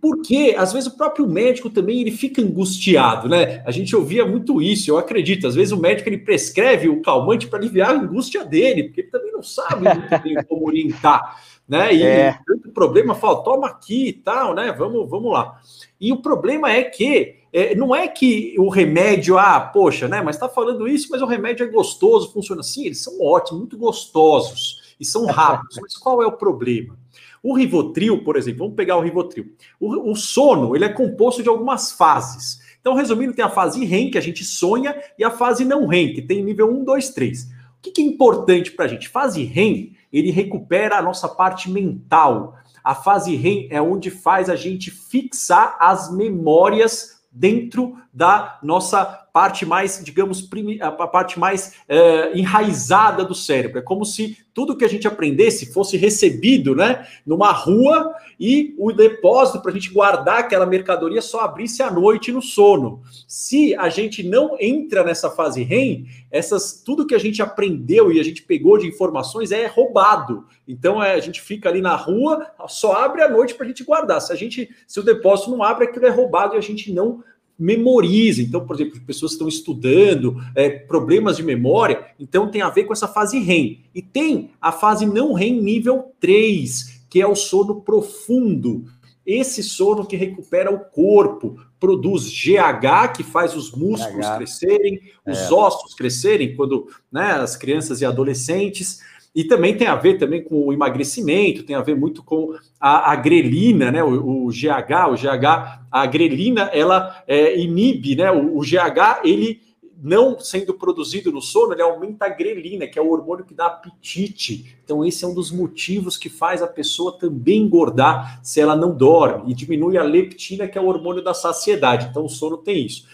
Porque 0.00 0.54
às 0.56 0.72
vezes 0.72 0.88
o 0.88 0.96
próprio 0.96 1.26
médico 1.26 1.68
também 1.68 2.00
ele 2.00 2.12
fica 2.12 2.40
angustiado, 2.40 3.28
né? 3.28 3.60
A 3.66 3.72
gente 3.72 3.96
ouvia 3.96 4.24
muito 4.24 4.62
isso, 4.62 4.88
eu 4.88 4.98
acredito. 4.98 5.48
Às 5.48 5.56
vezes 5.56 5.72
o 5.72 5.80
médico 5.80 6.08
ele 6.08 6.18
prescreve 6.18 6.88
o 6.88 7.02
calmante 7.02 7.48
para 7.48 7.58
aliviar 7.58 7.90
a 7.90 7.98
angústia 7.98 8.44
dele, 8.44 8.84
porque 8.84 9.00
ele 9.00 9.10
também 9.10 9.32
não 9.32 9.42
sabe 9.42 9.82
muito 9.82 10.22
bem 10.22 10.36
como 10.44 10.64
orientar, 10.64 11.42
né? 11.68 11.94
E 11.94 12.02
é. 12.02 12.38
tanto 12.46 12.70
problema 12.70 13.14
fala, 13.14 13.42
toma 13.42 13.66
aqui 13.66 14.08
e 14.08 14.12
tal, 14.12 14.54
né? 14.54 14.72
Vamos, 14.72 15.08
vamos 15.08 15.30
lá. 15.30 15.60
E 16.00 16.12
o 16.12 16.22
problema 16.22 16.72
é 16.72 16.84
que 16.84 17.36
é, 17.52 17.74
não 17.74 17.94
é 17.94 18.08
que 18.08 18.54
o 18.58 18.68
remédio, 18.68 19.38
ah, 19.38 19.60
poxa, 19.60 20.08
né? 20.08 20.22
Mas 20.22 20.36
está 20.36 20.48
falando 20.48 20.88
isso, 20.88 21.08
mas 21.10 21.20
o 21.20 21.26
remédio 21.26 21.64
é 21.64 21.68
gostoso, 21.68 22.32
funciona 22.32 22.60
assim. 22.60 22.86
Eles 22.86 23.02
são 23.02 23.20
ótimos, 23.20 23.60
muito 23.60 23.76
gostosos 23.76 24.94
e 24.98 25.04
são 25.04 25.26
rápidos. 25.30 25.78
mas 25.80 25.96
qual 25.96 26.22
é 26.22 26.26
o 26.26 26.32
problema? 26.32 26.98
O 27.42 27.54
Rivotril, 27.54 28.24
por 28.24 28.36
exemplo, 28.36 28.60
vamos 28.60 28.74
pegar 28.74 28.96
o 28.96 29.00
Rivotril. 29.00 29.52
O, 29.78 30.12
o 30.12 30.16
sono, 30.16 30.74
ele 30.74 30.84
é 30.84 30.88
composto 30.88 31.42
de 31.42 31.48
algumas 31.48 31.92
fases. 31.92 32.60
Então, 32.80 32.94
resumindo, 32.94 33.34
tem 33.34 33.44
a 33.44 33.50
fase 33.50 33.84
REM, 33.84 34.10
que 34.10 34.18
a 34.18 34.20
gente 34.20 34.44
sonha, 34.44 34.96
e 35.18 35.24
a 35.24 35.30
fase 35.30 35.64
não 35.64 35.86
REM, 35.86 36.14
que 36.14 36.22
tem 36.22 36.42
nível 36.42 36.70
1, 36.70 36.84
2, 36.84 37.10
3. 37.10 37.44
O 37.44 37.82
que, 37.82 37.90
que 37.92 38.00
é 38.00 38.04
importante 38.04 38.72
para 38.72 38.86
a 38.86 38.88
gente? 38.88 39.08
Fase 39.08 39.44
REM, 39.44 39.92
ele 40.12 40.30
recupera 40.30 40.96
a 40.96 41.02
nossa 41.02 41.28
parte 41.28 41.70
mental. 41.70 42.56
A 42.82 42.94
fase 42.94 43.36
REM 43.36 43.68
é 43.70 43.80
onde 43.80 44.10
faz 44.10 44.48
a 44.48 44.56
gente 44.56 44.90
fixar 44.90 45.76
as 45.80 46.12
memórias 46.12 47.22
dentro 47.30 47.96
da 48.12 48.58
nossa 48.62 49.27
parte 49.38 49.64
mais, 49.64 50.02
digamos, 50.04 50.48
a 50.80 51.06
parte 51.06 51.38
mais 51.38 51.74
é, 51.88 52.36
enraizada 52.36 53.24
do 53.24 53.36
cérebro. 53.36 53.78
É 53.78 53.82
como 53.82 54.04
se 54.04 54.36
tudo 54.52 54.76
que 54.76 54.84
a 54.84 54.88
gente 54.88 55.06
aprendesse 55.06 55.72
fosse 55.72 55.96
recebido 55.96 56.74
né, 56.74 57.06
numa 57.24 57.52
rua 57.52 58.12
e 58.40 58.74
o 58.76 58.90
depósito 58.90 59.62
para 59.62 59.70
a 59.70 59.74
gente 59.74 59.92
guardar 59.92 60.40
aquela 60.40 60.66
mercadoria 60.66 61.22
só 61.22 61.42
abrisse 61.42 61.84
à 61.84 61.88
noite 61.88 62.32
no 62.32 62.42
sono. 62.42 63.00
Se 63.28 63.76
a 63.76 63.88
gente 63.88 64.24
não 64.24 64.56
entra 64.58 65.04
nessa 65.04 65.30
fase 65.30 65.62
REM, 65.62 66.06
essas, 66.32 66.82
tudo 66.84 67.06
que 67.06 67.14
a 67.14 67.20
gente 67.20 67.40
aprendeu 67.40 68.10
e 68.10 68.18
a 68.18 68.24
gente 68.24 68.42
pegou 68.42 68.76
de 68.76 68.88
informações 68.88 69.52
é 69.52 69.68
roubado. 69.68 70.46
Então 70.66 71.00
é, 71.00 71.14
a 71.14 71.20
gente 71.20 71.40
fica 71.40 71.68
ali 71.68 71.80
na 71.80 71.94
rua, 71.94 72.44
só 72.66 72.92
abre 73.04 73.22
à 73.22 73.30
noite 73.30 73.54
para 73.54 73.66
a 73.66 73.68
gente 73.68 73.84
guardar. 73.84 74.20
Se 74.20 74.32
a 74.32 74.36
gente, 74.36 74.68
se 74.84 74.98
o 74.98 75.04
depósito 75.04 75.52
não 75.52 75.62
abre, 75.62 75.84
aquilo 75.84 76.06
é 76.06 76.10
roubado 76.10 76.56
e 76.56 76.58
a 76.58 76.60
gente 76.60 76.92
não 76.92 77.22
memoriza. 77.58 78.40
Então, 78.40 78.64
por 78.64 78.76
exemplo, 78.76 79.00
pessoas 79.00 79.32
estão 79.32 79.48
estudando 79.48 80.36
é, 80.54 80.70
problemas 80.70 81.36
de 81.36 81.42
memória, 81.42 82.06
então 82.20 82.50
tem 82.50 82.62
a 82.62 82.70
ver 82.70 82.84
com 82.84 82.92
essa 82.92 83.08
fase 83.08 83.38
REM. 83.38 83.84
E 83.94 84.00
tem 84.00 84.50
a 84.60 84.70
fase 84.70 85.04
não 85.04 85.32
REM 85.32 85.60
nível 85.60 86.12
3, 86.20 87.04
que 87.10 87.20
é 87.20 87.26
o 87.26 87.34
sono 87.34 87.80
profundo. 87.80 88.84
Esse 89.26 89.62
sono 89.62 90.06
que 90.06 90.16
recupera 90.16 90.72
o 90.72 90.78
corpo, 90.78 91.58
produz 91.78 92.24
GH, 92.30 93.12
que 93.16 93.22
faz 93.22 93.54
os 93.54 93.72
músculos 93.72 94.26
GH. 94.26 94.36
crescerem, 94.36 95.00
os 95.26 95.38
é. 95.38 95.52
ossos 95.52 95.94
crescerem, 95.94 96.56
quando 96.56 96.88
né, 97.10 97.32
as 97.32 97.56
crianças 97.56 98.00
e 98.00 98.06
adolescentes. 98.06 99.00
E 99.34 99.44
também 99.44 99.76
tem 99.76 99.86
a 99.86 99.94
ver 99.94 100.18
também 100.18 100.42
com 100.42 100.66
o 100.66 100.72
emagrecimento, 100.72 101.62
tem 101.62 101.76
a 101.76 101.82
ver 101.82 101.94
muito 101.94 102.22
com 102.22 102.54
a, 102.80 103.12
a 103.12 103.16
grelina, 103.16 103.90
né? 103.90 104.02
O, 104.02 104.46
o, 104.46 104.48
GH, 104.48 105.10
o 105.10 105.14
GH, 105.14 105.80
a 105.90 106.06
grelina, 106.06 106.62
ela 106.72 107.22
é, 107.26 107.58
inibe, 107.58 108.16
né? 108.16 108.30
O, 108.30 108.56
o, 108.56 108.60
GH, 108.60 109.20
ele 109.24 109.60
não 110.00 110.38
sendo 110.38 110.74
produzido 110.74 111.32
no 111.32 111.42
sono, 111.42 111.72
ele 111.72 111.82
aumenta 111.82 112.26
a 112.26 112.28
grelina, 112.28 112.86
que 112.86 112.98
é 112.98 113.02
o 113.02 113.10
hormônio 113.10 113.44
que 113.44 113.54
dá 113.54 113.66
apetite. 113.66 114.76
Então, 114.84 115.04
esse 115.04 115.24
é 115.24 115.28
um 115.28 115.34
dos 115.34 115.50
motivos 115.50 116.16
que 116.16 116.28
faz 116.28 116.62
a 116.62 116.68
pessoa 116.68 117.18
também 117.18 117.62
engordar 117.62 118.40
se 118.42 118.60
ela 118.60 118.76
não 118.76 118.96
dorme, 118.96 119.50
e 119.50 119.54
diminui 119.54 119.98
a 119.98 120.02
leptina, 120.02 120.68
que 120.68 120.78
é 120.78 120.80
o 120.80 120.86
hormônio 120.86 121.22
da 121.22 121.34
saciedade. 121.34 122.08
Então, 122.10 122.24
o 122.24 122.28
sono 122.28 122.56
tem 122.56 122.86
isso. 122.86 123.06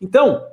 Então, 0.00 0.44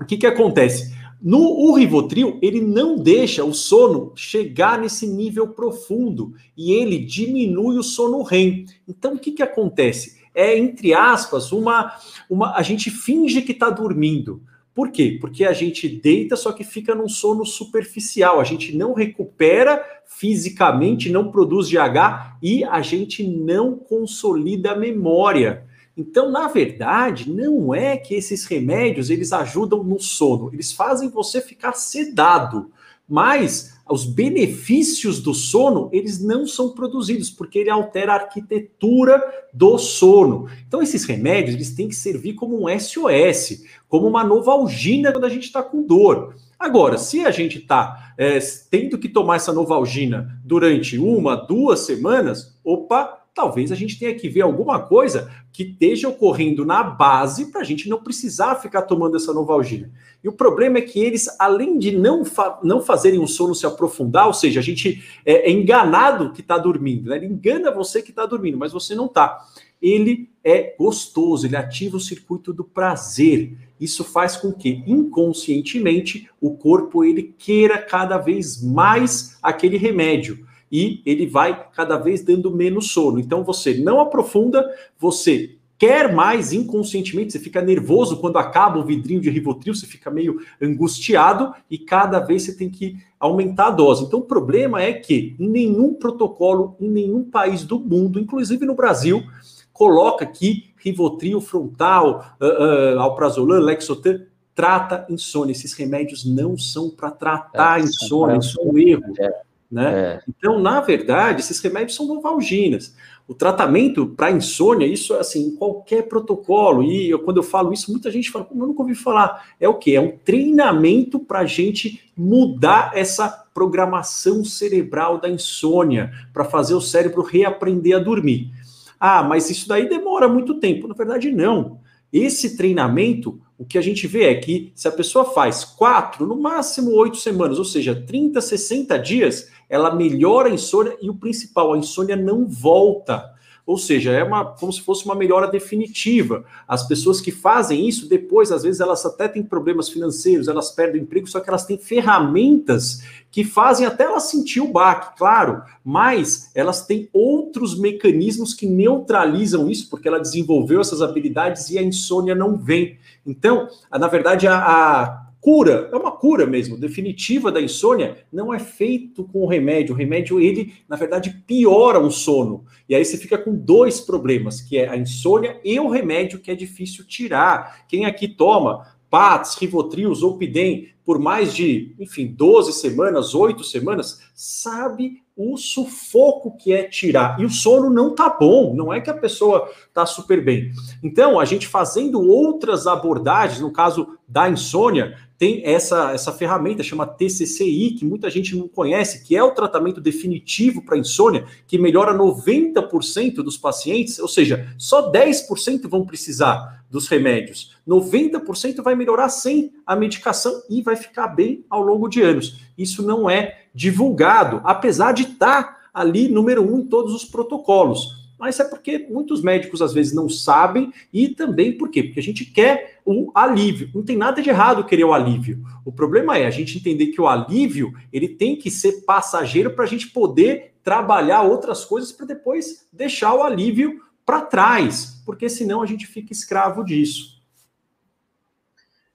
o 0.00 0.04
que, 0.04 0.16
que 0.16 0.26
acontece? 0.26 0.98
No 1.22 1.40
o 1.40 1.74
Rivotril, 1.74 2.38
ele 2.40 2.60
não 2.60 2.96
deixa 2.96 3.44
o 3.44 3.52
sono 3.52 4.12
chegar 4.16 4.78
nesse 4.78 5.06
nível 5.06 5.48
profundo 5.48 6.32
e 6.56 6.72
ele 6.72 6.98
diminui 6.98 7.78
o 7.78 7.82
sono 7.82 8.22
REM. 8.22 8.64
Então, 8.88 9.14
o 9.14 9.18
que, 9.18 9.32
que 9.32 9.42
acontece? 9.42 10.18
É, 10.34 10.56
entre 10.56 10.94
aspas, 10.94 11.52
uma, 11.52 11.92
uma 12.28 12.56
a 12.56 12.62
gente 12.62 12.90
finge 12.90 13.42
que 13.42 13.52
está 13.52 13.68
dormindo. 13.68 14.42
Por 14.74 14.90
quê? 14.90 15.18
Porque 15.20 15.44
a 15.44 15.52
gente 15.52 15.88
deita, 15.88 16.36
só 16.36 16.52
que 16.52 16.64
fica 16.64 16.94
num 16.94 17.08
sono 17.08 17.44
superficial. 17.44 18.40
A 18.40 18.44
gente 18.44 18.74
não 18.74 18.94
recupera 18.94 19.84
fisicamente, 20.06 21.10
não 21.10 21.30
produz 21.30 21.68
GH 21.68 22.38
e 22.42 22.64
a 22.64 22.80
gente 22.80 23.26
não 23.26 23.76
consolida 23.76 24.72
a 24.72 24.78
memória. 24.78 25.66
Então, 26.00 26.30
na 26.30 26.48
verdade, 26.48 27.30
não 27.30 27.74
é 27.74 27.94
que 27.94 28.14
esses 28.14 28.46
remédios 28.46 29.10
eles 29.10 29.34
ajudam 29.34 29.84
no 29.84 30.00
sono, 30.00 30.48
eles 30.50 30.72
fazem 30.72 31.10
você 31.10 31.42
ficar 31.42 31.74
sedado. 31.74 32.72
Mas 33.06 33.78
os 33.86 34.06
benefícios 34.06 35.20
do 35.20 35.34
sono, 35.34 35.90
eles 35.92 36.18
não 36.18 36.46
são 36.46 36.70
produzidos, 36.70 37.28
porque 37.28 37.58
ele 37.58 37.68
altera 37.68 38.12
a 38.12 38.14
arquitetura 38.14 39.22
do 39.52 39.76
sono. 39.76 40.48
Então, 40.66 40.80
esses 40.80 41.04
remédios, 41.04 41.54
eles 41.54 41.74
têm 41.74 41.88
que 41.88 41.94
servir 41.94 42.32
como 42.32 42.64
um 42.64 42.78
SOS, 42.78 43.62
como 43.86 44.06
uma 44.06 44.24
novalgina 44.24 45.12
quando 45.12 45.26
a 45.26 45.28
gente 45.28 45.44
está 45.44 45.62
com 45.62 45.82
dor. 45.82 46.34
Agora, 46.58 46.96
se 46.96 47.26
a 47.26 47.30
gente 47.30 47.58
está 47.58 48.14
é, 48.16 48.38
tendo 48.70 48.96
que 48.96 49.08
tomar 49.08 49.36
essa 49.36 49.52
novalgina 49.52 50.40
durante 50.44 50.96
uma, 50.96 51.36
duas 51.36 51.80
semanas, 51.80 52.58
opa, 52.64 53.19
talvez 53.34 53.70
a 53.70 53.74
gente 53.74 53.98
tenha 53.98 54.14
que 54.14 54.28
ver 54.28 54.42
alguma 54.42 54.80
coisa 54.80 55.30
que 55.52 55.62
esteja 55.62 56.08
ocorrendo 56.08 56.64
na 56.64 56.82
base 56.82 57.50
para 57.50 57.60
a 57.60 57.64
gente 57.64 57.88
não 57.88 58.02
precisar 58.02 58.56
ficar 58.56 58.82
tomando 58.82 59.16
essa 59.16 59.32
novalgina. 59.32 59.90
E 60.22 60.28
o 60.28 60.32
problema 60.32 60.78
é 60.78 60.82
que 60.82 61.00
eles, 61.00 61.28
além 61.38 61.78
de 61.78 61.96
não, 61.96 62.24
fa 62.24 62.58
não 62.62 62.80
fazerem 62.80 63.20
o 63.20 63.26
sono 63.26 63.54
se 63.54 63.66
aprofundar, 63.66 64.26
ou 64.26 64.34
seja, 64.34 64.60
a 64.60 64.62
gente 64.62 65.02
é, 65.24 65.48
é 65.48 65.50
enganado 65.50 66.32
que 66.32 66.40
está 66.40 66.58
dormindo, 66.58 67.10
né? 67.10 67.16
ele 67.16 67.26
engana 67.26 67.70
você 67.70 68.02
que 68.02 68.10
está 68.10 68.26
dormindo, 68.26 68.58
mas 68.58 68.72
você 68.72 68.94
não 68.94 69.06
está. 69.06 69.46
Ele 69.80 70.28
é 70.44 70.74
gostoso, 70.78 71.46
ele 71.46 71.56
ativa 71.56 71.96
o 71.96 72.00
circuito 72.00 72.52
do 72.52 72.64
prazer. 72.64 73.56
Isso 73.80 74.04
faz 74.04 74.36
com 74.36 74.52
que 74.52 74.84
inconscientemente 74.86 76.28
o 76.38 76.54
corpo 76.54 77.02
ele 77.02 77.34
queira 77.38 77.78
cada 77.78 78.18
vez 78.18 78.62
mais 78.62 79.38
aquele 79.42 79.78
remédio 79.78 80.46
e 80.70 81.02
ele 81.04 81.26
vai 81.26 81.68
cada 81.72 81.96
vez 81.96 82.22
dando 82.22 82.50
menos 82.50 82.92
sono. 82.92 83.18
Então 83.18 83.42
você 83.42 83.74
não 83.74 84.00
aprofunda, 84.00 84.64
você 84.98 85.56
quer 85.80 86.12
mais 86.12 86.52
inconscientemente, 86.52 87.32
você 87.32 87.38
fica 87.38 87.62
nervoso 87.62 88.18
quando 88.18 88.36
acaba 88.36 88.78
o 88.78 88.84
vidrinho 88.84 89.20
de 89.20 89.30
Rivotril, 89.30 89.74
você 89.74 89.86
fica 89.86 90.10
meio 90.10 90.38
angustiado 90.60 91.54
e 91.70 91.78
cada 91.78 92.20
vez 92.20 92.42
você 92.42 92.54
tem 92.54 92.68
que 92.68 92.98
aumentar 93.18 93.68
a 93.68 93.70
dose. 93.70 94.04
Então 94.04 94.20
o 94.20 94.24
problema 94.24 94.82
é 94.82 94.92
que 94.92 95.34
em 95.40 95.48
nenhum 95.48 95.94
protocolo, 95.94 96.76
em 96.78 96.90
nenhum 96.90 97.24
país 97.24 97.64
do 97.64 97.80
mundo, 97.80 98.20
inclusive 98.20 98.66
no 98.66 98.74
Brasil, 98.74 99.24
coloca 99.72 100.26
que 100.26 100.70
Rivotril 100.76 101.40
frontal, 101.40 102.36
uh, 102.40 102.96
uh, 102.96 103.00
alprazolam, 103.00 103.60
Lexotan, 103.60 104.20
trata 104.54 105.06
insônia. 105.08 105.52
Esses 105.52 105.72
remédios 105.72 106.24
não 106.24 106.58
são 106.58 106.90
para 106.90 107.10
tratar 107.10 107.80
é, 107.80 107.84
insônia, 107.84 108.36
isso 108.36 108.60
é 108.60 108.64
um 108.64 108.78
erro. 108.78 109.14
É. 109.18 109.49
Né? 109.70 109.92
É. 109.92 110.20
Então, 110.28 110.58
na 110.58 110.80
verdade, 110.80 111.40
esses 111.40 111.60
remédios 111.60 111.94
são 111.94 112.06
novalginas. 112.06 112.94
O 113.28 113.34
tratamento 113.34 114.06
para 114.06 114.32
insônia, 114.32 114.84
isso 114.84 115.14
assim, 115.14 115.46
em 115.46 115.56
qualquer 115.56 116.08
protocolo, 116.08 116.82
e 116.82 117.08
eu, 117.08 117.20
quando 117.20 117.36
eu 117.36 117.44
falo 117.44 117.72
isso, 117.72 117.92
muita 117.92 118.10
gente 118.10 118.28
fala, 118.28 118.44
como 118.44 118.64
eu 118.64 118.66
nunca 118.66 118.82
ouvi 118.82 118.96
falar. 118.96 119.54
É 119.60 119.68
o 119.68 119.74
que? 119.74 119.94
É 119.94 120.00
um 120.00 120.18
treinamento 120.24 121.20
para 121.20 121.38
a 121.38 121.46
gente 121.46 122.10
mudar 122.16 122.90
essa 122.92 123.28
programação 123.54 124.44
cerebral 124.44 125.18
da 125.18 125.28
insônia, 125.28 126.10
para 126.32 126.44
fazer 126.44 126.74
o 126.74 126.80
cérebro 126.80 127.22
reaprender 127.22 127.94
a 127.94 128.00
dormir. 128.00 128.50
Ah, 128.98 129.22
mas 129.22 129.48
isso 129.48 129.68
daí 129.68 129.88
demora 129.88 130.28
muito 130.28 130.54
tempo. 130.58 130.88
Na 130.88 130.94
verdade, 130.94 131.30
não. 131.30 131.78
Esse 132.12 132.56
treinamento, 132.56 133.40
o 133.56 133.64
que 133.64 133.78
a 133.78 133.80
gente 133.80 134.06
vê 134.06 134.24
é 134.24 134.34
que 134.34 134.72
se 134.74 134.88
a 134.88 134.92
pessoa 134.92 135.24
faz 135.24 135.64
quatro, 135.64 136.26
no 136.26 136.34
máximo 136.34 136.90
oito 136.92 137.16
semanas, 137.16 137.58
ou 137.58 137.64
seja, 137.64 137.94
30, 137.94 138.40
60 138.40 138.98
dias, 138.98 139.48
ela 139.70 139.94
melhora 139.94 140.48
a 140.48 140.52
insônia 140.52 140.96
e 141.00 141.08
o 141.08 141.14
principal, 141.14 141.72
a 141.72 141.78
insônia 141.78 142.16
não 142.16 142.46
volta. 142.46 143.32
Ou 143.64 143.78
seja, 143.78 144.10
é 144.10 144.24
uma, 144.24 144.44
como 144.44 144.72
se 144.72 144.80
fosse 144.80 145.04
uma 145.04 145.14
melhora 145.14 145.46
definitiva. 145.46 146.44
As 146.66 146.88
pessoas 146.88 147.20
que 147.20 147.30
fazem 147.30 147.86
isso, 147.88 148.08
depois, 148.08 148.50
às 148.50 148.64
vezes, 148.64 148.80
elas 148.80 149.06
até 149.06 149.28
têm 149.28 149.44
problemas 149.44 149.88
financeiros, 149.88 150.48
elas 150.48 150.72
perdem 150.72 151.02
emprego, 151.02 151.28
só 151.28 151.38
que 151.38 151.48
elas 151.48 151.64
têm 151.64 151.78
ferramentas 151.78 153.00
que 153.30 153.44
fazem 153.44 153.86
até 153.86 154.04
ela 154.04 154.18
sentir 154.18 154.60
o 154.60 154.72
baque, 154.72 155.16
claro, 155.16 155.62
mas 155.84 156.50
elas 156.52 156.84
têm 156.84 157.08
outros 157.12 157.78
mecanismos 157.78 158.54
que 158.54 158.66
neutralizam 158.66 159.70
isso, 159.70 159.88
porque 159.88 160.08
ela 160.08 160.18
desenvolveu 160.18 160.80
essas 160.80 161.00
habilidades 161.00 161.70
e 161.70 161.78
a 161.78 161.82
insônia 161.82 162.34
não 162.34 162.58
vem. 162.58 162.98
Então, 163.24 163.68
na 163.88 164.08
verdade, 164.08 164.48
a, 164.48 164.56
a 164.56 165.29
cura, 165.40 165.88
é 165.92 165.96
uma 165.96 166.12
cura 166.12 166.46
mesmo, 166.46 166.76
definitiva 166.76 167.50
da 167.50 167.60
insônia, 167.60 168.18
não 168.30 168.52
é 168.52 168.58
feito 168.58 169.24
com 169.24 169.40
o 169.40 169.46
remédio. 169.46 169.94
O 169.94 169.98
remédio, 169.98 170.38
ele, 170.38 170.74
na 170.88 170.96
verdade, 170.96 171.42
piora 171.46 171.98
o 171.98 172.10
sono. 172.10 172.64
E 172.88 172.94
aí 172.94 173.04
você 173.04 173.16
fica 173.16 173.38
com 173.38 173.54
dois 173.54 174.00
problemas, 174.00 174.60
que 174.60 174.76
é 174.76 174.88
a 174.88 174.96
insônia 174.96 175.58
e 175.64 175.80
o 175.80 175.88
remédio, 175.88 176.40
que 176.40 176.50
é 176.50 176.54
difícil 176.54 177.06
tirar. 177.06 177.86
Quem 177.88 178.04
aqui 178.04 178.28
toma 178.28 178.86
PATS, 179.08 179.56
Rivotril, 179.56 180.14
Zolpidem, 180.14 180.88
por 181.04 181.18
mais 181.18 181.54
de, 181.54 181.94
enfim, 181.98 182.26
12 182.26 182.72
semanas, 182.74 183.34
8 183.34 183.64
semanas, 183.64 184.20
sabe 184.34 185.22
o 185.40 185.56
sufoco 185.56 186.56
que 186.56 186.72
é 186.72 186.82
tirar. 186.82 187.40
E 187.40 187.44
o 187.44 187.50
sono 187.50 187.88
não 187.88 188.14
tá 188.14 188.28
bom, 188.28 188.74
não 188.74 188.92
é 188.92 189.00
que 189.00 189.08
a 189.08 189.14
pessoa 189.14 189.70
tá 189.94 190.04
super 190.04 190.44
bem. 190.44 190.70
Então, 191.02 191.40
a 191.40 191.44
gente 191.44 191.66
fazendo 191.66 192.20
outras 192.20 192.86
abordagens, 192.86 193.60
no 193.60 193.72
caso 193.72 194.18
da 194.28 194.50
insônia, 194.50 195.16
tem 195.38 195.62
essa, 195.64 196.12
essa 196.12 196.32
ferramenta, 196.32 196.82
chama 196.82 197.06
TCCI, 197.06 197.96
que 197.98 198.04
muita 198.04 198.28
gente 198.28 198.54
não 198.54 198.68
conhece, 198.68 199.24
que 199.24 199.34
é 199.34 199.42
o 199.42 199.54
tratamento 199.54 199.98
definitivo 199.98 200.84
para 200.84 200.98
insônia, 200.98 201.46
que 201.66 201.78
melhora 201.78 202.12
90% 202.12 203.36
dos 203.36 203.56
pacientes, 203.56 204.18
ou 204.18 204.28
seja, 204.28 204.74
só 204.76 205.10
10% 205.10 205.88
vão 205.88 206.04
precisar 206.04 206.79
dos 206.90 207.06
remédios. 207.08 207.76
90% 207.86 208.82
vai 208.82 208.94
melhorar 208.94 209.28
sem 209.28 209.72
a 209.86 209.94
medicação 209.94 210.62
e 210.68 210.82
vai 210.82 210.96
ficar 210.96 211.28
bem 211.28 211.64
ao 211.70 211.80
longo 211.80 212.08
de 212.08 212.20
anos. 212.20 212.60
Isso 212.76 213.02
não 213.02 213.30
é 213.30 213.62
divulgado, 213.74 214.60
apesar 214.64 215.12
de 215.12 215.22
estar 215.22 215.62
tá 215.62 215.76
ali 215.94 216.28
número 216.28 216.62
um 216.62 216.80
em 216.80 216.86
todos 216.86 217.14
os 217.14 217.24
protocolos 217.24 218.20
mas 218.40 218.58
é 218.58 218.64
porque 218.64 219.06
muitos 219.10 219.42
médicos 219.42 219.82
às 219.82 219.92
vezes 219.92 220.14
não 220.14 220.26
sabem 220.26 220.90
e 221.12 221.28
também 221.28 221.76
por 221.76 221.90
quê? 221.90 222.02
Porque 222.02 222.20
a 222.20 222.22
gente 222.22 222.46
quer 222.46 222.98
o 223.04 223.30
alívio. 223.34 223.90
Não 223.94 224.02
tem 224.02 224.16
nada 224.16 224.40
de 224.40 224.48
errado 224.48 224.86
querer 224.86 225.04
o 225.04 225.12
alívio. 225.12 225.62
O 225.84 225.92
problema 225.92 226.38
é 226.38 226.46
a 226.46 226.50
gente 226.50 226.78
entender 226.78 227.08
que 227.08 227.20
o 227.20 227.28
alívio 227.28 227.92
ele 228.10 228.28
tem 228.28 228.56
que 228.56 228.70
ser 228.70 229.04
passageiro 229.04 229.72
para 229.72 229.84
a 229.84 229.86
gente 229.86 230.08
poder 230.08 230.72
trabalhar 230.82 231.42
outras 231.42 231.84
coisas 231.84 232.12
para 232.12 232.24
depois 232.24 232.88
deixar 232.90 233.34
o 233.34 233.42
alívio 233.42 234.00
para 234.30 234.42
trás, 234.42 235.20
porque 235.26 235.48
senão 235.48 235.82
a 235.82 235.86
gente 235.86 236.06
fica 236.06 236.32
escravo 236.32 236.84
disso. 236.84 237.40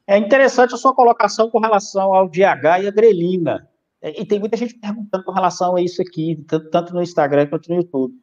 É 0.06 0.18
interessante 0.18 0.76
a 0.76 0.78
sua 0.78 0.94
colocação 0.94 1.50
com 1.50 1.60
relação 1.60 2.14
ao 2.14 2.28
DH 2.28 2.84
e 2.84 2.88
a 2.88 2.92
grelina. 2.92 3.70
É, 4.02 4.22
e 4.22 4.26
tem 4.26 4.40
muita 4.40 4.58
gente 4.58 4.76
perguntando 4.76 5.24
com 5.24 5.32
relação 5.32 5.78
a 5.78 5.82
isso 5.82 6.02
aqui, 6.02 6.44
tanto 6.70 6.94
no 6.94 7.02
Instagram 7.02 7.48
quanto 7.48 7.70
no 7.70 7.78
YouTube 7.78 8.14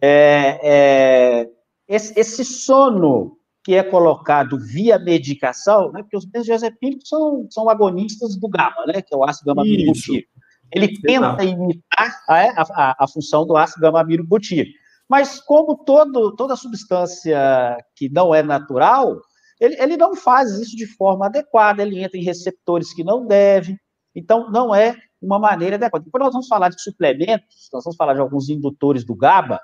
é, 0.00 0.60
é, 0.62 1.50
esse, 1.88 2.18
esse, 2.18 2.44
sono 2.44 3.38
que 3.62 3.74
é 3.74 3.82
colocado 3.82 4.58
via 4.58 4.98
medicação, 4.98 5.90
né, 5.92 6.02
porque 6.02 6.16
os 6.16 6.24
benzodiazepínicos 6.24 7.08
são, 7.08 7.46
são 7.50 7.70
agonistas 7.70 8.36
do 8.36 8.48
GABA, 8.48 8.86
né, 8.86 9.02
que 9.02 9.14
é 9.14 9.16
o 9.16 9.24
ácido 9.24 9.46
gama-aminobutírico. 9.46 10.30
Ele 10.70 11.00
tenta 11.00 11.44
imitar 11.44 12.22
a, 12.28 12.62
a, 12.62 13.04
a, 13.04 13.08
função 13.08 13.46
do 13.46 13.56
ácido 13.56 13.80
gama-aminobutírico. 13.80 14.78
Mas 15.08 15.40
como 15.40 15.76
todo, 15.84 16.34
toda 16.34 16.56
substância 16.56 17.76
que 17.94 18.08
não 18.08 18.34
é 18.34 18.42
natural, 18.42 19.20
ele, 19.60 19.76
ele 19.80 19.96
não 19.96 20.14
faz 20.14 20.52
isso 20.58 20.76
de 20.76 20.86
forma 20.86 21.26
adequada, 21.26 21.82
ele 21.82 22.02
entra 22.02 22.18
em 22.18 22.24
receptores 22.24 22.92
que 22.92 23.04
não 23.04 23.26
deve, 23.26 23.76
então 24.14 24.50
não 24.50 24.74
é 24.74 24.96
uma 25.20 25.38
maneira 25.38 25.76
adequada. 25.76 26.04
Depois 26.04 26.24
nós 26.24 26.32
vamos 26.32 26.48
falar 26.48 26.68
de 26.68 26.82
suplementos, 26.82 27.68
nós 27.72 27.84
vamos 27.84 27.96
falar 27.96 28.14
de 28.14 28.20
alguns 28.20 28.48
indutores 28.48 29.04
do 29.04 29.14
GABA, 29.14 29.60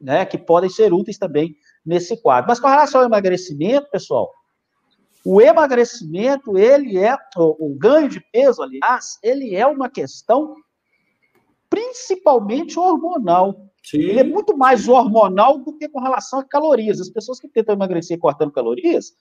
né, 0.00 0.24
que 0.26 0.36
podem 0.36 0.68
ser 0.68 0.92
úteis 0.92 1.18
também 1.18 1.54
nesse 1.84 2.20
quadro. 2.20 2.48
Mas 2.48 2.60
com 2.60 2.68
relação 2.68 3.00
ao 3.00 3.06
emagrecimento, 3.06 3.90
pessoal, 3.90 4.30
o 5.24 5.40
emagrecimento, 5.40 6.58
ele 6.58 6.98
é, 6.98 7.16
o, 7.36 7.74
ganho 7.78 8.08
de 8.08 8.20
peso, 8.20 8.62
aliás, 8.62 9.18
ele 9.22 9.54
é 9.54 9.66
uma 9.66 9.88
questão 9.88 10.54
principalmente 11.70 12.78
hormonal. 12.78 13.56
Sim. 13.84 13.98
Ele 13.98 14.20
é 14.20 14.24
muito 14.24 14.56
mais 14.56 14.88
hormonal 14.88 15.58
do 15.58 15.76
que 15.76 15.88
com 15.88 16.00
relação 16.00 16.40
a 16.40 16.44
calorias. 16.44 17.00
As 17.00 17.10
pessoas 17.10 17.38
que 17.38 17.48
tentam 17.48 17.74
emagrecer 17.74 18.18
cortando 18.18 18.50
calorias 18.50 19.12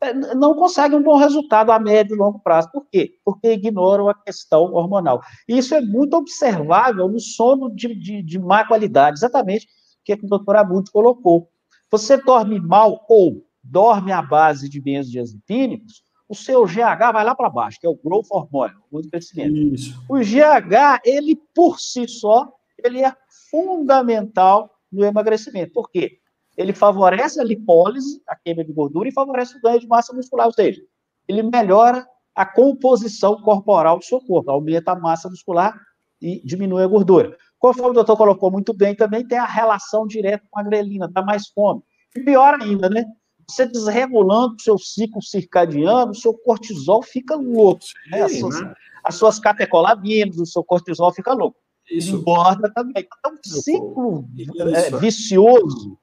é, 0.00 0.12
não 0.34 0.54
conseguem 0.54 0.98
um 0.98 1.02
bom 1.02 1.16
resultado 1.16 1.70
a 1.70 1.78
médio 1.78 2.14
e 2.14 2.18
longo 2.18 2.38
prazo. 2.38 2.70
Por 2.70 2.86
quê? 2.86 3.14
Porque 3.24 3.52
ignoram 3.52 4.08
a 4.08 4.14
questão 4.14 4.72
hormonal. 4.72 5.20
E 5.48 5.58
isso 5.58 5.74
é 5.74 5.80
muito 5.80 6.14
observável 6.16 7.08
no 7.08 7.18
sono 7.18 7.74
de, 7.74 7.94
de, 7.94 8.22
de 8.22 8.38
má 8.38 8.66
qualidade, 8.66 9.18
exatamente 9.18 9.66
que, 10.10 10.12
é 10.12 10.16
que 10.16 10.24
o 10.24 10.28
doutor 10.28 10.56
Abud 10.56 10.90
colocou. 10.90 11.48
Você 11.90 12.16
dorme 12.16 12.58
mal 12.60 13.04
ou 13.08 13.44
dorme 13.62 14.12
à 14.12 14.22
base 14.22 14.68
de 14.68 14.80
benzodiazepínicos, 14.80 16.02
o 16.28 16.34
seu 16.34 16.64
GH 16.64 17.12
vai 17.12 17.24
lá 17.24 17.34
para 17.34 17.50
baixo, 17.50 17.78
que 17.80 17.86
é 17.86 17.90
o 17.90 17.98
growth 18.02 18.26
hormone, 18.30 18.74
o 18.90 19.00
crescimento. 19.02 19.56
Isso. 19.74 20.00
O 20.08 20.18
GH, 20.18 21.02
ele 21.04 21.36
por 21.54 21.80
si 21.80 22.06
só, 22.06 22.48
ele 22.82 23.04
é 23.04 23.12
fundamental 23.50 24.70
no 24.90 25.04
emagrecimento. 25.04 25.72
Por 25.72 25.90
quê? 25.90 26.18
Ele 26.56 26.72
favorece 26.72 27.40
a 27.40 27.44
lipólise, 27.44 28.22
a 28.28 28.36
queima 28.36 28.64
de 28.64 28.72
gordura, 28.72 29.08
e 29.08 29.12
favorece 29.12 29.56
o 29.56 29.60
ganho 29.60 29.80
de 29.80 29.86
massa 29.86 30.12
muscular, 30.12 30.46
ou 30.46 30.52
seja, 30.52 30.82
ele 31.28 31.42
melhora 31.42 32.06
a 32.34 32.44
composição 32.44 33.40
corporal 33.42 33.98
do 33.98 34.04
seu 34.04 34.20
corpo, 34.20 34.50
aumenta 34.50 34.92
a 34.92 34.98
massa 34.98 35.28
muscular 35.28 35.78
e 36.20 36.40
diminui 36.44 36.82
a 36.82 36.86
gordura. 36.86 37.36
Conforme 37.58 37.90
o 37.90 37.94
doutor 37.94 38.16
colocou 38.16 38.50
muito 38.50 38.72
bem, 38.72 38.94
também 38.94 39.26
tem 39.26 39.38
a 39.38 39.44
relação 39.44 40.06
direta 40.06 40.44
com 40.50 40.58
a 40.58 40.62
grelina, 40.62 41.08
dá 41.08 41.22
mais 41.22 41.48
fome. 41.48 41.82
E 42.16 42.20
pior 42.20 42.58
ainda, 42.60 42.88
né? 42.88 43.04
Você 43.46 43.66
desregulando 43.66 44.54
o 44.54 44.62
seu 44.62 44.78
ciclo 44.78 45.22
circadiano, 45.22 46.12
o 46.12 46.14
seu 46.14 46.32
cortisol 46.34 47.02
fica 47.02 47.34
louco. 47.36 47.82
Sim, 47.82 48.10
né? 48.10 48.22
As, 48.22 48.38
suas, 48.38 48.60
né? 48.60 48.74
as 49.04 49.14
suas 49.16 49.38
catecolabinas, 49.38 50.38
o 50.38 50.46
seu 50.46 50.64
cortisol 50.64 51.12
fica 51.12 51.32
louco. 51.32 51.58
Isso. 51.90 52.16
Engorda 52.16 52.70
também. 52.74 53.06
Então, 53.18 53.32
um 53.32 53.60
ciclo 53.60 54.28
é, 54.72 54.96
vicioso 54.98 55.98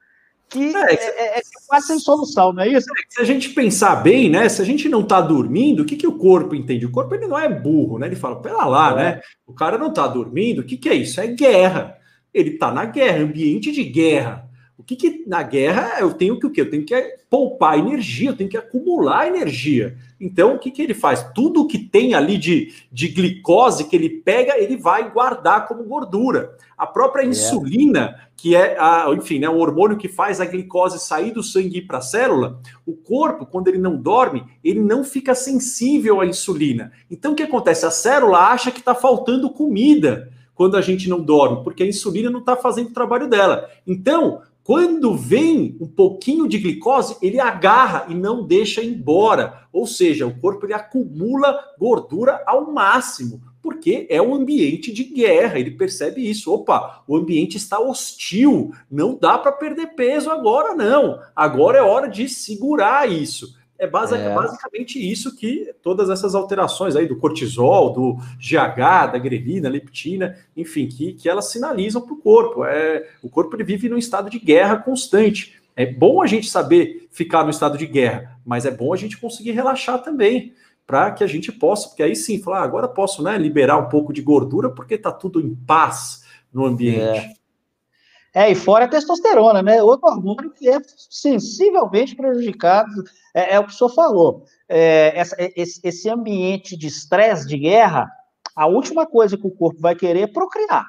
que 0.50 0.74
é, 0.76 0.94
é, 0.94 1.40
é, 1.40 1.42
quase 1.68 1.88
sem 1.88 2.00
solução, 2.00 2.54
não 2.54 2.64
é 2.64 2.70
isso? 2.70 2.88
É, 2.90 3.04
se 3.10 3.22
a 3.22 3.26
gente 3.26 3.50
pensar 3.50 3.98
bem, 3.98 4.30
né? 4.30 4.48
Se 4.48 4.62
a 4.62 4.66
gente 4.66 4.88
não 4.88 5.02
está 5.02 5.20
dormindo, 5.20 5.82
o 5.84 5.86
que, 5.86 5.98
que 5.98 6.08
o 6.08 6.18
corpo 6.18 6.56
entende? 6.56 6.86
O 6.86 6.92
corpo 6.92 7.14
ele 7.14 7.28
não 7.28 7.38
é 7.38 7.50
burro, 7.50 8.00
né? 8.00 8.08
Ele 8.08 8.16
fala, 8.16 8.42
pera 8.42 8.66
lá, 8.66 8.96
né? 8.96 9.08
É. 9.08 9.22
O 9.46 9.54
cara 9.54 9.78
não 9.78 9.88
está 9.88 10.08
dormindo, 10.08 10.60
o 10.60 10.64
que, 10.64 10.78
que 10.78 10.88
é 10.88 10.94
isso? 10.94 11.20
É 11.20 11.28
guerra. 11.28 11.98
Ele 12.34 12.52
está 12.52 12.72
na 12.72 12.86
guerra, 12.86 13.24
ambiente 13.24 13.72
de 13.72 13.84
guerra. 13.84 14.47
O 14.78 14.84
que, 14.84 14.96
que 14.96 15.24
na 15.26 15.42
guerra 15.42 16.00
eu 16.00 16.14
tenho 16.14 16.40
que 16.40 16.46
o 16.46 16.52
quê? 16.52 16.62
Eu 16.62 16.70
tenho 16.70 16.86
que 16.86 17.16
poupar 17.30 17.80
energia, 17.80 18.30
eu 18.30 18.36
tenho 18.36 18.50
que 18.50 18.58
acumular 18.58 19.28
energia. 19.28 19.98
Então, 20.22 20.56
o 20.56 20.60
que, 20.60 20.70
que 20.70 20.82
ele 20.84 20.94
faz? 20.94 21.32
Tudo 21.34 21.68
que 21.68 21.80
tem 21.80 22.14
ali 22.14 22.38
de, 22.38 22.74
de 22.92 23.08
glicose 23.08 23.86
que 23.86 23.96
ele 23.96 24.10
pega, 24.10 24.58
ele 24.58 24.78
vai 24.78 25.12
guardar 25.12 25.68
como 25.68 25.84
gordura. 25.84 26.56
A 26.78 26.86
própria 26.86 27.24
é. 27.24 27.26
insulina, 27.26 28.30
que 28.36 28.56
é, 28.56 28.78
a, 28.80 29.08
enfim, 29.18 29.40
né, 29.40 29.50
o 29.50 29.58
hormônio 29.58 29.98
que 29.98 30.08
faz 30.08 30.40
a 30.40 30.46
glicose 30.46 31.00
sair 31.00 31.32
do 31.32 31.42
sangue 31.42 31.82
para 31.82 31.98
a 31.98 32.02
célula, 32.02 32.60
o 32.86 32.94
corpo, 32.94 33.48
quando 33.48 33.68
ele 33.68 33.80
não 33.80 33.98
dorme, 33.98 34.46
ele 34.64 34.80
não 34.80 35.04
fica 35.04 35.34
sensível 35.34 36.22
à 36.22 36.26
insulina. 36.26 36.92
Então, 37.10 37.32
o 37.32 37.36
que 37.36 37.44
acontece? 37.44 37.84
A 37.84 37.92
célula 37.92 38.52
acha 38.52 38.72
que 38.72 38.80
está 38.80 38.94
faltando 38.94 39.50
comida 39.50 40.32
quando 40.54 40.78
a 40.78 40.82
gente 40.82 41.08
não 41.08 41.22
dorme, 41.22 41.64
porque 41.64 41.84
a 41.84 41.88
insulina 41.88 42.30
não 42.30 42.40
está 42.40 42.56
fazendo 42.56 42.90
o 42.90 42.94
trabalho 42.94 43.28
dela. 43.28 43.70
Então, 43.86 44.42
quando 44.68 45.16
vem 45.16 45.78
um 45.80 45.88
pouquinho 45.88 46.46
de 46.46 46.58
glicose, 46.58 47.16
ele 47.22 47.40
agarra 47.40 48.08
e 48.10 48.14
não 48.14 48.46
deixa 48.46 48.84
embora. 48.84 49.66
Ou 49.72 49.88
seja, 49.88 50.28
o 50.28 50.38
corpo 50.42 50.66
ele 50.66 50.74
acumula 50.74 51.58
gordura 51.80 52.44
ao 52.46 52.70
máximo, 52.74 53.42
porque 53.62 54.06
é 54.10 54.22
um 54.22 54.36
ambiente 54.36 54.92
de 54.92 55.06
guerra. 55.06 55.58
Ele 55.58 55.72
percebe 55.72 56.30
isso. 56.30 56.54
Opa, 56.54 57.02
o 57.08 57.16
ambiente 57.16 57.56
está 57.56 57.80
hostil. 57.80 58.74
Não 58.92 59.18
dá 59.18 59.38
para 59.38 59.54
perder 59.54 59.96
peso 59.96 60.30
agora, 60.30 60.76
não. 60.76 61.18
Agora 61.34 61.78
é 61.78 61.82
hora 61.82 62.10
de 62.10 62.28
segurar 62.28 63.10
isso. 63.10 63.56
É, 63.80 63.86
basic, 63.86 64.20
é, 64.20 64.34
basicamente 64.34 65.00
isso 65.00 65.36
que 65.36 65.74
todas 65.84 66.10
essas 66.10 66.34
alterações 66.34 66.96
aí 66.96 67.06
do 67.06 67.16
cortisol, 67.16 67.94
do 67.94 68.16
GH, 68.40 69.12
da 69.12 69.18
grelina, 69.20 69.70
leptina, 69.70 70.36
enfim, 70.56 70.88
que, 70.88 71.14
que 71.14 71.30
elas 71.30 71.52
sinalizam 71.52 72.02
para 72.02 72.14
o 72.14 72.18
corpo. 72.18 72.66
É, 72.66 73.08
o 73.22 73.30
corpo 73.30 73.56
ele 73.56 73.64
vive 73.64 73.88
num 73.88 73.98
estado 73.98 74.30
de 74.30 74.40
guerra 74.40 74.78
constante. 74.78 75.62
É 75.76 75.86
bom 75.86 76.24
a 76.24 76.26
gente 76.26 76.50
saber 76.50 77.08
ficar 77.12 77.44
no 77.44 77.52
estado 77.52 77.78
de 77.78 77.86
guerra, 77.86 78.40
mas 78.44 78.66
é 78.66 78.72
bom 78.72 78.92
a 78.94 78.98
gente 78.98 79.18
conseguir 79.18 79.52
relaxar 79.52 80.02
também, 80.02 80.54
para 80.88 81.12
que 81.12 81.24
a 81.24 81.28
gente 81.28 81.52
possa, 81.52 81.90
porque 81.90 82.02
aí 82.02 82.16
sim, 82.16 82.42
falar, 82.42 82.62
ah, 82.62 82.64
agora 82.64 82.88
posso 82.88 83.22
né, 83.22 83.38
liberar 83.38 83.78
um 83.78 83.90
pouco 83.90 84.14
de 84.14 84.22
gordura 84.22 84.70
porque 84.70 84.96
está 84.96 85.12
tudo 85.12 85.42
em 85.42 85.54
paz 85.54 86.24
no 86.52 86.66
ambiente. 86.66 87.20
É. 87.20 87.34
É, 88.38 88.52
e 88.52 88.54
fora 88.54 88.86
a 88.86 88.88
testosterona, 88.88 89.64
né? 89.64 89.82
Outro 89.82 90.08
hormônio 90.08 90.54
que 90.54 90.70
é 90.70 90.80
sensivelmente 91.10 92.16
prejudicado, 92.16 92.92
é, 93.34 93.56
é 93.56 93.60
o 93.60 93.66
que 93.66 93.74
o 93.74 93.76
senhor 93.76 93.90
falou. 93.90 94.46
É, 94.70 95.12
essa, 95.20 95.36
é, 95.40 95.52
esse, 95.56 95.82
esse, 95.84 96.08
ambiente 96.08 96.78
de 96.78 96.86
estresse, 96.86 97.48
de 97.48 97.58
guerra, 97.58 98.08
a 98.56 98.68
última 98.68 99.08
coisa 99.08 99.36
que 99.36 99.48
o 99.48 99.50
corpo 99.50 99.82
vai 99.82 99.96
querer 99.96 100.22
é 100.22 100.28
procriar. 100.28 100.86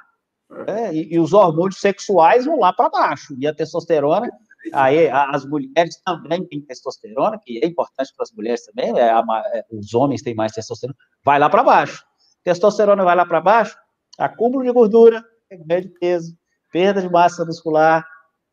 Né? 0.66 0.94
E, 0.94 1.14
e, 1.14 1.18
os 1.18 1.32
hormônios 1.32 1.80
sexuais 1.80 2.44
vão 2.44 2.58
lá 2.58 2.70
para 2.70 2.90
baixo. 2.90 3.34
E 3.38 3.46
a 3.46 3.54
testosterona, 3.54 4.28
aí 4.74 5.08
as 5.08 5.46
mulheres 5.46 5.98
também 6.04 6.44
têm 6.44 6.60
testosterona, 6.60 7.40
que 7.42 7.64
é 7.64 7.66
importante 7.66 8.12
para 8.14 8.24
as 8.24 8.32
mulheres 8.32 8.62
também, 8.66 8.90
é, 8.98 9.08
a, 9.08 9.24
é, 9.54 9.64
os 9.72 9.94
homens 9.94 10.20
têm 10.20 10.34
mais 10.34 10.52
testosterona, 10.52 10.98
vai 11.24 11.38
lá 11.38 11.48
para 11.48 11.64
baixo. 11.64 12.04
Testosterona 12.44 13.02
vai 13.02 13.16
lá 13.16 13.24
para 13.24 13.40
baixo, 13.40 13.74
acúmulo 14.18 14.64
de 14.64 14.70
gordura, 14.70 15.24
ganho 15.64 15.80
de 15.80 15.88
peso, 15.98 16.36
perda 16.72 17.00
de 17.00 17.10
massa 17.10 17.44
muscular, 17.44 18.06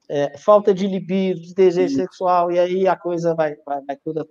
é, 0.10 0.38
falta 0.38 0.74
de 0.74 0.88
libido, 0.88 1.42
de 1.42 1.54
desejo 1.54 1.96
sexual, 1.96 2.52
e 2.52 2.60
aí 2.60 2.88
a 2.88 2.96
coisa 2.96 3.34
vai, 3.34 3.56
vai, 3.66 3.82
vai 3.82 3.96
toda 3.98 4.26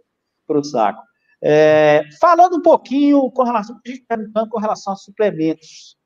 para 0.46 0.58
o 0.58 0.64
saco. 0.64 1.02
É, 1.42 2.02
falando 2.20 2.56
um 2.56 2.62
pouquinho 2.62 3.30
com 3.30 3.42
relação, 3.42 3.78
a 3.84 3.88
gente 3.88 4.04
perguntando 4.06 4.48
com 4.48 4.58
relação 4.58 4.92
a 4.92 4.96
suplementos. 4.96 5.96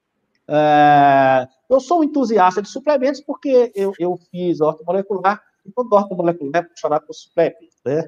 É, 0.48 1.46
eu 1.68 1.80
sou 1.80 2.00
um 2.00 2.04
entusiasta 2.04 2.62
de 2.62 2.68
suplementos 2.68 3.20
porque 3.20 3.70
eu, 3.74 3.92
eu 3.98 4.18
fiz 4.30 4.60
ortomolecular, 4.60 5.40
e 5.64 5.70
quando 5.70 5.92
ortomolecular 5.92 6.64
é 6.64 6.68
chamado 6.76 7.06
por 7.06 7.12
suplemento, 7.12 7.76
né? 7.84 8.06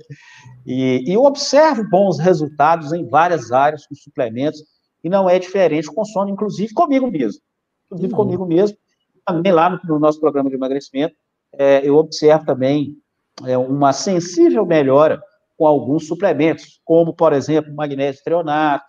E, 0.66 1.04
e 1.06 1.12
eu 1.12 1.24
observo 1.24 1.86
bons 1.88 2.18
resultados 2.18 2.92
em 2.92 3.06
várias 3.06 3.52
áreas 3.52 3.86
com 3.86 3.94
suplementos, 3.94 4.64
e 5.04 5.08
não 5.08 5.28
é 5.28 5.38
diferente 5.38 5.88
com 5.88 6.04
sono, 6.04 6.30
inclusive 6.30 6.72
comigo 6.72 7.10
mesmo. 7.10 7.40
Inclusive 7.86 8.12
uhum. 8.12 8.16
comigo 8.16 8.46
mesmo 8.46 8.76
também 9.24 9.52
lá 9.52 9.70
no, 9.70 9.80
no 9.84 9.98
nosso 9.98 10.20
programa 10.20 10.48
de 10.48 10.56
emagrecimento, 10.56 11.14
é, 11.52 11.86
eu 11.86 11.96
observo 11.96 12.44
também 12.44 12.96
é, 13.44 13.56
uma 13.56 13.92
sensível 13.92 14.64
melhora 14.66 15.22
com 15.56 15.66
alguns 15.66 16.06
suplementos, 16.06 16.80
como, 16.84 17.14
por 17.14 17.32
exemplo, 17.32 17.74
magnésio 17.74 18.24
treonato, 18.24 18.84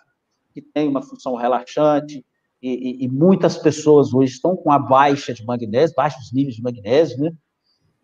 que 0.54 0.62
tem 0.62 0.88
uma 0.88 1.02
função 1.02 1.36
relaxante, 1.36 2.26
e, 2.62 2.70
e, 2.70 3.06
e, 3.06 3.08
muitas 3.10 3.58
pessoas 3.58 4.14
hoje 4.14 4.34
estão 4.34 4.56
com 4.56 4.72
a 4.72 4.78
baixa 4.78 5.34
de 5.34 5.44
magnésio, 5.44 5.96
baixos 5.96 6.32
níveis 6.32 6.56
de 6.56 6.62
magnésio, 6.62 7.18
né? 7.18 7.32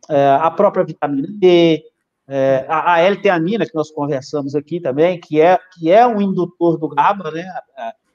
É, 0.10 0.30
a 0.32 0.50
própria 0.50 0.84
vitamina 0.84 1.28
D, 1.32 1.84
é, 2.28 2.66
a, 2.68 2.94
a 2.94 3.00
L-teanina, 3.02 3.66
que 3.66 3.76
nós 3.76 3.92
conversamos 3.92 4.56
aqui 4.56 4.80
também, 4.80 5.20
que 5.20 5.40
é, 5.40 5.60
que 5.74 5.92
é 5.92 6.08
um 6.08 6.20
indutor 6.20 6.78
do 6.78 6.88
GABA, 6.88 7.32
né? 7.32 7.46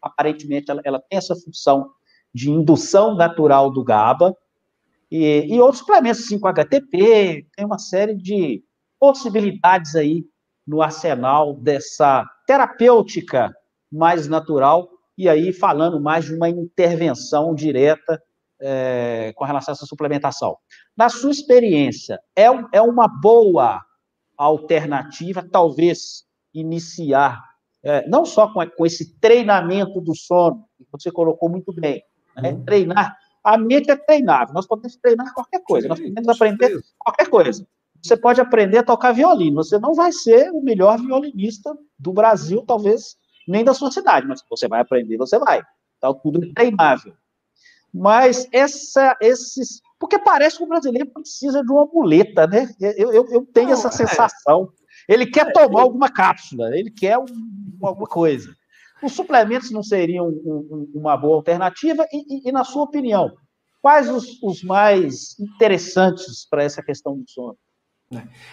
Aparentemente, 0.01 0.69
ela, 0.71 0.83
ela 0.85 0.99
tem 0.99 1.17
essa 1.17 1.37
função 1.37 1.91
de 2.35 2.51
indução 2.51 3.15
natural 3.15 3.71
do 3.71 3.85
GABA, 3.85 4.37
e, 5.11 5.55
e 5.55 5.61
outros 5.61 5.81
suplementos, 5.81 6.27
5-HTP, 6.29 7.47
tem 7.55 7.67
uma 7.67 7.79
série 7.79 8.15
de 8.15 8.65
possibilidades 8.99 9.95
aí 9.95 10.25
no 10.67 10.81
arsenal 10.81 11.55
dessa 11.55 12.25
terapêutica 12.47 13.53
mais 13.91 14.27
natural, 14.27 14.89
e 15.19 15.29
aí 15.29 15.53
falando 15.53 16.01
mais 16.01 16.25
de 16.25 16.35
uma 16.35 16.49
intervenção 16.49 17.55
direta 17.55 18.23
é, 18.59 19.33
com 19.35 19.45
relação 19.45 19.73
a 19.73 19.75
essa 19.75 19.85
suplementação. 19.85 20.57
Na 20.97 21.09
sua 21.09 21.31
experiência, 21.31 22.19
é, 22.35 22.45
é 22.73 22.81
uma 22.81 23.07
boa 23.07 23.85
alternativa, 24.37 25.47
talvez, 25.51 26.25
iniciar, 26.55 27.43
é, 27.83 28.09
não 28.09 28.25
só 28.25 28.53
com, 28.53 28.67
com 28.71 28.87
esse 28.87 29.19
treinamento 29.19 30.01
do 30.01 30.15
sono, 30.15 30.65
que 30.79 30.87
você 30.91 31.11
colocou 31.11 31.49
muito 31.51 31.73
bem, 31.73 32.03
né? 32.37 32.51
Uhum. 32.51 32.65
Treinar. 32.65 33.17
A 33.45 33.59
mente 33.59 33.91
é 33.91 33.97
treinável. 33.97 34.55
Nós 34.55 34.67
podemos 34.67 34.97
treinar 34.97 35.35
qualquer 35.35 35.63
coisa. 35.65 35.87
Sim, 35.87 35.89
nós 35.89 36.01
podemos 36.01 36.29
aprender 36.29 36.67
certeza. 36.67 36.85
qualquer 36.99 37.29
coisa. 37.29 37.67
Você 38.03 38.17
pode 38.17 38.41
aprender 38.41 38.79
a 38.79 38.83
tocar 38.83 39.13
violino. 39.13 39.63
Você 39.63 39.79
não 39.79 39.95
vai 39.95 40.13
ser 40.13 40.51
o 40.51 40.63
melhor 40.63 40.99
violinista 40.99 41.77
do 41.99 42.13
Brasil, 42.13 42.65
talvez 42.67 43.17
nem 43.47 43.65
da 43.65 43.75
sua 43.75 43.91
cidade, 43.91 44.27
mas 44.27 44.43
você 44.49 44.69
vai 44.69 44.81
aprender, 44.81 45.17
você 45.17 45.39
vai. 45.39 45.63
Então, 45.99 46.15
tudo 46.15 46.45
é 46.45 46.53
treinável. 46.53 47.15
Mas 47.93 48.49
essa, 48.53 49.17
esses. 49.21 49.81
Porque 49.99 50.19
parece 50.19 50.59
que 50.59 50.65
o 50.65 50.69
brasileiro 50.69 51.11
precisa 51.11 51.63
de 51.63 51.71
uma 51.71 51.87
muleta, 51.87 52.47
né? 52.47 52.69
Eu, 52.81 53.13
eu, 53.13 53.31
eu 53.31 53.47
tenho 53.47 53.69
não, 53.69 53.75
essa 53.75 53.89
é. 53.89 53.93
sensação. 53.93 54.73
Ele 55.09 55.27
quer 55.27 55.49
é, 55.49 55.53
tomar 55.53 55.83
alguma 55.83 56.09
cápsula, 56.09 56.77
ele 56.77 56.91
quer 56.91 57.19
um, 57.19 57.27
alguma 57.83 58.07
coisa. 58.07 58.55
Os 59.03 59.13
suplementos 59.13 59.71
não 59.71 59.83
seriam 59.83 60.29
um, 60.29 60.89
um, 60.95 61.01
uma 61.01 61.17
boa 61.17 61.37
alternativa? 61.37 62.07
E, 62.13 62.47
e, 62.47 62.49
e, 62.49 62.53
na 62.53 62.65
sua 62.65 62.85
opinião, 62.85 63.35
quais 63.81 64.09
os, 64.09 64.41
os 64.43 64.63
mais 64.63 65.39
interessantes 65.41 66.47
para 66.49 66.63
essa 66.63 66.83
questão 66.83 67.19
do 67.19 67.29
sono? 67.29 67.59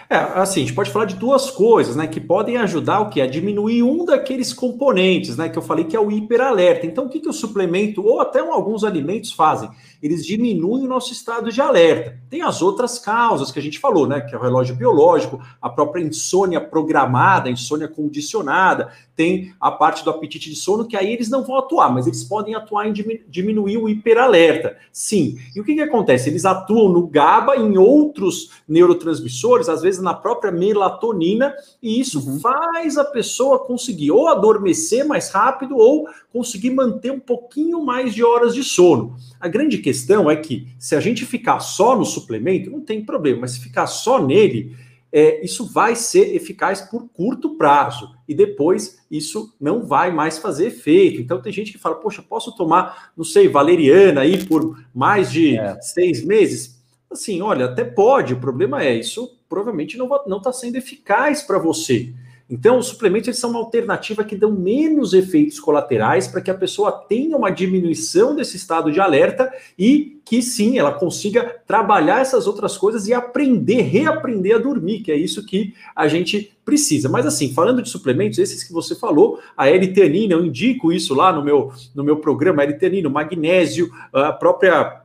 É, 0.10 0.16
assim, 0.16 0.62
a 0.62 0.66
gente 0.66 0.76
pode 0.76 0.92
falar 0.92 1.06
de 1.06 1.16
duas 1.16 1.50
coisas, 1.52 1.96
né, 1.96 2.08
que 2.08 2.20
podem 2.20 2.58
ajudar 2.58 3.00
o 3.02 3.10
que? 3.10 3.22
A 3.22 3.28
diminuir 3.28 3.84
um 3.84 4.06
daqueles 4.06 4.54
componentes, 4.54 5.38
né, 5.38 5.50
que 5.50 5.58
eu 5.58 5.62
falei 5.62 5.86
que 5.86 5.96
é 5.96 6.00
o 6.00 6.12
hiperalerta. 6.12 6.86
Então, 6.86 7.06
o 7.06 7.10
que, 7.10 7.20
que 7.20 7.30
o 7.30 7.34
suplemento, 7.34 8.06
ou 8.06 8.20
até 8.20 8.40
alguns 8.40 8.84
alimentos 8.84 9.32
fazem? 9.32 9.70
Eles 10.02 10.26
diminuem 10.26 10.86
o 10.86 10.88
nosso 10.88 11.12
estado 11.12 11.52
de 11.52 11.62
alerta. 11.62 12.18
Tem 12.30 12.42
as 12.42 12.62
outras 12.62 12.98
causas 12.98 13.52
que 13.52 13.60
a 13.60 13.62
gente 13.62 13.80
falou, 13.80 14.08
né, 14.08 14.22
que 14.22 14.34
é 14.34 14.38
o 14.38 14.42
relógio 14.42 14.76
biológico, 14.76 15.42
a 15.62 15.70
própria 15.70 16.04
insônia 16.04 16.62
programada, 16.62 17.50
insônia 17.50 17.88
condicionada, 17.88 18.92
tem 19.20 19.54
a 19.60 19.70
parte 19.70 20.02
do 20.04 20.10
apetite 20.10 20.50
de 20.50 20.56
sono, 20.56 20.88
que 20.88 20.96
aí 20.96 21.12
eles 21.12 21.30
não 21.30 21.44
vão 21.44 21.58
atuar, 21.58 21.94
mas 21.94 22.08
eles 22.08 22.24
podem 22.24 22.56
atuar 22.56 22.88
em 22.88 22.94
diminuir 23.28 23.76
o 23.78 23.90
hiperalerta. 23.90 24.78
Sim. 24.94 25.38
E 25.54 25.60
o 25.60 25.64
que, 25.66 25.76
que 25.76 25.82
acontece? 25.82 26.30
Eles 26.30 26.46
atuam 26.46 26.88
no 26.88 27.06
GABA, 27.06 27.58
em 27.58 27.78
outros 27.78 28.52
neurotransmissores, 28.66 29.49
neurotransmissores, 29.50 29.70
às 29.70 29.82
vezes 29.82 30.02
na 30.02 30.14
própria 30.14 30.52
melatonina, 30.52 31.54
e 31.82 32.00
isso 32.00 32.20
uhum. 32.20 32.40
faz 32.40 32.98
a 32.98 33.04
pessoa 33.04 33.60
conseguir 33.60 34.12
ou 34.12 34.28
adormecer 34.28 35.06
mais 35.06 35.30
rápido 35.30 35.78
ou 35.78 36.08
conseguir 36.32 36.72
manter 36.72 37.12
um 37.12 37.20
pouquinho 37.20 37.84
mais 37.84 38.14
de 38.14 38.24
horas 38.24 38.54
de 38.54 38.64
sono. 38.64 39.16
A 39.40 39.48
grande 39.48 39.78
questão 39.80 40.30
é 40.30 40.36
que 40.36 40.68
se 40.78 40.96
a 40.96 41.00
gente 41.00 41.26
ficar 41.26 41.60
só 41.60 41.98
no 41.98 42.06
suplemento, 42.06 42.70
não 42.70 42.82
tem 42.82 43.04
problema, 43.04 43.42
mas 43.42 43.52
se 43.52 43.62
ficar 43.62 43.88
só 43.88 44.24
nele, 44.24 44.76
é, 45.12 45.44
isso 45.44 45.66
vai 45.66 45.96
ser 45.96 46.36
eficaz 46.36 46.82
por 46.82 47.10
curto 47.10 47.58
prazo 47.58 48.14
e 48.28 48.36
depois 48.36 49.00
isso 49.10 49.56
não 49.60 49.84
vai 49.84 50.12
mais 50.12 50.38
fazer 50.38 50.68
efeito. 50.68 51.20
Então 51.20 51.42
tem 51.42 51.52
gente 51.52 51.72
que 51.72 51.80
fala, 51.80 51.96
poxa, 51.96 52.22
posso 52.22 52.56
tomar, 52.56 53.12
não 53.18 53.24
sei, 53.24 53.48
valeriana 53.48 54.22
aí 54.22 54.46
por 54.46 54.78
mais 54.94 55.32
de 55.32 55.58
é. 55.58 55.82
seis 55.82 56.24
meses? 56.24 56.80
Assim, 57.10 57.42
olha, 57.42 57.66
até 57.66 57.84
pode, 57.84 58.36
o 58.36 58.40
problema 58.40 58.84
é 58.84 58.94
isso 58.94 59.39
provavelmente 59.50 59.98
não 59.98 60.38
está 60.38 60.54
sendo 60.54 60.76
eficaz 60.76 61.42
para 61.42 61.58
você. 61.58 62.14
Então, 62.52 62.80
os 62.80 62.88
suplementos 62.88 63.28
eles 63.28 63.40
são 63.40 63.52
uma 63.52 63.60
alternativa 63.60 64.24
que 64.24 64.36
dão 64.36 64.52
menos 64.52 65.14
efeitos 65.14 65.60
colaterais 65.60 66.28
para 66.28 66.42
que 66.42 66.50
a 66.50 66.56
pessoa 66.56 66.92
tenha 66.92 67.38
uma 67.38 67.52
diminuição 67.52 68.36
desse 68.36 68.58
estado 68.58 68.92
de 68.92 69.00
alerta 69.00 69.54
e 69.78 70.20
que 70.26 70.42
sim, 70.42 70.80
ela 70.80 70.92
consiga 70.92 71.62
trabalhar 71.68 72.22
essas 72.22 72.48
outras 72.48 72.76
coisas 72.76 73.08
e 73.08 73.14
aprender, 73.14 73.82
reaprender 73.82 74.56
a 74.56 74.60
dormir, 74.60 75.02
que 75.02 75.12
é 75.12 75.16
isso 75.16 75.46
que 75.46 75.76
a 75.96 76.08
gente 76.08 76.52
precisa. 76.66 77.08
Mas 77.08 77.28
assim, 77.28 77.54
falando 77.54 77.84
de 77.84 77.90
suplementos, 77.90 78.40
esses 78.40 78.64
que 78.64 78.74
você 78.74 78.96
falou, 78.96 79.40
a 79.56 79.70
L-teanina, 79.70 80.34
eu 80.34 80.44
indico 80.44 80.92
isso 80.92 81.14
lá 81.14 81.32
no 81.32 81.44
meu, 81.44 81.72
no 81.94 82.04
meu 82.04 82.18
programa, 82.18 82.64
L-teanina, 82.64 83.10
magnésio, 83.10 83.92
a 84.12 84.34
própria 84.34 85.04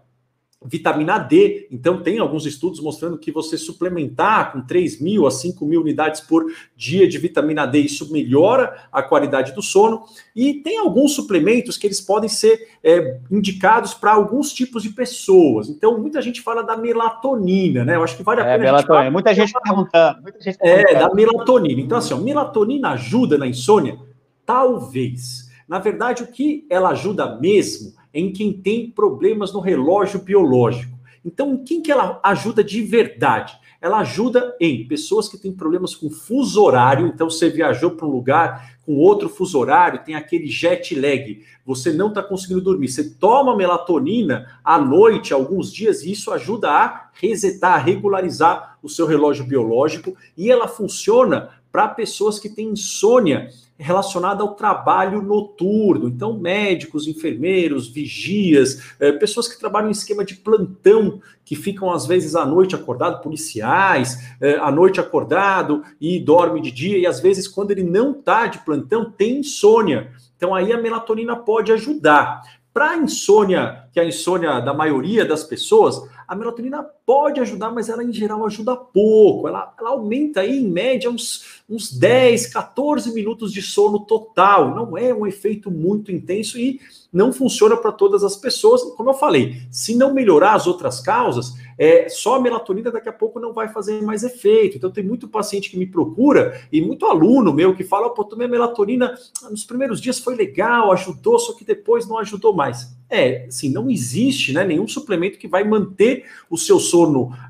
vitamina 0.64 1.18
D. 1.18 1.68
Então, 1.70 2.02
tem 2.02 2.18
alguns 2.18 2.46
estudos 2.46 2.80
mostrando 2.80 3.18
que 3.18 3.30
você 3.30 3.58
suplementar 3.58 4.52
com 4.52 4.62
3 4.62 5.00
mil 5.00 5.26
a 5.26 5.30
5 5.30 5.64
mil 5.66 5.82
unidades 5.82 6.20
por 6.20 6.46
dia 6.74 7.06
de 7.06 7.18
vitamina 7.18 7.66
D, 7.66 7.80
isso 7.80 8.10
melhora 8.10 8.86
a 8.90 9.02
qualidade 9.02 9.52
do 9.52 9.62
sono. 9.62 10.04
E 10.34 10.54
tem 10.54 10.78
alguns 10.78 11.14
suplementos 11.14 11.76
que 11.76 11.86
eles 11.86 12.00
podem 12.00 12.28
ser 12.28 12.68
é, 12.82 13.20
indicados 13.30 13.92
para 13.92 14.12
alguns 14.12 14.52
tipos 14.52 14.82
de 14.82 14.90
pessoas. 14.90 15.68
Então, 15.68 15.98
muita 15.98 16.22
gente 16.22 16.40
fala 16.40 16.62
da 16.62 16.76
melatonina, 16.76 17.84
né? 17.84 17.96
Eu 17.96 18.02
acho 18.02 18.16
que 18.16 18.22
vale 18.22 18.40
a 18.40 18.46
é, 18.46 18.58
pena. 18.58 18.64
Melatonina. 18.64 19.00
A 19.00 19.04
gente 19.04 19.12
muita 19.12 19.34
gente 19.34 19.52
perguntando. 19.52 20.22
Muita 20.22 20.40
gente 20.40 20.58
perguntando. 20.58 20.96
É, 20.96 20.98
da 20.98 21.14
melatonina. 21.14 21.80
Então, 21.80 21.98
assim, 21.98 22.14
ó, 22.14 22.16
melatonina 22.16 22.90
ajuda 22.90 23.36
na 23.36 23.46
insônia? 23.46 23.98
Talvez. 24.46 25.44
Na 25.68 25.78
verdade, 25.78 26.22
o 26.22 26.26
que 26.26 26.66
ela 26.70 26.90
ajuda 26.90 27.38
mesmo 27.38 27.94
em 28.14 28.32
quem 28.32 28.52
tem 28.52 28.88
problemas 28.88 29.52
no 29.52 29.58
relógio 29.58 30.20
biológico. 30.20 30.94
Então, 31.24 31.54
em 31.54 31.64
quem 31.64 31.82
que 31.82 31.90
ela 31.90 32.20
ajuda 32.22 32.62
de 32.62 32.80
verdade? 32.82 33.58
Ela 33.80 33.98
ajuda 33.98 34.54
em 34.60 34.86
pessoas 34.86 35.28
que 35.28 35.36
têm 35.36 35.52
problemas 35.52 35.94
com 35.94 36.08
fuso 36.08 36.62
horário. 36.62 37.06
Então, 37.08 37.28
você 37.28 37.50
viajou 37.50 37.90
para 37.90 38.06
um 38.06 38.10
lugar 38.10 38.74
com 38.86 38.96
outro 38.96 39.28
fuso 39.28 39.58
horário, 39.58 40.04
tem 40.04 40.14
aquele 40.14 40.46
jet 40.46 40.94
lag, 40.94 41.42
você 41.64 41.90
não 41.92 42.08
está 42.08 42.22
conseguindo 42.22 42.60
dormir. 42.60 42.88
Você 42.88 43.10
toma 43.14 43.56
melatonina 43.56 44.58
à 44.62 44.78
noite, 44.78 45.32
alguns 45.32 45.72
dias, 45.72 46.02
e 46.02 46.12
isso 46.12 46.30
ajuda 46.30 46.70
a 46.70 47.10
resetar, 47.14 47.74
a 47.74 47.78
regularizar 47.78 48.78
o 48.82 48.88
seu 48.88 49.06
relógio 49.06 49.44
biológico. 49.44 50.14
E 50.36 50.50
ela 50.50 50.68
funciona 50.68 51.50
para 51.74 51.88
pessoas 51.88 52.38
que 52.38 52.48
têm 52.48 52.68
insônia 52.68 53.48
relacionada 53.76 54.44
ao 54.44 54.54
trabalho 54.54 55.20
noturno. 55.20 56.06
Então, 56.06 56.38
médicos, 56.38 57.08
enfermeiros, 57.08 57.88
vigias, 57.88 58.94
é, 59.00 59.10
pessoas 59.10 59.48
que 59.48 59.58
trabalham 59.58 59.88
em 59.88 59.90
esquema 59.90 60.24
de 60.24 60.36
plantão, 60.36 61.20
que 61.44 61.56
ficam 61.56 61.90
às 61.90 62.06
vezes 62.06 62.36
à 62.36 62.46
noite 62.46 62.76
acordado, 62.76 63.20
policiais, 63.20 64.36
é, 64.40 64.54
à 64.54 64.70
noite 64.70 65.00
acordado 65.00 65.82
e 66.00 66.20
dorme 66.20 66.60
de 66.60 66.70
dia, 66.70 66.96
e 66.96 67.08
às 67.08 67.18
vezes, 67.18 67.48
quando 67.48 67.72
ele 67.72 67.82
não 67.82 68.12
está 68.12 68.46
de 68.46 68.60
plantão, 68.60 69.10
tem 69.10 69.38
insônia. 69.38 70.12
Então, 70.36 70.54
aí 70.54 70.72
a 70.72 70.80
melatonina 70.80 71.34
pode 71.34 71.72
ajudar. 71.72 72.40
Para 72.72 72.90
a 72.90 72.96
insônia, 72.96 73.88
que 73.92 73.98
é 73.98 74.04
a 74.04 74.06
insônia 74.06 74.60
da 74.60 74.72
maioria 74.72 75.24
das 75.24 75.42
pessoas, 75.42 76.00
a 76.26 76.36
melatonina 76.36 76.84
pode 77.06 77.40
ajudar, 77.40 77.70
mas 77.70 77.88
ela 77.88 78.02
em 78.02 78.12
geral 78.12 78.44
ajuda 78.46 78.76
pouco. 78.76 79.46
Ela, 79.46 79.74
ela 79.78 79.90
aumenta 79.90 80.40
aí, 80.40 80.58
em 80.58 80.68
média, 80.68 81.10
uns, 81.10 81.62
uns 81.68 81.92
10, 81.92 82.46
14 82.46 83.12
minutos 83.12 83.52
de 83.52 83.60
sono 83.60 84.00
total. 84.00 84.74
Não 84.74 84.96
é 84.96 85.12
um 85.12 85.26
efeito 85.26 85.70
muito 85.70 86.10
intenso 86.10 86.58
e 86.58 86.80
não 87.12 87.32
funciona 87.32 87.76
para 87.76 87.92
todas 87.92 88.24
as 88.24 88.36
pessoas. 88.36 88.82
Como 88.96 89.10
eu 89.10 89.14
falei, 89.14 89.62
se 89.70 89.94
não 89.94 90.14
melhorar 90.14 90.54
as 90.54 90.66
outras 90.66 91.00
causas, 91.00 91.54
é, 91.78 92.08
só 92.08 92.36
a 92.36 92.40
melatonina 92.40 92.90
daqui 92.90 93.08
a 93.08 93.12
pouco 93.12 93.38
não 93.38 93.52
vai 93.52 93.68
fazer 93.68 94.02
mais 94.02 94.22
efeito. 94.22 94.76
Então, 94.76 94.90
tem 94.90 95.04
muito 95.04 95.28
paciente 95.28 95.70
que 95.70 95.76
me 95.76 95.86
procura 95.86 96.60
e 96.72 96.80
muito 96.80 97.06
aluno 97.06 97.52
meu 97.52 97.74
que 97.74 97.84
fala: 97.84 98.10
pô, 98.10 98.24
tomei 98.24 98.48
melatonina 98.48 99.14
nos 99.50 99.64
primeiros 99.64 100.00
dias 100.00 100.18
foi 100.18 100.34
legal, 100.34 100.90
ajudou, 100.92 101.38
só 101.38 101.52
que 101.52 101.64
depois 101.64 102.08
não 102.08 102.18
ajudou 102.18 102.54
mais. 102.54 102.94
É, 103.08 103.44
assim, 103.46 103.68
não 103.68 103.90
existe 103.90 104.52
né, 104.52 104.64
nenhum 104.64 104.88
suplemento 104.88 105.38
que 105.38 105.46
vai 105.46 105.62
manter 105.62 106.24
o 106.48 106.56
seu 106.56 106.80
sono 106.80 106.93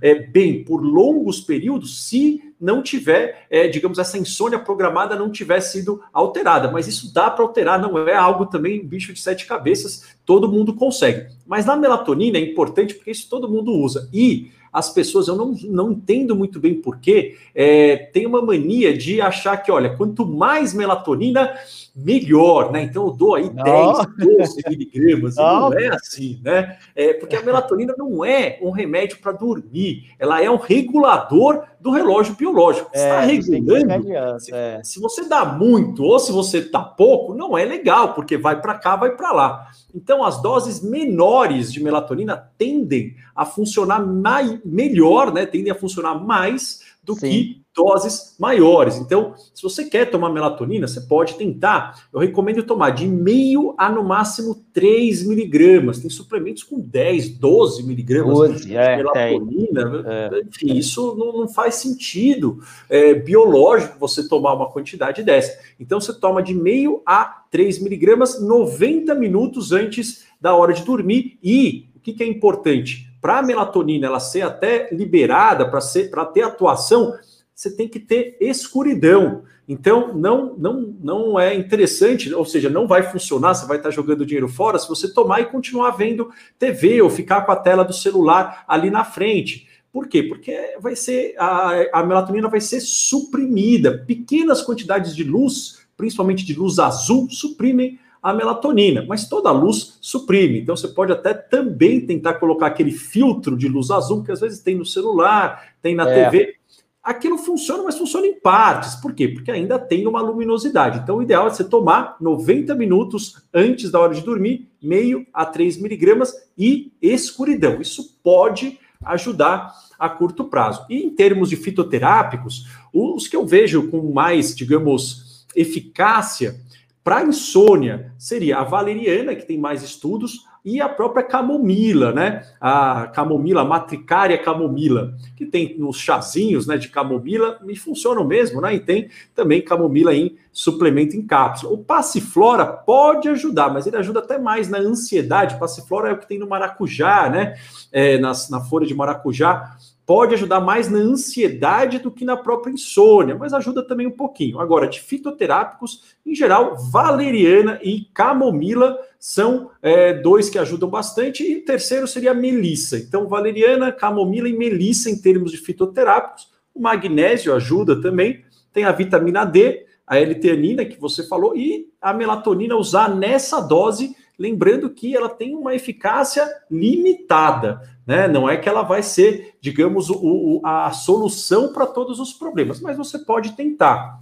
é, 0.00 0.14
bem 0.14 0.64
por 0.64 0.82
longos 0.82 1.40
períodos 1.40 2.08
se 2.08 2.54
não 2.60 2.82
tiver, 2.82 3.46
é, 3.50 3.68
digamos, 3.68 3.98
essa 3.98 4.16
insônia 4.16 4.58
programada 4.58 5.16
não 5.16 5.30
tiver 5.30 5.60
sido 5.60 6.00
alterada. 6.12 6.70
Mas 6.70 6.86
isso 6.86 7.12
dá 7.12 7.30
para 7.30 7.44
alterar, 7.44 7.80
não 7.80 7.98
é 8.08 8.14
algo 8.14 8.46
também 8.46 8.86
bicho 8.86 9.12
de 9.12 9.20
sete 9.20 9.46
cabeças, 9.46 10.16
todo 10.24 10.50
mundo 10.50 10.74
consegue. 10.74 11.26
Mas 11.46 11.66
na 11.66 11.76
melatonina 11.76 12.38
é 12.38 12.40
importante 12.40 12.94
porque 12.94 13.10
isso 13.10 13.28
todo 13.28 13.50
mundo 13.50 13.72
usa. 13.72 14.08
E 14.12 14.50
as 14.72 14.92
pessoas, 14.92 15.28
eu 15.28 15.36
não, 15.36 15.54
não 15.68 15.92
entendo 15.92 16.34
muito 16.34 16.58
bem 16.58 16.74
porquê, 16.74 17.36
é, 17.54 17.96
tem 17.96 18.26
uma 18.26 18.42
mania 18.42 18.96
de 18.96 19.20
achar 19.20 19.56
que, 19.58 19.70
olha, 19.70 19.96
quanto 19.96 20.26
mais 20.26 20.74
melatonina, 20.74 21.54
melhor, 21.94 22.72
né? 22.72 22.82
Então 22.82 23.06
eu 23.06 23.12
dou 23.12 23.36
aí 23.36 23.50
não. 23.52 23.62
10, 23.62 24.38
12 24.38 24.62
miligramas, 24.68 25.36
não. 25.36 25.70
não 25.70 25.78
é 25.78 25.88
assim, 25.88 26.40
né? 26.42 26.78
É, 26.94 27.14
porque 27.14 27.36
a 27.36 27.42
melatonina 27.42 27.94
não 27.96 28.24
é 28.24 28.58
um 28.60 28.70
remédio 28.70 29.18
para 29.18 29.30
dormir, 29.32 30.12
ela 30.18 30.42
é 30.42 30.50
um 30.50 30.56
regulador 30.56 31.62
do 31.80 31.90
relógio 31.90 32.34
biológico. 32.34 32.90
É, 32.92 32.98
está 32.98 33.20
regulando. 33.20 33.92
Adianta, 33.92 34.40
se, 34.40 34.52
é. 34.52 34.80
se, 34.82 35.00
você 35.00 35.28
dá 35.28 35.44
muito 35.44 36.02
ou 36.02 36.18
se 36.18 36.32
você 36.32 36.62
dá 36.62 36.80
pouco, 36.80 37.34
não 37.34 37.56
é 37.56 37.64
legal, 37.64 38.14
porque 38.14 38.36
vai 38.36 38.60
para 38.60 38.74
cá, 38.74 38.96
vai 38.96 39.14
para 39.14 39.32
lá. 39.32 39.68
Então 39.94 40.24
as 40.24 40.42
doses 40.42 40.82
menores 40.82 41.72
de 41.72 41.82
melatonina 41.82 42.50
tendem 42.58 43.14
a 43.36 43.44
funcionar 43.44 44.04
mais, 44.04 44.58
melhor, 44.64 45.32
né? 45.32 45.46
Tendem 45.46 45.70
a 45.70 45.76
funcionar 45.76 46.14
mais 46.14 46.83
do 47.04 47.14
Sim. 47.14 47.30
que 47.30 47.64
doses 47.74 48.36
maiores. 48.38 48.96
Então, 48.96 49.34
se 49.52 49.62
você 49.62 49.84
quer 49.84 50.08
tomar 50.08 50.30
melatonina, 50.30 50.86
você 50.86 51.00
pode 51.00 51.34
tentar. 51.34 52.06
Eu 52.12 52.20
recomendo 52.20 52.62
tomar 52.62 52.90
de 52.90 53.06
meio 53.06 53.74
a 53.76 53.90
no 53.90 54.04
máximo 54.04 54.54
3 54.72 55.26
miligramas. 55.26 55.98
Tem 55.98 56.08
suplementos 56.08 56.62
com 56.62 56.78
10, 56.78 57.30
12 57.30 57.82
miligramas 57.82 58.60
de 58.60 58.76
é, 58.76 58.96
melatonina. 58.96 60.04
É. 60.06 60.40
Enfim, 60.48 60.76
isso 60.76 61.16
não, 61.18 61.40
não 61.40 61.48
faz 61.48 61.74
sentido 61.74 62.60
é, 62.88 63.12
biológico 63.12 63.98
você 63.98 64.28
tomar 64.28 64.54
uma 64.54 64.70
quantidade 64.70 65.22
dessa. 65.22 65.58
Então, 65.78 66.00
você 66.00 66.12
toma 66.14 66.42
de 66.42 66.54
meio 66.54 67.02
a 67.04 67.42
3 67.50 67.82
miligramas 67.82 68.40
90 68.40 69.14
minutos 69.16 69.72
antes 69.72 70.24
da 70.40 70.54
hora 70.54 70.72
de 70.72 70.84
dormir. 70.84 71.38
E 71.42 71.88
o 71.96 72.00
que, 72.00 72.12
que 72.12 72.22
é 72.22 72.26
importante? 72.26 73.12
Para 73.24 73.38
a 73.38 73.42
melatonina 73.42 74.06
ela 74.06 74.20
ser 74.20 74.42
até 74.42 74.90
liberada, 74.92 75.66
para 75.66 76.26
ter 76.26 76.42
atuação, 76.42 77.14
você 77.54 77.74
tem 77.74 77.88
que 77.88 77.98
ter 77.98 78.36
escuridão. 78.38 79.44
Então, 79.66 80.14
não, 80.14 80.54
não, 80.58 80.94
não 81.00 81.40
é 81.40 81.54
interessante, 81.54 82.34
ou 82.34 82.44
seja, 82.44 82.68
não 82.68 82.86
vai 82.86 83.02
funcionar, 83.02 83.54
você 83.54 83.64
vai 83.64 83.78
estar 83.78 83.90
jogando 83.90 84.26
dinheiro 84.26 84.46
fora 84.46 84.78
se 84.78 84.86
você 84.86 85.10
tomar 85.10 85.40
e 85.40 85.46
continuar 85.46 85.92
vendo 85.92 86.30
TV 86.58 87.00
ou 87.00 87.08
ficar 87.08 87.46
com 87.46 87.52
a 87.52 87.56
tela 87.56 87.82
do 87.82 87.94
celular 87.94 88.62
ali 88.68 88.90
na 88.90 89.06
frente. 89.06 89.68
Por 89.90 90.06
quê? 90.06 90.24
Porque 90.24 90.76
vai 90.78 90.94
ser 90.94 91.34
a, 91.38 92.00
a 92.00 92.04
melatonina 92.04 92.50
vai 92.50 92.60
ser 92.60 92.82
suprimida. 92.82 94.04
Pequenas 94.06 94.60
quantidades 94.60 95.16
de 95.16 95.24
luz, 95.24 95.78
principalmente 95.96 96.44
de 96.44 96.52
luz 96.52 96.78
azul, 96.78 97.26
suprimem 97.30 97.98
a 98.24 98.32
melatonina, 98.32 99.04
mas 99.06 99.28
toda 99.28 99.50
luz 99.50 99.98
suprime. 100.00 100.60
Então 100.60 100.74
você 100.74 100.88
pode 100.88 101.12
até 101.12 101.34
também 101.34 102.00
tentar 102.00 102.34
colocar 102.34 102.68
aquele 102.68 102.90
filtro 102.90 103.54
de 103.54 103.68
luz 103.68 103.90
azul 103.90 104.24
que 104.24 104.32
às 104.32 104.40
vezes 104.40 104.60
tem 104.60 104.74
no 104.74 104.86
celular, 104.86 105.74
tem 105.82 105.94
na 105.94 106.08
é. 106.08 106.24
TV 106.24 106.54
aquilo 107.02 107.36
funciona, 107.36 107.82
mas 107.82 107.98
funciona 107.98 108.26
em 108.26 108.40
partes. 108.40 108.94
Por 108.94 109.12
quê? 109.12 109.28
Porque 109.28 109.50
ainda 109.50 109.78
tem 109.78 110.06
uma 110.06 110.22
luminosidade. 110.22 111.00
Então, 111.00 111.18
o 111.18 111.22
ideal 111.22 111.46
é 111.46 111.50
você 111.50 111.62
tomar 111.62 112.16
90 112.18 112.74
minutos 112.74 113.42
antes 113.52 113.90
da 113.90 114.00
hora 114.00 114.14
de 114.14 114.22
dormir, 114.22 114.70
meio 114.82 115.26
a 115.30 115.44
3 115.44 115.76
miligramas 115.76 116.32
e 116.56 116.90
escuridão. 117.02 117.78
Isso 117.78 118.18
pode 118.22 118.78
ajudar 119.04 119.70
a 119.98 120.08
curto 120.08 120.44
prazo. 120.44 120.86
E 120.88 120.96
em 121.04 121.10
termos 121.10 121.50
de 121.50 121.56
fitoterápicos, 121.56 122.66
os 122.90 123.28
que 123.28 123.36
eu 123.36 123.44
vejo 123.44 123.90
com 123.90 124.10
mais, 124.10 124.56
digamos, 124.56 125.44
eficácia 125.54 126.58
para 127.04 127.22
insônia 127.22 128.12
seria 128.18 128.58
a 128.58 128.64
valeriana, 128.64 129.36
que 129.36 129.44
tem 129.44 129.58
mais 129.58 129.82
estudos, 129.82 130.46
e 130.64 130.80
a 130.80 130.88
própria 130.88 131.22
camomila, 131.22 132.10
né? 132.10 132.42
A 132.58 133.08
camomila, 133.08 133.60
a 133.60 133.64
matricária 133.64 134.38
camomila, 134.38 135.14
que 135.36 135.44
tem 135.44 135.78
nos 135.78 135.98
chazinhos, 135.98 136.66
né, 136.66 136.78
de 136.78 136.88
camomila 136.88 137.60
e 137.68 137.76
funcionam 137.76 138.24
mesmo, 138.24 138.62
né? 138.62 138.74
E 138.74 138.80
tem 138.80 139.10
também 139.34 139.60
camomila 139.60 140.14
em 140.14 140.38
suplemento 140.50 141.14
em 141.14 141.26
cápsula. 141.26 141.74
O 141.74 141.78
passiflora 141.78 142.64
pode 142.64 143.28
ajudar, 143.28 143.70
mas 143.70 143.86
ele 143.86 143.98
ajuda 143.98 144.20
até 144.20 144.38
mais 144.38 144.70
na 144.70 144.78
ansiedade. 144.78 145.58
Passiflora 145.58 146.08
é 146.08 146.12
o 146.14 146.18
que 146.18 146.26
tem 146.26 146.38
no 146.38 146.48
maracujá, 146.48 147.28
né? 147.28 147.56
É, 147.92 148.16
na, 148.16 148.32
na 148.48 148.60
folha 148.60 148.86
de 148.86 148.94
maracujá 148.94 149.76
pode 150.06 150.34
ajudar 150.34 150.60
mais 150.60 150.90
na 150.90 150.98
ansiedade 150.98 151.98
do 151.98 152.10
que 152.10 152.24
na 152.24 152.36
própria 152.36 152.72
insônia, 152.72 153.34
mas 153.34 153.54
ajuda 153.54 153.82
também 153.82 154.06
um 154.06 154.10
pouquinho. 154.10 154.60
Agora, 154.60 154.86
de 154.86 155.00
fitoterápicos, 155.00 156.16
em 156.26 156.34
geral, 156.34 156.76
valeriana 156.76 157.78
e 157.82 158.02
camomila 158.12 158.98
são 159.18 159.70
é, 159.80 160.12
dois 160.12 160.50
que 160.50 160.58
ajudam 160.58 160.90
bastante, 160.90 161.42
e 161.42 161.56
o 161.58 161.64
terceiro 161.64 162.06
seria 162.06 162.32
a 162.32 162.34
melissa. 162.34 162.98
Então, 162.98 163.26
valeriana, 163.26 163.90
camomila 163.90 164.48
e 164.48 164.52
melissa 164.52 165.08
em 165.08 165.18
termos 165.18 165.50
de 165.50 165.56
fitoterápicos. 165.56 166.48
O 166.74 166.80
magnésio 166.80 167.54
ajuda 167.54 168.00
também, 168.00 168.44
tem 168.72 168.84
a 168.84 168.92
vitamina 168.92 169.44
D, 169.44 169.86
a 170.06 170.18
L-teanina 170.18 170.84
que 170.84 171.00
você 171.00 171.26
falou, 171.26 171.56
e 171.56 171.88
a 172.00 172.12
melatonina 172.12 172.76
usar 172.76 173.14
nessa 173.14 173.60
dose 173.60 174.14
lembrando 174.38 174.90
que 174.90 175.16
ela 175.16 175.28
tem 175.28 175.54
uma 175.54 175.74
eficácia 175.74 176.46
limitada, 176.70 177.80
né? 178.06 178.28
Não 178.28 178.48
é 178.48 178.56
que 178.56 178.68
ela 178.68 178.82
vai 178.82 179.02
ser, 179.02 179.56
digamos, 179.60 180.10
o, 180.10 180.16
o, 180.16 180.60
a 180.64 180.90
solução 180.92 181.72
para 181.72 181.86
todos 181.86 182.20
os 182.20 182.32
problemas, 182.32 182.80
mas 182.80 182.96
você 182.96 183.18
pode 183.18 183.52
tentar. 183.52 184.20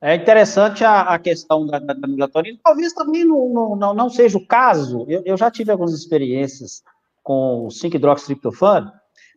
É 0.00 0.14
interessante 0.14 0.84
a, 0.84 1.00
a 1.00 1.18
questão 1.18 1.66
da, 1.66 1.78
da, 1.78 2.06
melatonina. 2.06 2.58
Talvez 2.62 2.92
também 2.92 3.24
não, 3.24 3.74
não, 3.74 3.94
não, 3.94 4.10
seja 4.10 4.36
o 4.36 4.46
caso. 4.46 5.06
Eu, 5.08 5.22
eu 5.24 5.36
já 5.36 5.50
tive 5.50 5.72
algumas 5.72 5.94
experiências 5.94 6.82
com 7.22 7.64
o 7.64 7.68
5-hidroxitriptofano, 7.68 8.92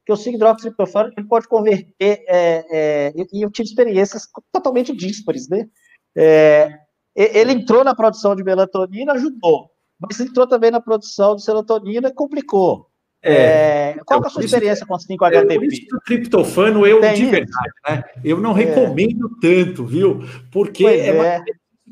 que 0.06 0.12
o 0.12 0.16
5-hidroxitriptofano 0.16 1.14
ele 1.16 1.26
pode 1.26 1.48
converter, 1.48 1.96
é, 2.00 2.66
é, 2.70 3.14
e 3.32 3.42
eu 3.44 3.50
tive 3.50 3.70
experiências 3.70 4.28
totalmente 4.52 4.94
díspares, 4.94 5.48
né? 5.48 5.70
É, 6.14 6.80
ele 7.18 7.54
entrou 7.54 7.84
na 7.84 7.96
produção 7.96 8.36
de 8.36 8.44
melatonina, 8.44 9.14
ajudou, 9.14 9.72
mas 10.00 10.20
entrou 10.20 10.46
também 10.46 10.70
na 10.70 10.80
produção 10.80 11.36
de 11.36 11.44
serotonina, 11.44 12.14
complicou. 12.14 12.88
É, 13.24 13.34
é, 13.34 13.94
qual 14.06 14.20
então, 14.20 14.24
é 14.24 14.28
a 14.28 14.30
sua 14.30 14.46
experiência 14.46 14.86
com 14.86 14.96
5-HTP? 14.96 15.54
É, 15.54 15.96
o 15.96 16.00
triptofano, 16.06 16.86
eu, 16.86 17.02
Tem 17.02 17.16
de 17.16 17.24
isso. 17.24 17.32
verdade, 17.32 17.72
né? 17.90 18.04
Eu 18.24 18.40
não 18.40 18.52
é. 18.52 18.64
recomendo 18.64 19.30
tanto, 19.42 19.84
viu? 19.84 20.24
Porque 20.52 20.86
é, 20.86 21.10
é 21.10 21.44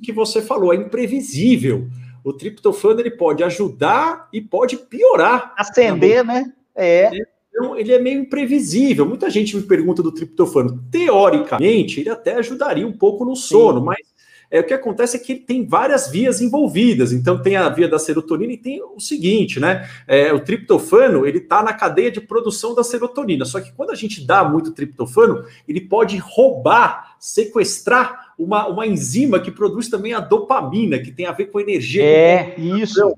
que 0.04 0.14
você 0.14 0.42
falou, 0.42 0.72
é 0.72 0.78
imprevisível. 0.78 1.88
O 2.24 2.32
triptofano 2.32 3.00
ele 3.00 3.12
pode 3.12 3.44
ajudar 3.44 4.30
e 4.32 4.40
pode 4.40 4.78
piorar. 4.78 5.54
Acender, 5.58 6.24
né? 6.24 6.52
É. 6.76 7.10
Então, 7.50 7.78
ele 7.78 7.94
é 7.94 8.00
meio 8.00 8.20
imprevisível. 8.20 9.06
Muita 9.06 9.30
gente 9.30 9.56
me 9.56 9.64
pergunta 9.64 10.04
do 10.04 10.12
triptofano. 10.12 10.84
Teoricamente, 10.92 12.02
ele 12.02 12.10
até 12.10 12.36
ajudaria 12.36 12.86
um 12.86 12.94
pouco 12.94 13.26
no 13.26 13.36
sono, 13.36 13.80
Sim. 13.80 13.86
mas 13.86 14.15
é, 14.56 14.60
o 14.62 14.64
que 14.64 14.74
acontece 14.74 15.18
é 15.18 15.20
que 15.20 15.36
tem 15.36 15.66
várias 15.66 16.10
vias 16.10 16.40
envolvidas. 16.40 17.12
Então 17.12 17.42
tem 17.42 17.58
a 17.58 17.68
via 17.68 17.90
da 17.90 18.00
serotonina 18.00 18.54
e 18.54 18.58
tem 18.58 18.82
o 18.82 19.02
seguinte, 19.02 19.60
né? 19.60 19.90
É, 20.08 20.32
o 20.32 20.40
triptofano 20.40 21.26
ele 21.26 21.40
está 21.40 21.62
na 21.62 21.74
cadeia 21.74 22.10
de 22.10 22.22
produção 22.22 22.74
da 22.74 22.82
serotonina. 22.82 23.44
Só 23.44 23.60
que 23.60 23.74
quando 23.74 23.92
a 23.92 23.96
gente 23.96 24.26
dá 24.26 24.46
muito 24.46 24.72
triptofano, 24.72 25.44
ele 25.68 25.82
pode 25.82 26.16
roubar, 26.16 27.18
sequestrar 27.20 28.34
uma, 28.40 28.66
uma 28.68 28.88
enzima 28.88 29.42
que 29.42 29.52
produz 29.52 29.90
também 29.90 30.14
a 30.14 30.22
dopamina, 30.22 31.00
que 31.00 31.12
tem 31.12 31.26
a 31.26 31.34
ver 31.34 31.48
com 31.48 31.60
energia. 31.60 32.04
É, 32.04 32.56
isso. 32.58 33.14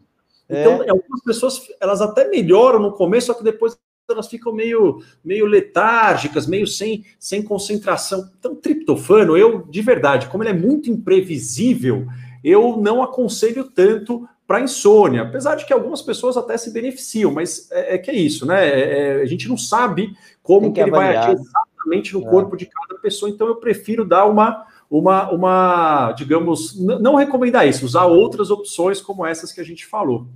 Então, 0.50 0.82
é. 0.82 0.90
algumas 0.90 1.22
pessoas 1.24 1.62
elas 1.80 2.02
até 2.02 2.28
melhoram 2.28 2.80
no 2.80 2.94
começo, 2.94 3.28
só 3.28 3.36
que 3.36 3.44
depois 3.44 3.78
elas 4.10 4.28
ficam 4.28 4.53
meio, 4.53 5.01
meio 5.24 5.45
letárgicas, 5.45 6.47
meio 6.47 6.66
sem, 6.66 7.03
sem 7.20 7.41
concentração. 7.41 8.30
Então, 8.39 8.55
triptofano, 8.55 9.38
eu, 9.38 9.64
de 9.64 9.82
verdade, 9.82 10.28
como 10.28 10.43
ele 10.43 10.51
é 10.51 10.53
muito 10.53 10.89
imprevisível, 10.89 12.08
eu 12.43 12.78
não 12.78 13.03
aconselho 13.03 13.66
tanto 13.66 14.28
para 14.45 14.62
insônia, 14.62 15.24
apesar 15.24 15.55
de 15.55 15.66
que 15.66 15.74
algumas 15.74 16.01
pessoas 16.01 16.38
até 16.38 16.58
se 16.58 16.72
beneficiam, 16.72 17.34
mas 17.34 17.70
é, 17.70 17.95
é 17.95 17.97
que 17.97 18.10
é 18.10 18.16
isso, 18.16 18.45
né? 18.45 18.66
É, 18.66 19.20
é 19.20 19.22
a 19.22 19.26
gente 19.26 19.49
não 19.49 19.58
sabe 19.58 20.16
como 20.41 20.68
que, 20.68 20.76
que 20.76 20.80
ele 20.80 20.91
vai 20.91 21.18
agir 21.18 21.34
exatamente 21.34 22.14
no 22.14 22.26
é. 22.26 22.30
corpo 22.30 22.55
de 22.55 22.66
cada 22.66 23.01
pessoa, 23.01 23.30
então 23.30 23.47
eu 23.47 23.58
prefiro 23.58 24.05
dar 24.05 24.26
uma, 24.26 24.66
uma, 24.89 25.30
uma 25.32 26.14
digamos, 26.14 26.80
não 26.80 27.16
recomendar 27.16 27.68
isso, 27.68 27.86
usar 27.86 28.05
outras 28.05 28.49
opções 28.49 29.01
como 29.01 29.26
essas 29.26 29.51
que 29.51 29.60
a 29.60 29.66
gente 29.66 29.86
falou. 29.86 30.28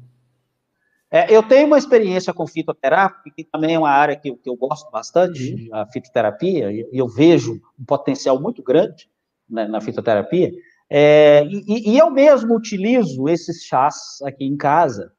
É, 1.14 1.36
eu 1.36 1.43
tenho 1.43 1.68
uma 1.68 1.78
experiência 1.78 2.34
com 2.34 2.47
fitoterapia, 2.47 3.34
que 3.36 3.43
também 3.43 3.76
é 3.76 3.80
uma 3.80 3.91
área 3.91 4.16
que, 4.16 4.34
que 4.34 4.49
eu 4.49 4.55
gosto 4.55 4.89
bastante, 4.89 5.70
uhum. 5.70 5.76
a 5.76 5.86
fitoterapia, 5.86 6.72
e 6.72 6.88
eu 6.93 7.05
vejo 7.05 7.62
um 7.78 7.84
potencial 7.84 8.39
muito 8.39 8.64
grande 8.64 9.09
né, 9.49 9.68
na 9.68 9.82
fitoterapia. 9.82 10.53
É, 10.89 11.45
e, 11.45 11.91
e, 11.91 11.97
eu 11.97 12.09
mesmo 12.09 12.55
utilizo 12.55 13.28
esses 13.28 13.64
chás 13.64 14.22
aqui 14.24 14.45
em 14.45 14.55
casa. 14.55 15.12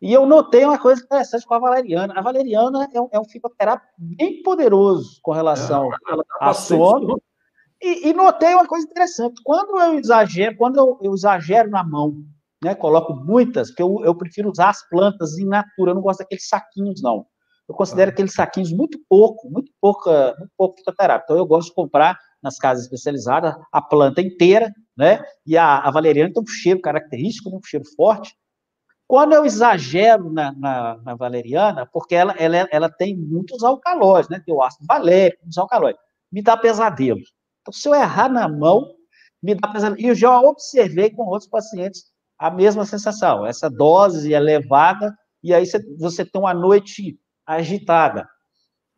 E 0.00 0.12
eu 0.12 0.26
notei 0.26 0.64
uma 0.64 0.78
coisa 0.78 1.02
interessante 1.02 1.46
com 1.46 1.54
a 1.54 1.58
valeriana. 1.58 2.12
A 2.16 2.22
valeriana 2.22 2.88
é 2.92 3.00
um, 3.00 3.08
é 3.12 3.20
um 3.20 3.24
fitoterápico 3.24 3.92
bem 3.96 4.42
poderoso 4.42 5.18
com 5.22 5.32
relação 5.32 5.92
é, 5.92 5.96
a 6.40 6.52
sono. 6.52 7.22
E, 7.80 8.08
e, 8.08 8.12
notei 8.12 8.54
uma 8.54 8.66
coisa 8.66 8.86
interessante. 8.86 9.40
Quando 9.44 9.78
eu 9.80 9.98
exagero, 9.98 10.56
quando 10.56 10.76
eu, 10.76 10.98
eu 11.02 11.14
exagero 11.14 11.70
na 11.70 11.84
mão 11.84 12.22
né? 12.62 12.74
Coloco 12.74 13.14
muitas, 13.14 13.68
porque 13.68 13.82
eu, 13.82 14.02
eu 14.04 14.14
prefiro 14.14 14.50
usar 14.50 14.70
as 14.70 14.88
plantas 14.88 15.38
em 15.38 15.46
natura, 15.46 15.90
eu 15.90 15.94
não 15.94 16.02
gosto 16.02 16.20
daqueles 16.20 16.48
saquinhos, 16.48 17.02
não. 17.02 17.26
Eu 17.68 17.74
considero 17.74 18.10
ah. 18.10 18.12
aqueles 18.12 18.32
saquinhos 18.32 18.72
muito 18.72 18.98
pouco, 19.08 19.50
muito 19.50 19.72
pouca, 19.80 20.34
muito 20.38 20.52
pouco 20.56 20.78
fitoterápico. 20.78 21.24
Então 21.26 21.36
eu 21.36 21.46
gosto 21.46 21.68
de 21.68 21.74
comprar 21.74 22.18
nas 22.42 22.58
casas 22.58 22.84
especializadas 22.84 23.54
a 23.70 23.80
planta 23.80 24.20
inteira, 24.20 24.72
né? 24.96 25.22
E 25.46 25.56
a, 25.56 25.78
a 25.78 25.90
valeriana 25.90 26.32
tem 26.32 26.42
um 26.42 26.46
cheiro 26.46 26.80
característico, 26.80 27.50
né? 27.50 27.56
um 27.56 27.64
cheiro 27.64 27.84
forte. 27.96 28.34
Quando 29.06 29.32
eu 29.34 29.44
exagero 29.44 30.32
na, 30.32 30.52
na, 30.52 30.96
na 30.98 31.14
valeriana, 31.14 31.86
porque 31.86 32.14
ela, 32.14 32.32
ela, 32.38 32.68
ela 32.70 32.90
tem 32.90 33.16
muitos 33.16 33.62
alcalóides, 33.62 34.28
né? 34.28 34.42
Tem 34.44 34.54
o 34.54 34.62
ácido 34.62 34.86
valérico, 34.86 35.42
muitos 35.42 35.58
alcalóides, 35.58 36.00
me 36.30 36.42
dá 36.42 36.56
pesadelo. 36.56 37.20
Então, 37.60 37.72
se 37.72 37.88
eu 37.88 37.94
errar 37.94 38.28
na 38.28 38.48
mão, 38.48 38.94
me 39.42 39.54
dá 39.54 39.68
pesadelo. 39.68 40.00
E 40.00 40.08
eu 40.08 40.14
já 40.14 40.40
observei 40.40 41.10
com 41.10 41.24
outros 41.24 41.48
pacientes 41.48 42.11
a 42.42 42.50
mesma 42.50 42.84
sensação, 42.84 43.46
essa 43.46 43.70
dose 43.70 44.32
elevada, 44.32 45.16
e 45.44 45.54
aí 45.54 45.64
você, 45.96 46.24
tem 46.24 46.40
uma 46.40 46.52
noite 46.52 47.16
agitada. 47.46 48.28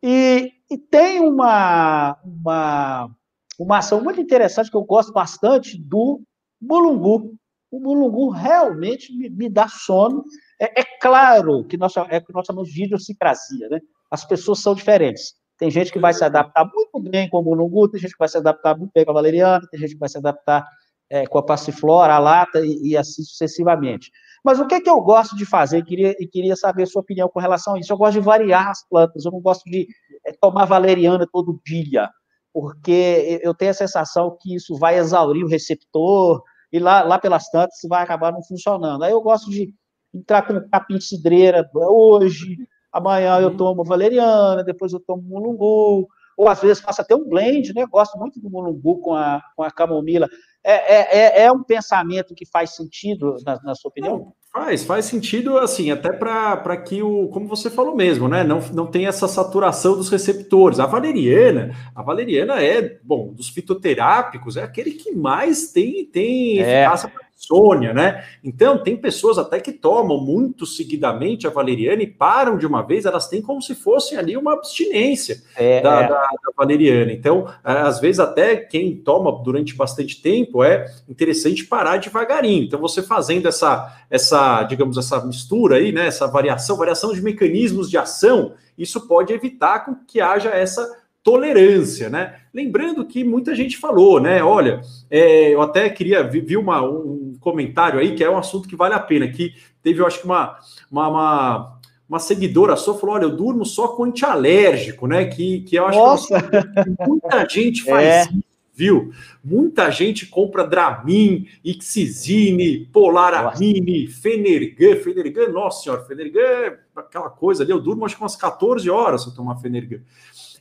E, 0.03 0.51
e 0.71 0.79
tem 0.79 1.21
uma, 1.21 2.17
uma, 2.25 3.11
uma 3.59 3.79
ação 3.79 4.03
muito 4.03 4.19
interessante 4.19 4.71
que 4.71 4.77
eu 4.77 4.85
gosto 4.85 5.13
bastante 5.13 5.79
do 5.79 6.23
bulungu. 6.59 7.35
O 7.71 7.79
bulungu 7.79 8.31
realmente 8.31 9.15
me, 9.15 9.29
me 9.29 9.51
dá 9.51 9.69
sono. 9.69 10.25
É, 10.59 10.81
é, 10.81 10.85
claro 10.99 11.65
que 11.65 11.77
nós, 11.77 11.95
é 12.09 12.23
que 12.23 12.33
nós 12.33 12.47
chamamos 12.47 12.71
de 12.71 12.85
idiosincrasia, 12.85 13.69
né? 13.69 13.79
As 14.11 14.25
pessoas 14.25 14.61
são 14.61 14.75
diferentes. 14.75 15.35
Tem 15.59 15.71
gente 15.71 15.93
que 15.93 15.99
vai 15.99 16.15
se 16.15 16.25
adaptar 16.25 16.65
muito 16.65 17.11
bem 17.11 17.29
com 17.29 17.41
o 17.41 17.43
bulungu, 17.43 17.91
tem 17.91 18.01
gente 18.01 18.13
que 18.13 18.19
vai 18.19 18.29
se 18.29 18.39
adaptar 18.39 18.75
muito 18.75 18.91
bem 18.95 19.05
com 19.05 19.11
a 19.11 19.15
valeriana, 19.15 19.69
tem 19.71 19.79
gente 19.79 19.93
que 19.93 20.01
vai 20.01 20.09
se 20.09 20.17
adaptar 20.17 20.67
é, 21.11 21.27
com 21.27 21.39
a 21.39 21.43
passiflora, 21.43 22.15
a 22.15 22.19
lata 22.19 22.65
e, 22.65 22.91
e, 22.91 22.97
assim 22.97 23.23
sucessivamente. 23.23 24.11
Mas 24.45 24.59
o 24.59 24.67
que, 24.67 24.81
que 24.81 24.91
eu 24.91 25.01
gosto 25.01 25.37
de 25.37 25.47
fazer? 25.47 25.79
E 25.79 25.85
queria, 25.85 26.17
e 26.19 26.27
queria 26.27 26.57
saber 26.57 26.83
a 26.83 26.87
sua 26.87 27.03
opinião 27.03 27.29
com 27.29 27.41
relação 27.41 27.75
a 27.75 27.79
isso. 27.79 27.93
Eu 27.93 27.97
gosto 27.97 28.15
de 28.15 28.21
variar 28.21 28.69
as 28.69 28.87
plantas, 28.89 29.25
eu 29.25 29.33
não 29.33 29.41
gosto 29.41 29.65
de 29.65 29.87
é, 30.27 30.33
tomar 30.33 30.65
valeriana 30.65 31.27
todo 31.31 31.61
dia, 31.65 32.11
porque 32.53 33.41
eu 33.43 33.55
tenho 33.55 33.71
a 33.71 33.75
sensação 33.75 34.37
que 34.41 34.55
isso 34.55 34.77
vai 34.77 34.99
exaurir 34.99 35.45
o 35.45 35.49
receptor, 35.49 36.43
e 36.75 36.81
lá, 36.81 37.03
lá 37.03 37.21
pelas 37.21 37.49
tantas 37.51 37.79
vai 37.89 38.03
acabar 38.03 38.33
não 38.33 38.43
funcionando. 38.43 39.05
Aí 39.05 39.13
eu 39.13 39.21
gosto 39.21 39.49
de 39.49 39.73
entrar 40.13 40.43
com 40.43 40.61
capim 40.69 40.99
de 40.99 41.05
cidreira 41.05 41.69
hoje, 41.73 42.57
amanhã 42.93 43.39
eu 43.41 43.51
uhum. 43.51 43.57
tomo 43.57 43.85
valeriana, 43.85 44.65
depois 44.65 44.93
eu 44.93 44.99
tomo 44.99 45.23
mulungu, 45.23 46.09
ou 46.37 46.49
às 46.49 46.61
vezes 46.61 46.83
faço 46.83 47.01
até 47.01 47.15
um 47.15 47.29
blend, 47.29 47.73
né? 47.73 47.87
Gosto 47.87 48.19
muito 48.19 48.41
do 48.41 48.51
mulungu 48.51 49.01
com 49.01 49.15
a, 49.15 49.41
com 49.57 49.63
a 49.63 49.71
camomila. 49.71 50.29
É, 50.65 50.73
é, 50.73 51.19
é, 51.19 51.45
é 51.45 51.53
um 51.53 51.63
pensamento 51.63 52.35
que 52.35 52.47
faz 52.47 52.75
sentido, 52.75 53.37
na, 53.45 53.61
na 53.63 53.75
sua 53.75 53.91
opinião? 53.91 54.19
Não, 54.19 54.33
faz, 54.51 54.83
faz 54.83 55.05
sentido, 55.05 55.59
assim, 55.59 55.91
até 55.91 56.11
para 56.11 56.77
que 56.79 57.03
o, 57.03 57.29
como 57.29 57.47
você 57.47 57.69
falou 57.69 57.95
mesmo, 57.95 58.29
né? 58.29 58.43
Não, 58.43 58.61
não 58.73 58.87
tem 58.87 59.07
essa 59.07 59.29
saturação 59.29 59.95
dos 59.95 60.09
receptores. 60.09 60.81
A 60.81 60.87
valeriana, 60.87 61.77
a 61.95 62.03
valeriana 62.03 62.63
é, 62.63 62.99
bom, 63.03 63.33
dos 63.35 63.51
fitoterápicos, 63.51 64.57
é 64.57 64.63
aquele 64.63 64.93
que 64.93 65.13
mais 65.13 65.71
tem, 65.71 66.07
tem 66.07 66.61
é. 66.61 66.83
eficácia 66.83 67.11
para 67.11 67.24
insônia, 67.37 67.93
né? 67.93 68.25
Então, 68.43 68.79
tem 68.79 68.97
pessoas 68.97 69.39
até 69.39 69.61
que 69.61 69.73
tomam 69.73 70.19
muito 70.19 70.65
seguidamente 70.65 71.47
a 71.47 71.51
valeriana 71.51 72.03
e 72.03 72.07
param 72.07 72.57
de 72.57 72.67
uma 72.67 72.83
vez, 72.83 73.05
elas 73.05 73.29
têm 73.29 73.43
como 73.43 73.61
se 73.61 73.75
fosse 73.75 74.17
ali 74.17 74.37
uma 74.37 74.55
abstinência 74.55 75.43
é, 75.57 75.81
da, 75.81 76.01
é. 76.01 76.09
Da, 76.09 76.21
da, 76.21 76.53
valeriana. 76.57 77.13
Então, 77.13 77.47
às 77.63 78.01
vezes, 78.01 78.21
até 78.21 78.57
quem 78.57 78.97
toma 78.97 79.33
durante 79.43 79.75
bastante 79.75 80.23
tempo 80.23 80.63
é 80.63 80.87
interessante 81.09 81.65
parar 81.65 81.99
devagarinho. 81.99 82.65
Então, 82.65 82.81
você 82.81 83.03
fazendo 83.03 83.47
essa, 83.47 83.93
essa 84.09 84.63
digamos, 84.63 84.97
essa 84.97 85.25
mistura 85.25 85.77
aí, 85.77 85.93
né? 85.93 86.07
Essa 86.07 86.27
variação, 86.27 86.77
variação 86.77 87.13
de 87.13 87.23
mecanismos 87.23 87.91
de 87.91 87.99
ação, 87.99 88.55
isso 88.79 89.07
pode 89.07 89.33
evitar 89.33 89.85
que 90.07 90.21
haja 90.21 90.51
essa 90.51 91.04
tolerância, 91.25 92.11
né? 92.11 92.35
Lembrando 92.53 93.05
que 93.07 93.25
muita 93.25 93.55
gente 93.55 93.79
falou, 93.79 94.21
né? 94.21 94.45
Olha, 94.45 94.83
é, 95.11 95.55
eu 95.55 95.63
até 95.63 95.89
queria 95.89 96.23
vi 96.23 96.57
uma, 96.57 96.83
um 96.83 97.37
comentário 97.41 97.99
aí 97.99 98.15
que 98.15 98.23
é 98.23 98.31
um 98.31 98.37
assunto 98.37 98.69
que 98.69 98.77
vale 98.77 98.95
a 98.95 99.01
pena. 99.01 99.27
Que 99.27 99.55
teve, 99.83 100.01
eu 100.01 100.07
acho 100.07 100.21
que 100.21 100.27
uma, 100.27 100.59
uma, 100.93 101.09
uma, 101.09 101.79
uma 102.07 102.19
seguidora 102.19 102.77
só 102.77 102.97
falou: 102.97 103.17
olha, 103.17 103.25
eu 103.25 103.35
durmo 103.35 103.65
só 103.65 103.89
com 103.89 104.05
antialérgico, 104.05 105.07
né? 105.07 105.25
Que, 105.25 105.63
que 105.63 105.77
eu 105.77 105.87
acho 105.87 105.99
Nossa. 105.99 106.43
que 106.43 106.91
muita 107.09 107.49
gente 107.49 107.83
faz 107.83 108.07
é. 108.07 108.23
isso 108.23 108.54
viu? 108.75 109.13
Muita 109.43 109.91
gente 109.91 110.27
compra 110.27 110.67
Dramin, 110.67 111.47
Ixizine, 111.65 112.87
Polaramine, 112.93 114.09
Fenergan. 114.09 114.97
Fenergan, 114.97 115.49
nossa 115.49 115.83
senhora, 115.85 116.05
Fenergan 116.05 116.41
é 116.41 116.79
aquela 116.97 117.31
coisa 117.31 117.63
ali. 117.63 117.71
Eu 117.71 117.81
durmo 117.81 118.05
acho 118.05 118.17
que 118.17 118.23
umas 118.23 118.37
14 118.37 118.91
horas 118.91 119.23
se 119.23 119.29
eu 119.29 119.35
tomar 119.35 119.57
Fenergan. 119.57 120.01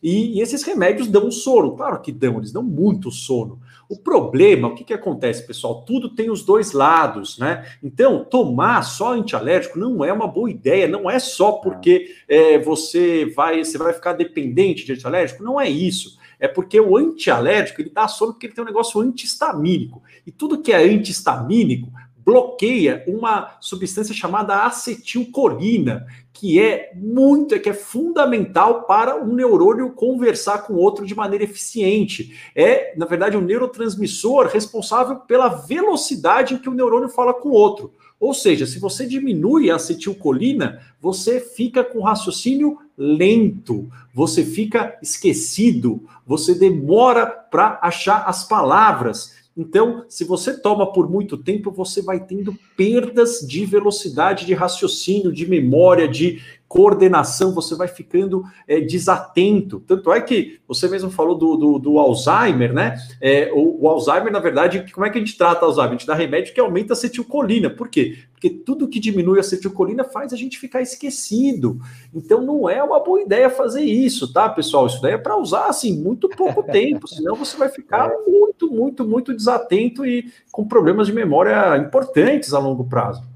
E, 0.04 0.38
e, 0.38 0.42
esses 0.42 0.64
remédios 0.64 1.08
dão 1.08 1.32
sono, 1.32 1.78
claro 1.78 2.02
que 2.02 2.12
dão, 2.12 2.38
eles 2.38 2.52
dão 2.52 2.62
muito 2.62 3.10
sono. 3.10 3.62
O 3.88 3.98
problema, 3.98 4.68
o 4.68 4.76
que, 4.76 4.84
que 4.84 4.94
acontece, 4.94 5.48
pessoal? 5.48 5.84
Tudo 5.84 6.14
tem 6.14 6.30
os 6.30 6.44
dois 6.44 6.74
lados, 6.74 7.40
né? 7.40 7.66
Então, 7.82 8.26
tomar 8.26 8.82
só 8.82 9.14
antialérgico 9.14 9.80
não 9.80 10.04
é 10.04 10.12
uma 10.12 10.28
boa 10.28 10.52
ideia, 10.52 10.90
não 10.90 11.10
é 11.10 11.20
só 11.20 11.54
porque 11.54 12.14
é, 12.28 12.60
você 12.60 13.26
vai 13.34 13.64
você 13.64 13.78
vai 13.78 13.94
ficar 13.94 14.12
dependente 14.12 14.86
de 14.86 14.92
antialérgico, 14.92 15.42
não 15.42 15.60
é 15.60 15.70
isso. 15.70 16.18
É 16.40 16.48
porque 16.48 16.80
o 16.80 16.98
antialérgico 16.98 17.82
ele 17.82 17.90
dá 17.90 18.08
sono 18.08 18.34
porque 18.34 18.48
ele 18.48 18.54
tem 18.54 18.64
um 18.64 18.68
negócio 18.68 19.00
antihistamínico. 19.00 20.02
E 20.26 20.32
tudo 20.32 20.62
que 20.62 20.72
é 20.72 20.78
antihistamínico 20.78 21.92
bloqueia 22.26 23.04
uma 23.08 23.58
substância 23.60 24.16
chamada 24.16 24.64
acetilcolina, 24.64 26.06
que 26.32 26.60
é 26.60 26.92
muito, 26.96 27.60
que 27.60 27.70
é 27.70 27.74
fundamental 27.74 28.84
para 28.84 29.22
um 29.22 29.34
neurônio 29.34 29.92
conversar 29.92 30.60
com 30.60 30.76
outro 30.76 31.06
de 31.06 31.16
maneira 31.16 31.44
eficiente. 31.44 32.34
É, 32.56 32.94
na 32.98 33.06
verdade, 33.06 33.38
um 33.38 33.42
neurotransmissor 33.42 34.48
responsável 34.48 35.18
pela 35.18 35.50
velocidade 35.50 36.54
em 36.54 36.58
que 36.58 36.70
o 36.70 36.74
neurônio 36.74 37.10
fala 37.10 37.34
com 37.34 37.50
o 37.50 37.54
outro. 37.54 37.92
Ou 38.20 38.34
seja, 38.34 38.66
se 38.66 38.80
você 38.80 39.06
diminui 39.06 39.70
a 39.70 39.76
acetilcolina, 39.76 40.82
você 41.02 41.42
fica 41.42 41.84
com 41.84 42.02
raciocínio 42.02 42.78
lento, 42.98 43.90
você 44.14 44.44
fica 44.44 44.98
esquecido, 45.02 46.04
você 46.26 46.54
demora 46.54 47.26
para 47.26 47.80
achar 47.82 48.24
as 48.28 48.48
palavras. 48.48 49.44
Então, 49.56 50.06
se 50.10 50.24
você 50.24 50.60
toma 50.60 50.92
por 50.92 51.10
muito 51.10 51.38
tempo, 51.38 51.72
você 51.72 52.02
vai 52.02 52.20
tendo 52.20 52.58
perdas 52.76 53.40
de 53.40 53.66
velocidade 53.66 54.46
de 54.46 54.54
raciocínio, 54.54 55.32
de 55.32 55.48
memória, 55.48 56.08
de 56.08 56.42
coordenação, 56.74 57.54
você 57.54 57.76
vai 57.76 57.88
ficando 57.88 58.44
é, 58.68 58.80
desatento. 58.82 59.80
Tanto 59.82 60.12
é 60.12 60.20
que 60.20 60.60
você 60.68 60.88
mesmo 60.88 61.12
falou 61.12 61.36
do, 61.36 61.56
do, 61.56 61.78
do 61.78 62.00
Alzheimer, 62.00 62.74
né? 62.74 62.98
É, 63.22 63.52
o, 63.54 63.84
o, 63.84 63.88
Alzheimer, 63.88 64.34
na 64.34 64.40
verdade, 64.40 64.84
como 64.92 65.06
é 65.06 65.12
que 65.12 65.20
a 65.20 65.22
gente 65.22 65.38
trata 65.38 65.68
Alzheimer? 65.68 65.92
A 65.92 65.98
gente 66.00 66.08
dá 66.08 66.16
remédio 66.16 66.52
que 66.52 66.60
aumenta 66.60 66.94
a 66.94 66.96
acetilcolina. 66.96 67.70
Por 67.70 67.90
quê? 67.90 68.18
Porque 68.32 68.50
tudo 68.50 68.88
que 68.88 69.00
diminui 69.00 69.38
a 69.38 69.42
acetilcolina 69.42 70.04
faz 70.04 70.34
a 70.34 70.36
gente 70.36 70.58
ficar 70.58 70.82
esquecido. 70.82 71.80
Então 72.12 72.42
não 72.42 72.68
é 72.68 72.82
uma 72.82 73.00
boa 73.00 73.22
ideia 73.22 73.52
fazer 73.52 73.84
isso, 73.84 74.34
tá, 74.34 74.50
pessoal? 74.50 74.88
Isso 74.88 75.00
daí 75.00 75.14
é 75.14 75.18
para 75.20 75.38
usar 75.38 75.68
assim 75.68 75.96
muito 75.96 76.28
pouco 76.28 76.64
tempo, 76.66 77.08
senão 77.08 77.36
você 77.36 77.56
vai 77.56 77.70
ficar 77.70 78.10
é. 78.10 78.18
muito, 78.28 78.72
muito, 78.72 79.08
muito 79.08 79.32
desatento 79.32 80.04
e 80.04 80.26
com 80.52 80.68
problemas 80.68 81.06
de 81.06 81.14
memória 81.14 81.78
importantes 81.78 82.52
a 82.52 82.58
longo 82.58 82.84
prazo. 82.84 83.32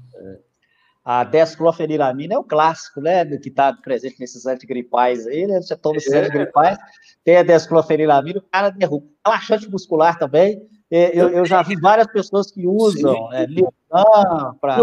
A 1.08 1.24
desclofeniramina 1.24 2.34
é 2.34 2.38
o 2.38 2.44
clássico, 2.44 3.00
né, 3.00 3.24
que 3.24 3.48
está 3.48 3.72
presente 3.72 4.20
nesses 4.20 4.44
antigripais 4.44 5.26
aí, 5.26 5.46
né? 5.46 5.58
Você 5.62 5.74
toma 5.74 5.96
esses 5.96 6.12
é. 6.12 6.20
antigripais, 6.20 6.76
tem 7.24 7.38
a 7.38 7.42
desclofeniramina, 7.42 8.40
o 8.40 8.42
cara 8.42 8.68
derruba. 8.68 9.06
Relaxante 9.24 9.70
muscular 9.70 10.18
também. 10.18 10.60
É, 10.90 11.18
eu, 11.18 11.30
eu 11.30 11.46
já 11.46 11.62
vi 11.62 11.80
várias 11.80 12.06
pessoas 12.08 12.50
que 12.50 12.66
usam 12.66 13.32
é, 13.32 13.46
para. 14.60 14.76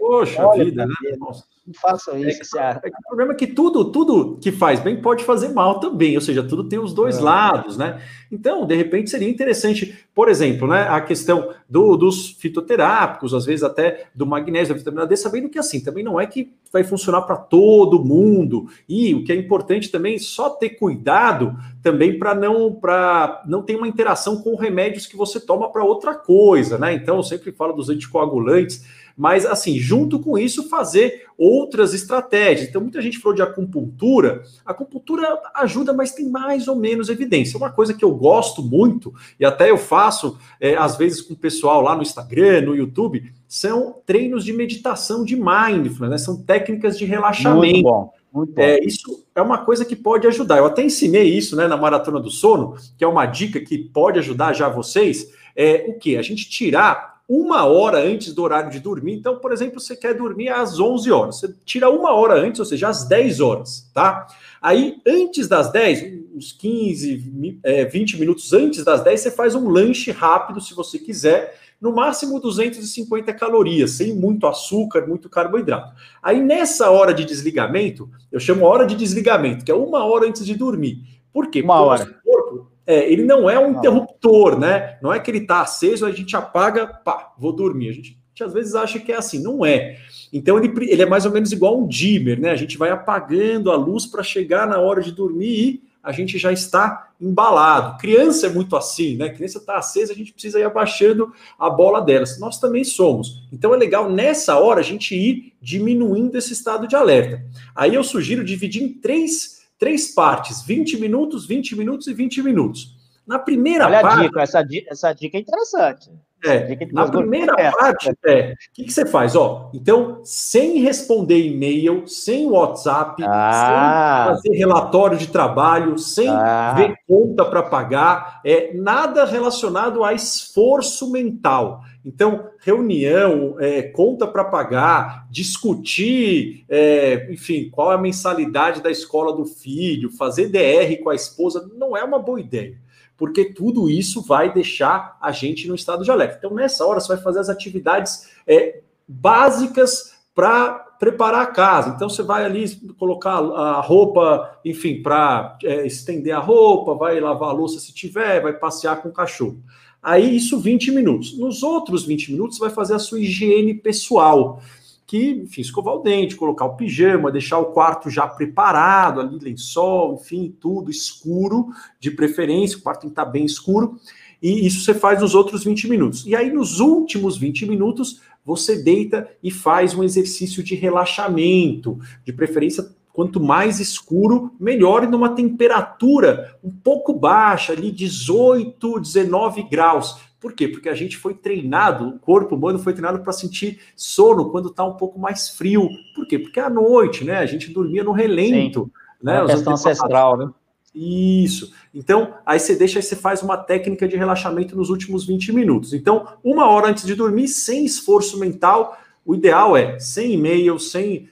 Poxa 0.00 0.52
vida, 0.56 0.84
né? 0.84 0.94
Nossa. 1.16 1.44
Não 1.66 1.74
façam 1.74 2.14
é 2.14 2.20
isso. 2.20 2.56
É, 2.56 2.74
que, 2.74 2.86
é 2.86 2.90
que 2.90 2.96
o 2.96 3.08
problema 3.08 3.32
é 3.32 3.34
que 3.34 3.46
tudo, 3.48 3.90
tudo 3.90 4.38
que 4.40 4.52
faz 4.52 4.78
bem 4.78 5.00
pode 5.00 5.24
fazer 5.24 5.48
mal 5.48 5.80
também, 5.80 6.14
ou 6.14 6.20
seja, 6.20 6.42
tudo 6.42 6.68
tem 6.68 6.78
os 6.78 6.94
dois 6.94 7.18
é. 7.18 7.20
lados, 7.20 7.76
né? 7.76 8.00
Então, 8.30 8.64
de 8.64 8.74
repente, 8.76 9.10
seria 9.10 9.28
interessante, 9.28 10.06
por 10.14 10.28
exemplo, 10.28 10.68
né, 10.68 10.86
a 10.88 11.00
questão 11.00 11.52
do, 11.68 11.96
dos 11.96 12.30
fitoterápicos, 12.30 13.34
às 13.34 13.44
vezes 13.44 13.64
até 13.64 14.06
do 14.14 14.24
magnésio, 14.24 14.74
da 14.74 14.78
vitamina 14.78 15.06
D, 15.06 15.16
sabendo 15.16 15.48
que 15.48 15.58
assim, 15.58 15.80
também 15.80 16.04
não 16.04 16.20
é 16.20 16.26
que 16.26 16.52
vai 16.72 16.84
funcionar 16.84 17.22
para 17.22 17.36
todo 17.36 18.04
mundo. 18.04 18.68
E 18.88 19.14
o 19.14 19.24
que 19.24 19.32
é 19.32 19.36
importante 19.36 19.90
também, 19.90 20.18
só 20.18 20.50
ter 20.50 20.70
cuidado 20.70 21.56
também 21.82 22.18
para 22.18 22.34
não 22.34 22.72
para 22.72 23.42
não 23.46 23.62
ter 23.62 23.74
uma 23.74 23.88
interação 23.88 24.40
com 24.40 24.54
remédios 24.54 25.06
que 25.06 25.16
você 25.16 25.40
toma 25.40 25.70
para 25.70 25.84
outra 25.84 26.14
coisa, 26.14 26.78
né? 26.78 26.94
Então, 26.94 27.16
eu 27.16 27.22
sempre 27.24 27.50
falo 27.50 27.72
dos 27.72 27.88
anticoagulantes 27.88 28.84
mas 29.16 29.46
assim, 29.46 29.78
junto 29.78 30.18
com 30.18 30.36
isso, 30.36 30.68
fazer 30.68 31.24
outras 31.38 31.94
estratégias. 31.94 32.68
Então, 32.68 32.82
muita 32.82 33.00
gente 33.00 33.18
falou 33.18 33.34
de 33.34 33.42
acupuntura. 33.42 34.42
A 34.64 34.72
acupuntura 34.72 35.40
ajuda, 35.54 35.92
mas 35.92 36.12
tem 36.12 36.28
mais 36.28 36.68
ou 36.68 36.76
menos 36.76 37.08
evidência. 37.08 37.56
Uma 37.56 37.70
coisa 37.70 37.94
que 37.94 38.04
eu 38.04 38.14
gosto 38.14 38.62
muito, 38.62 39.14
e 39.40 39.44
até 39.44 39.70
eu 39.70 39.78
faço 39.78 40.38
é, 40.60 40.76
às 40.76 40.96
vezes 40.96 41.22
com 41.22 41.34
o 41.34 41.38
pessoal 41.38 41.80
lá 41.80 41.94
no 41.96 42.02
Instagram, 42.02 42.62
no 42.62 42.76
YouTube, 42.76 43.32
são 43.48 43.96
treinos 44.04 44.44
de 44.44 44.52
meditação 44.52 45.24
de 45.24 45.36
mindfulness, 45.36 46.10
né? 46.10 46.18
são 46.18 46.42
técnicas 46.42 46.98
de 46.98 47.04
relaxamento. 47.04 47.72
Muito 47.72 47.82
bom. 47.82 48.12
Muito 48.32 48.52
bom. 48.52 48.60
É, 48.60 48.84
isso 48.84 49.24
é 49.34 49.40
uma 49.40 49.64
coisa 49.64 49.84
que 49.84 49.96
pode 49.96 50.26
ajudar. 50.26 50.58
Eu 50.58 50.66
até 50.66 50.82
ensinei 50.82 51.24
isso 51.24 51.56
né, 51.56 51.66
na 51.66 51.76
Maratona 51.76 52.20
do 52.20 52.30
Sono, 52.30 52.76
que 52.98 53.04
é 53.04 53.08
uma 53.08 53.24
dica 53.24 53.60
que 53.60 53.78
pode 53.78 54.18
ajudar 54.18 54.52
já 54.52 54.68
vocês. 54.68 55.32
É 55.54 55.86
o 55.88 55.98
que? 55.98 56.18
A 56.18 56.22
gente 56.22 56.48
tirar 56.50 57.15
uma 57.28 57.64
hora 57.64 57.98
antes 57.98 58.32
do 58.32 58.42
horário 58.42 58.70
de 58.70 58.78
dormir. 58.78 59.14
Então, 59.14 59.38
por 59.38 59.52
exemplo, 59.52 59.80
você 59.80 59.96
quer 59.96 60.14
dormir 60.14 60.48
às 60.48 60.78
11 60.78 61.10
horas. 61.10 61.40
Você 61.40 61.54
tira 61.64 61.90
uma 61.90 62.12
hora 62.12 62.34
antes, 62.34 62.60
ou 62.60 62.66
seja, 62.66 62.88
às 62.88 63.04
10 63.04 63.40
horas, 63.40 63.90
tá? 63.92 64.26
Aí, 64.62 65.00
antes 65.06 65.48
das 65.48 65.70
10, 65.72 66.34
uns 66.34 66.52
15, 66.52 67.60
é, 67.62 67.84
20 67.84 68.18
minutos 68.18 68.52
antes 68.52 68.84
das 68.84 69.02
10, 69.02 69.20
você 69.20 69.30
faz 69.30 69.54
um 69.54 69.68
lanche 69.68 70.12
rápido, 70.12 70.60
se 70.60 70.72
você 70.72 70.98
quiser, 70.98 71.58
no 71.80 71.94
máximo 71.94 72.40
250 72.40 73.32
calorias, 73.34 73.92
sem 73.92 74.14
muito 74.14 74.46
açúcar, 74.46 75.06
muito 75.06 75.28
carboidrato. 75.28 75.94
Aí, 76.22 76.40
nessa 76.40 76.90
hora 76.90 77.12
de 77.12 77.24
desligamento, 77.24 78.08
eu 78.30 78.38
chamo 78.38 78.64
hora 78.64 78.86
de 78.86 78.94
desligamento, 78.94 79.64
que 79.64 79.70
é 79.70 79.74
uma 79.74 80.04
hora 80.04 80.26
antes 80.26 80.46
de 80.46 80.54
dormir. 80.54 81.02
Por 81.32 81.50
quê? 81.50 81.60
Uma 81.60 81.76
Porque 81.76 82.02
hora. 82.02 82.20
corpo 82.24 82.75
é, 82.86 83.10
ele 83.10 83.24
não 83.24 83.50
é 83.50 83.58
um 83.58 83.72
interruptor, 83.72 84.58
né? 84.58 84.98
Não 85.02 85.12
é 85.12 85.18
que 85.18 85.30
ele 85.30 85.38
está 85.38 85.62
aceso, 85.62 86.06
a 86.06 86.12
gente 86.12 86.36
apaga, 86.36 86.86
pá, 86.86 87.32
vou 87.36 87.52
dormir. 87.52 87.88
A 87.88 87.92
gente, 87.92 88.10
a 88.10 88.28
gente, 88.28 88.44
às 88.44 88.52
vezes 88.52 88.74
acha 88.74 89.00
que 89.00 89.12
é 89.12 89.16
assim, 89.16 89.42
não 89.42 89.66
é. 89.66 89.98
Então 90.32 90.58
ele, 90.58 90.72
ele 90.90 91.02
é 91.02 91.06
mais 91.06 91.26
ou 91.26 91.32
menos 91.32 91.50
igual 91.52 91.78
um 91.78 91.86
dimmer, 91.86 92.38
né? 92.38 92.50
A 92.50 92.56
gente 92.56 92.78
vai 92.78 92.90
apagando 92.90 93.70
a 93.70 93.76
luz 93.76 94.06
para 94.06 94.22
chegar 94.22 94.66
na 94.66 94.78
hora 94.78 95.02
de 95.02 95.10
dormir 95.10 95.46
e 95.46 95.82
a 96.06 96.12
gente 96.12 96.38
já 96.38 96.52
está 96.52 97.08
embalado. 97.20 97.98
Criança 97.98 98.46
é 98.46 98.50
muito 98.50 98.76
assim, 98.76 99.16
né? 99.16 99.30
Criança 99.30 99.58
está 99.58 99.76
acesa, 99.76 100.12
a 100.12 100.16
gente 100.16 100.32
precisa 100.32 100.60
ir 100.60 100.62
abaixando 100.62 101.32
a 101.58 101.68
bola 101.68 102.00
delas. 102.00 102.38
Nós 102.38 102.60
também 102.60 102.84
somos. 102.84 103.42
Então 103.52 103.74
é 103.74 103.76
legal 103.76 104.08
nessa 104.08 104.56
hora 104.56 104.78
a 104.78 104.84
gente 104.84 105.16
ir 105.16 105.54
diminuindo 105.60 106.38
esse 106.38 106.52
estado 106.52 106.86
de 106.86 106.94
alerta. 106.94 107.44
Aí 107.74 107.96
eu 107.96 108.04
sugiro 108.04 108.44
dividir 108.44 108.84
em 108.84 108.92
três 108.92 109.55
três 109.78 110.14
partes, 110.14 110.62
20 110.62 110.98
minutos, 110.98 111.46
20 111.46 111.76
minutos 111.76 112.06
e 112.06 112.14
20 112.14 112.42
minutos. 112.42 112.96
Na 113.26 113.38
primeira 113.38 113.86
Olha 113.86 114.00
parte. 114.00 114.20
A 114.20 114.22
dica, 114.22 114.42
essa, 114.42 114.62
dica, 114.62 114.92
essa 114.92 115.12
dica 115.12 115.36
é 115.36 115.40
interessante. 115.40 116.10
É, 116.44 116.76
na 116.92 117.08
primeira 117.08 117.54
parte, 117.72 118.12
é, 118.24 118.52
o 118.52 118.56
que, 118.74 118.84
que, 118.84 118.92
você 118.92 119.06
faz? 119.06 119.34
Ó, 119.34 119.70
então, 119.74 120.20
sem 120.22 120.80
responder 120.80 121.44
e-mail, 121.44 122.06
sem 122.06 122.46
WhatsApp, 122.46 123.20
ah. 123.26 124.26
sem 124.26 124.34
fazer 124.34 124.58
relatório 124.58 125.18
de 125.18 125.26
trabalho, 125.26 125.98
sem 125.98 126.28
ah. 126.28 126.74
ver 126.76 126.94
conta 127.08 127.44
para 127.44 127.62
pagar, 127.64 128.40
é 128.44 128.72
nada 128.74 129.24
relacionado 129.24 130.04
a 130.04 130.12
esforço 130.12 131.10
mental. 131.10 131.80
Então, 132.06 132.50
reunião, 132.60 133.56
é, 133.58 133.82
conta 133.82 134.28
para 134.28 134.44
pagar, 134.44 135.26
discutir, 135.28 136.64
é, 136.68 137.26
enfim, 137.32 137.68
qual 137.68 137.90
é 137.90 137.96
a 137.96 137.98
mensalidade 137.98 138.80
da 138.80 138.92
escola 138.92 139.34
do 139.34 139.44
filho, 139.44 140.12
fazer 140.12 140.48
DR 140.48 141.02
com 141.02 141.10
a 141.10 141.16
esposa, 141.16 141.68
não 141.74 141.96
é 141.96 142.04
uma 142.04 142.20
boa 142.20 142.40
ideia. 142.40 142.78
porque 143.18 143.46
tudo 143.46 143.88
isso 143.88 144.20
vai 144.20 144.52
deixar 144.52 145.16
a 145.22 145.32
gente 145.32 145.66
no 145.66 145.74
estado 145.74 146.04
de 146.04 146.10
alerta. 146.10 146.36
Então, 146.36 146.52
nessa 146.54 146.84
hora, 146.84 147.00
você 147.00 147.08
vai 147.08 147.16
fazer 147.16 147.40
as 147.40 147.48
atividades 147.48 148.30
é, 148.46 148.82
básicas 149.08 150.14
para 150.34 150.86
preparar 150.98 151.42
a 151.42 151.46
casa. 151.46 151.90
Então 151.90 152.08
você 152.08 152.22
vai 152.22 152.44
ali 152.44 152.68
colocar 152.98 153.38
a 153.38 153.80
roupa, 153.80 154.58
enfim, 154.64 155.02
para 155.02 155.56
é, 155.64 155.86
estender 155.86 156.34
a 156.34 156.38
roupa, 156.38 156.94
vai 156.94 157.18
lavar 157.20 157.50
a 157.50 157.52
louça 157.52 157.80
se 157.80 157.92
tiver, 157.92 158.40
vai 158.40 158.52
passear 158.52 159.02
com 159.02 159.08
o 159.08 159.12
cachorro. 159.12 159.62
Aí 160.06 160.36
isso 160.36 160.60
20 160.60 160.92
minutos. 160.92 161.36
Nos 161.36 161.64
outros 161.64 162.06
20 162.06 162.30
minutos, 162.30 162.58
vai 162.58 162.70
fazer 162.70 162.94
a 162.94 162.98
sua 163.00 163.18
higiene 163.18 163.74
pessoal. 163.74 164.62
Que, 165.04 165.30
enfim, 165.30 165.60
escovar 165.60 165.94
o 165.94 165.98
dente, 165.98 166.36
colocar 166.36 166.64
o 166.64 166.76
pijama, 166.76 167.32
deixar 167.32 167.58
o 167.58 167.72
quarto 167.72 168.08
já 168.08 168.24
preparado, 168.24 169.20
ali, 169.20 169.36
lençol, 169.36 170.14
enfim, 170.14 170.54
tudo 170.60 170.92
escuro, 170.92 171.70
de 171.98 172.12
preferência, 172.12 172.78
o 172.78 172.82
quarto 172.82 173.00
tem 173.00 173.10
que 173.10 173.14
estar 173.14 173.24
bem 173.24 173.44
escuro. 173.44 173.98
E 174.40 174.64
isso 174.64 174.84
você 174.84 174.94
faz 174.94 175.20
nos 175.20 175.34
outros 175.34 175.64
20 175.64 175.88
minutos. 175.88 176.24
E 176.24 176.36
aí, 176.36 176.52
nos 176.52 176.78
últimos 176.78 177.36
20 177.36 177.66
minutos, 177.66 178.20
você 178.44 178.80
deita 178.80 179.28
e 179.42 179.50
faz 179.50 179.92
um 179.92 180.04
exercício 180.04 180.62
de 180.62 180.76
relaxamento, 180.76 181.98
de 182.24 182.32
preferência 182.32 182.88
quanto 183.16 183.40
mais 183.40 183.80
escuro, 183.80 184.52
melhor, 184.60 185.02
e 185.02 185.06
numa 185.06 185.30
temperatura 185.30 186.54
um 186.62 186.70
pouco 186.70 187.14
baixa, 187.14 187.72
ali 187.72 187.90
18, 187.90 189.00
19 189.00 189.62
graus. 189.70 190.20
Por 190.38 190.52
quê? 190.52 190.68
Porque 190.68 190.90
a 190.90 190.94
gente 190.94 191.16
foi 191.16 191.32
treinado, 191.32 192.06
o 192.06 192.18
corpo 192.18 192.54
humano 192.54 192.78
foi 192.78 192.92
treinado 192.92 193.20
para 193.20 193.32
sentir 193.32 193.80
sono 193.96 194.50
quando 194.50 194.68
está 194.68 194.84
um 194.84 194.98
pouco 194.98 195.18
mais 195.18 195.48
frio. 195.48 195.88
Por 196.14 196.28
quê? 196.28 196.38
Porque 196.38 196.60
à 196.60 196.68
noite, 196.68 197.24
né? 197.24 197.38
A 197.38 197.46
gente 197.46 197.72
dormia 197.72 198.04
no 198.04 198.12
relento. 198.12 198.84
Sim. 198.84 198.90
Né? 199.22 199.36
É 199.36 199.40
uma 199.40 199.46
questão 199.46 199.72
ancestral, 199.72 200.36
né? 200.36 200.50
Isso. 200.94 201.72
Então, 201.94 202.34
aí 202.44 202.60
você 202.60 202.76
deixa, 202.76 202.98
aí 202.98 203.02
você 203.02 203.16
faz 203.16 203.42
uma 203.42 203.56
técnica 203.56 204.06
de 204.06 204.18
relaxamento 204.18 204.76
nos 204.76 204.90
últimos 204.90 205.24
20 205.24 205.54
minutos. 205.54 205.94
Então, 205.94 206.26
uma 206.44 206.68
hora 206.68 206.88
antes 206.88 207.06
de 207.06 207.14
dormir, 207.14 207.48
sem 207.48 207.86
esforço 207.86 208.38
mental, 208.38 208.94
o 209.24 209.34
ideal 209.34 209.74
é 209.74 209.98
sem 209.98 210.34
e-mail, 210.34 210.78
sem 210.78 211.30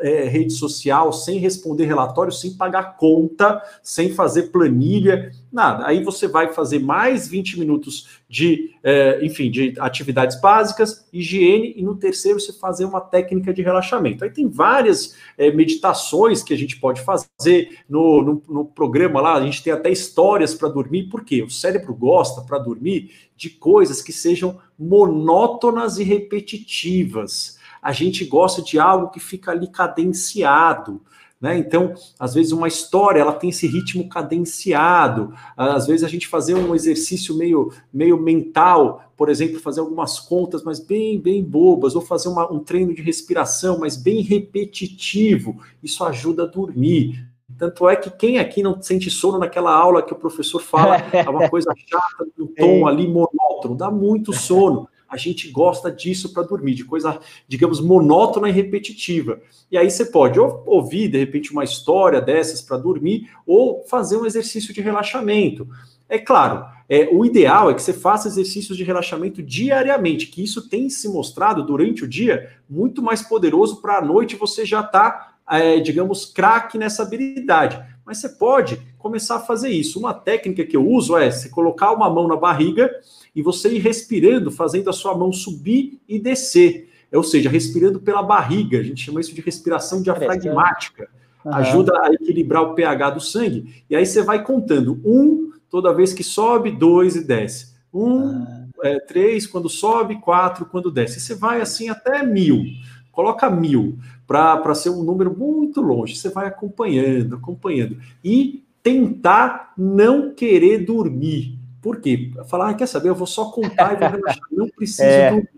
é, 0.00 0.24
rede 0.24 0.52
social, 0.52 1.12
sem 1.12 1.38
responder 1.38 1.86
relatório, 1.86 2.32
sem 2.32 2.54
pagar 2.54 2.96
conta, 2.96 3.62
sem 3.82 4.12
fazer 4.12 4.44
planilha, 4.44 5.32
nada. 5.52 5.86
Aí 5.86 6.02
você 6.02 6.28
vai 6.28 6.52
fazer 6.52 6.78
mais 6.78 7.26
20 7.26 7.58
minutos 7.58 8.20
de, 8.28 8.74
é, 8.82 9.24
enfim, 9.24 9.50
de 9.50 9.74
atividades 9.78 10.40
básicas, 10.40 11.06
higiene, 11.12 11.74
e 11.76 11.82
no 11.82 11.96
terceiro 11.96 12.38
você 12.38 12.52
fazer 12.52 12.84
uma 12.84 13.00
técnica 13.00 13.54
de 13.54 13.62
relaxamento. 13.62 14.24
Aí 14.24 14.30
tem 14.30 14.48
várias 14.48 15.16
é, 15.38 15.50
meditações 15.50 16.42
que 16.42 16.52
a 16.52 16.58
gente 16.58 16.78
pode 16.78 17.00
fazer 17.00 17.78
no, 17.88 18.22
no, 18.22 18.42
no 18.48 18.64
programa 18.64 19.20
lá, 19.20 19.34
a 19.34 19.44
gente 19.44 19.62
tem 19.62 19.72
até 19.72 19.90
histórias 19.90 20.54
para 20.54 20.68
dormir, 20.68 21.04
porque 21.04 21.42
o 21.42 21.50
cérebro 21.50 21.94
gosta 21.94 22.42
para 22.42 22.58
dormir 22.58 23.10
de 23.36 23.50
coisas 23.50 24.02
que 24.02 24.12
sejam 24.12 24.58
monótonas 24.78 25.98
e 25.98 26.04
repetitivas 26.04 27.55
a 27.86 27.92
gente 27.92 28.24
gosta 28.24 28.60
de 28.60 28.80
algo 28.80 29.10
que 29.10 29.20
fica 29.20 29.52
ali 29.52 29.68
cadenciado. 29.68 31.00
Né? 31.40 31.56
Então, 31.56 31.94
às 32.18 32.34
vezes 32.34 32.50
uma 32.50 32.66
história 32.66 33.20
ela 33.20 33.32
tem 33.32 33.50
esse 33.50 33.64
ritmo 33.64 34.08
cadenciado. 34.08 35.32
Às 35.56 35.86
vezes 35.86 36.02
a 36.02 36.08
gente 36.08 36.26
fazer 36.26 36.56
um 36.56 36.74
exercício 36.74 37.36
meio, 37.36 37.72
meio 37.94 38.20
mental, 38.20 39.12
por 39.16 39.28
exemplo, 39.28 39.60
fazer 39.60 39.78
algumas 39.78 40.18
contas, 40.18 40.64
mas 40.64 40.80
bem 40.80 41.20
bem 41.20 41.44
bobas, 41.44 41.94
ou 41.94 42.02
fazer 42.02 42.28
uma, 42.28 42.52
um 42.52 42.58
treino 42.58 42.92
de 42.92 43.02
respiração, 43.02 43.78
mas 43.78 43.96
bem 43.96 44.20
repetitivo. 44.20 45.62
Isso 45.80 46.02
ajuda 46.02 46.42
a 46.42 46.46
dormir. 46.46 47.24
Tanto 47.56 47.88
é 47.88 47.94
que 47.94 48.10
quem 48.10 48.40
aqui 48.40 48.64
não 48.64 48.82
sente 48.82 49.10
sono 49.10 49.38
naquela 49.38 49.72
aula 49.72 50.02
que 50.02 50.12
o 50.12 50.18
professor 50.18 50.60
fala 50.60 50.96
é 51.14 51.30
uma 51.30 51.48
coisa 51.48 51.72
chata, 51.86 52.26
um 52.36 52.48
tom 52.48 52.88
ali 52.88 53.06
monótono, 53.06 53.76
dá 53.76 53.92
muito 53.92 54.32
sono 54.32 54.88
a 55.16 55.18
gente 55.18 55.50
gosta 55.50 55.90
disso 55.90 56.32
para 56.32 56.42
dormir, 56.42 56.74
de 56.74 56.84
coisa, 56.84 57.18
digamos, 57.48 57.80
monótona 57.80 58.48
e 58.48 58.52
repetitiva. 58.52 59.40
E 59.70 59.76
aí 59.76 59.90
você 59.90 60.04
pode 60.04 60.38
ou 60.38 60.62
ouvir, 60.66 61.08
de 61.08 61.18
repente, 61.18 61.52
uma 61.52 61.64
história 61.64 62.20
dessas 62.20 62.60
para 62.60 62.76
dormir, 62.76 63.30
ou 63.46 63.82
fazer 63.88 64.18
um 64.18 64.26
exercício 64.26 64.72
de 64.74 64.80
relaxamento. 64.80 65.66
É 66.08 66.18
claro, 66.18 66.64
é, 66.88 67.08
o 67.10 67.24
ideal 67.24 67.70
é 67.70 67.74
que 67.74 67.82
você 67.82 67.92
faça 67.92 68.28
exercícios 68.28 68.76
de 68.76 68.84
relaxamento 68.84 69.42
diariamente, 69.42 70.26
que 70.26 70.44
isso 70.44 70.68
tem 70.68 70.88
se 70.88 71.08
mostrado 71.08 71.64
durante 71.64 72.04
o 72.04 72.08
dia 72.08 72.52
muito 72.68 73.02
mais 73.02 73.22
poderoso 73.22 73.80
para 73.80 73.98
a 73.98 74.02
noite 74.02 74.36
você 74.36 74.64
já 74.64 74.82
tá, 74.82 75.34
é, 75.50 75.80
digamos, 75.80 76.26
craque 76.26 76.78
nessa 76.78 77.02
habilidade. 77.02 77.82
Mas 78.06 78.18
você 78.18 78.28
pode 78.28 78.80
começar 78.96 79.36
a 79.36 79.40
fazer 79.40 79.68
isso. 79.68 79.98
Uma 79.98 80.14
técnica 80.14 80.64
que 80.64 80.76
eu 80.76 80.88
uso 80.88 81.16
é 81.16 81.28
você 81.28 81.48
colocar 81.48 81.90
uma 81.90 82.08
mão 82.08 82.28
na 82.28 82.36
barriga 82.36 82.88
e 83.34 83.42
você 83.42 83.68
ir 83.68 83.78
respirando, 83.80 84.52
fazendo 84.52 84.88
a 84.88 84.92
sua 84.92 85.18
mão 85.18 85.32
subir 85.32 86.00
e 86.08 86.16
descer. 86.16 86.88
Ou 87.12 87.24
seja, 87.24 87.50
respirando 87.50 87.98
pela 87.98 88.22
barriga. 88.22 88.78
A 88.78 88.82
gente 88.82 89.04
chama 89.04 89.20
isso 89.20 89.34
de 89.34 89.40
respiração 89.40 90.00
diafragmática. 90.00 91.08
Uhum. 91.44 91.54
Ajuda 91.54 92.00
a 92.00 92.12
equilibrar 92.12 92.62
o 92.62 92.74
pH 92.74 93.10
do 93.10 93.20
sangue. 93.20 93.84
E 93.90 93.96
aí 93.96 94.06
você 94.06 94.22
vai 94.22 94.44
contando 94.44 95.00
um 95.04 95.50
toda 95.68 95.92
vez 95.92 96.12
que 96.12 96.22
sobe, 96.22 96.70
dois 96.70 97.16
e 97.16 97.24
desce. 97.24 97.74
Um, 97.92 98.18
uhum. 98.18 98.68
é, 98.84 99.00
três 99.00 99.48
quando 99.48 99.68
sobe, 99.68 100.20
quatro 100.20 100.64
quando 100.64 100.92
desce. 100.92 101.18
E 101.18 101.20
você 101.20 101.34
vai 101.34 101.60
assim 101.60 101.88
até 101.88 102.22
mil. 102.22 102.62
Coloca 103.10 103.50
mil 103.50 103.98
para 104.26 104.74
ser 104.74 104.90
um 104.90 105.02
número 105.02 105.36
muito 105.36 105.80
longe. 105.80 106.16
Você 106.16 106.30
vai 106.30 106.46
acompanhando, 106.46 107.36
acompanhando. 107.36 107.98
E 108.24 108.64
tentar 108.82 109.72
não 109.76 110.34
querer 110.34 110.84
dormir. 110.84 111.58
Por 111.80 112.00
quê? 112.00 112.32
Falar, 112.48 112.70
ah, 112.70 112.74
quer 112.74 112.86
saber, 112.86 113.08
eu 113.08 113.14
vou 113.14 113.26
só 113.26 113.46
contar 113.50 113.94
e 113.94 113.96
vou 113.96 114.08
relaxar, 114.08 114.48
não 114.50 114.68
preciso 114.68 115.02
é. 115.08 115.30
dormir. 115.30 115.48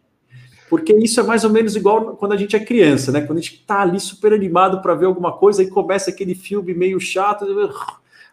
Porque 0.68 0.94
isso 0.94 1.18
é 1.18 1.22
mais 1.22 1.44
ou 1.44 1.50
menos 1.50 1.74
igual 1.74 2.16
quando 2.16 2.32
a 2.32 2.36
gente 2.36 2.54
é 2.54 2.60
criança, 2.60 3.10
né? 3.10 3.22
Quando 3.22 3.38
a 3.38 3.40
gente 3.40 3.54
está 3.54 3.80
ali 3.80 3.98
super 3.98 4.34
animado 4.34 4.82
para 4.82 4.94
ver 4.94 5.06
alguma 5.06 5.32
coisa 5.32 5.62
e 5.62 5.70
começa 5.70 6.10
aquele 6.10 6.34
filme 6.34 6.74
meio 6.74 7.00
chato, 7.00 7.46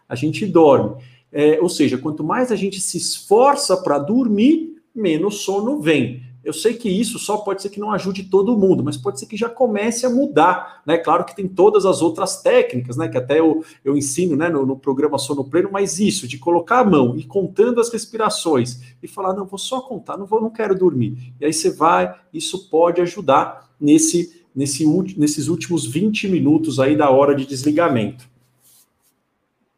a 0.06 0.14
gente 0.14 0.44
dorme. 0.44 1.02
É, 1.32 1.58
ou 1.60 1.68
seja, 1.68 1.96
quanto 1.96 2.22
mais 2.22 2.52
a 2.52 2.56
gente 2.56 2.80
se 2.80 2.98
esforça 2.98 3.76
para 3.78 3.98
dormir, 3.98 4.76
menos 4.94 5.42
sono 5.42 5.80
vem. 5.80 6.22
Eu 6.46 6.52
sei 6.52 6.74
que 6.74 6.88
isso 6.88 7.18
só 7.18 7.38
pode 7.38 7.60
ser 7.60 7.70
que 7.70 7.80
não 7.80 7.90
ajude 7.90 8.22
todo 8.22 8.56
mundo, 8.56 8.84
mas 8.84 8.96
pode 8.96 9.18
ser 9.18 9.26
que 9.26 9.36
já 9.36 9.48
comece 9.48 10.06
a 10.06 10.10
mudar, 10.10 10.80
né? 10.86 10.96
Claro 10.96 11.24
que 11.24 11.34
tem 11.34 11.48
todas 11.48 11.84
as 11.84 12.00
outras 12.00 12.40
técnicas, 12.40 12.96
né? 12.96 13.08
Que 13.08 13.18
até 13.18 13.40
eu, 13.40 13.64
eu 13.84 13.96
ensino 13.96 14.36
né, 14.36 14.48
no, 14.48 14.64
no 14.64 14.78
programa 14.78 15.18
Sono 15.18 15.42
Pleno, 15.42 15.70
mas 15.72 15.98
isso, 15.98 16.28
de 16.28 16.38
colocar 16.38 16.78
a 16.78 16.84
mão 16.84 17.16
e 17.16 17.24
contando 17.24 17.80
as 17.80 17.90
respirações 17.92 18.80
e 19.02 19.08
falar, 19.08 19.34
não, 19.34 19.44
vou 19.44 19.58
só 19.58 19.80
contar, 19.80 20.16
não 20.16 20.24
vou, 20.24 20.40
não 20.40 20.48
quero 20.48 20.78
dormir. 20.78 21.34
E 21.40 21.44
aí 21.44 21.52
você 21.52 21.68
vai, 21.68 22.14
isso 22.32 22.70
pode 22.70 23.00
ajudar 23.00 23.68
nesse, 23.80 24.44
nesse, 24.54 24.86
nesses 25.18 25.48
últimos 25.48 25.84
20 25.84 26.28
minutos 26.28 26.78
aí 26.78 26.94
da 26.94 27.10
hora 27.10 27.34
de 27.34 27.44
desligamento. 27.44 28.24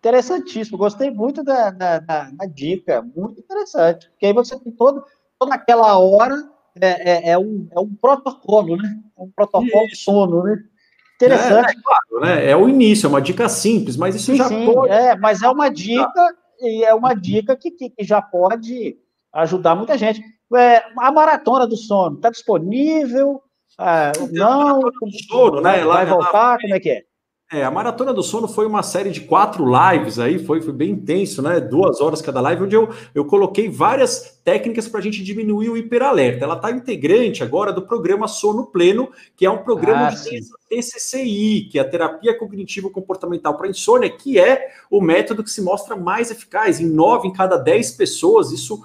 Interessantíssimo, 0.01 0.77
gostei 0.77 1.11
muito 1.11 1.43
da, 1.43 1.71
da, 1.71 1.99
da, 1.99 2.31
da 2.31 2.45
dica, 2.45 3.01
muito 3.17 3.41
interessante, 3.41 4.11
porque 4.11 4.27
aí 4.27 4.35
você 4.35 4.59
tem 4.61 4.71
todo, 4.71 5.03
toda 5.39 5.55
aquela 5.55 5.99
hora 5.99 6.58
é, 6.81 7.11
é, 7.11 7.31
é, 7.31 7.39
um, 7.39 7.69
é 7.71 7.81
um 7.81 7.95
protocolo, 7.95 8.77
né? 8.77 8.89
É 9.17 9.23
um 9.23 9.31
protocolo 9.31 9.87
isso. 9.87 10.05
sono, 10.05 10.43
né? 10.43 10.59
Interessante. 11.17 11.77
É, 11.77 11.83
claro, 11.83 12.21
né? 12.21 12.51
É 12.51 12.57
o 12.57 12.69
início, 12.69 13.07
é 13.07 13.09
uma 13.09 13.21
dica 13.21 13.49
simples, 13.49 13.97
mas 13.97 14.15
isso 14.15 14.33
sim, 14.33 14.37
já 14.37 14.49
sim, 14.49 14.73
pode. 14.73 14.93
É, 14.93 15.17
mas 15.17 15.43
é 15.43 15.49
uma 15.49 15.69
dica, 15.69 16.37
e 16.61 16.85
é 16.85 16.95
uma 16.95 17.15
dica 17.15 17.57
que, 17.57 17.71
que, 17.71 17.91
que 17.91 18.05
já 18.05 18.23
pode 18.23 18.97
ajudar 19.33 19.75
muita 19.75 19.99
gente. 19.99 20.23
É, 20.55 20.83
a 20.99 21.13
maratona 21.13 21.67
do 21.67 21.77
sono 21.77 22.17
está 22.17 22.31
disponível? 22.31 23.43
É, 23.81 24.13
não? 24.33 24.81
Sono, 25.29 25.61
né? 25.61 25.85
Vai, 25.85 25.85
vai 25.85 26.07
voltar? 26.07 26.59
Como 26.61 26.75
é 26.75 26.81
que 26.81 26.91
é? 26.91 27.03
É, 27.51 27.65
a 27.65 27.71
Maratona 27.71 28.13
do 28.13 28.23
Sono 28.23 28.47
foi 28.47 28.67
uma 28.67 28.83
série 28.83 29.11
de 29.11 29.23
quatro 29.23 29.65
lives 29.65 30.19
aí, 30.19 30.39
foi, 30.39 30.61
foi 30.61 30.73
bem 30.73 30.91
intenso, 30.91 31.41
né? 31.41 31.59
Duas 31.59 31.99
horas 31.99 32.21
cada 32.21 32.43
live, 32.43 32.65
onde 32.65 32.77
eu, 32.77 32.91
eu 33.15 33.25
coloquei 33.25 33.71
várias 33.71 34.39
técnicas 34.45 34.87
para 34.87 35.01
a 35.01 35.03
gente 35.03 35.25
diminuir 35.25 35.71
o 35.71 35.77
hiperalerta. 35.77 36.45
Ela 36.45 36.57
está 36.57 36.71
integrante 36.71 37.43
agora 37.43 37.73
do 37.73 37.81
programa 37.81 38.29
Sono 38.29 38.67
Pleno, 38.67 39.11
que 39.35 39.47
é 39.47 39.51
um 39.51 39.65
programa 39.65 40.09
ah, 40.09 40.11
de 40.11 40.43
TCCI, 40.69 41.71
que 41.73 41.79
é 41.79 41.81
a 41.81 41.89
Terapia 41.89 42.37
Cognitivo 42.37 42.91
Comportamental 42.91 43.57
para 43.57 43.69
Insônia, 43.69 44.11
que 44.11 44.39
é 44.39 44.69
o 44.91 45.01
método 45.01 45.43
que 45.43 45.51
se 45.51 45.63
mostra 45.63 45.97
mais 45.97 46.31
eficaz. 46.31 46.81
Em 46.81 46.87
nove 46.87 47.29
em 47.29 47.33
cada 47.33 47.57
dez 47.57 47.91
pessoas, 47.93 48.53
isso 48.53 48.83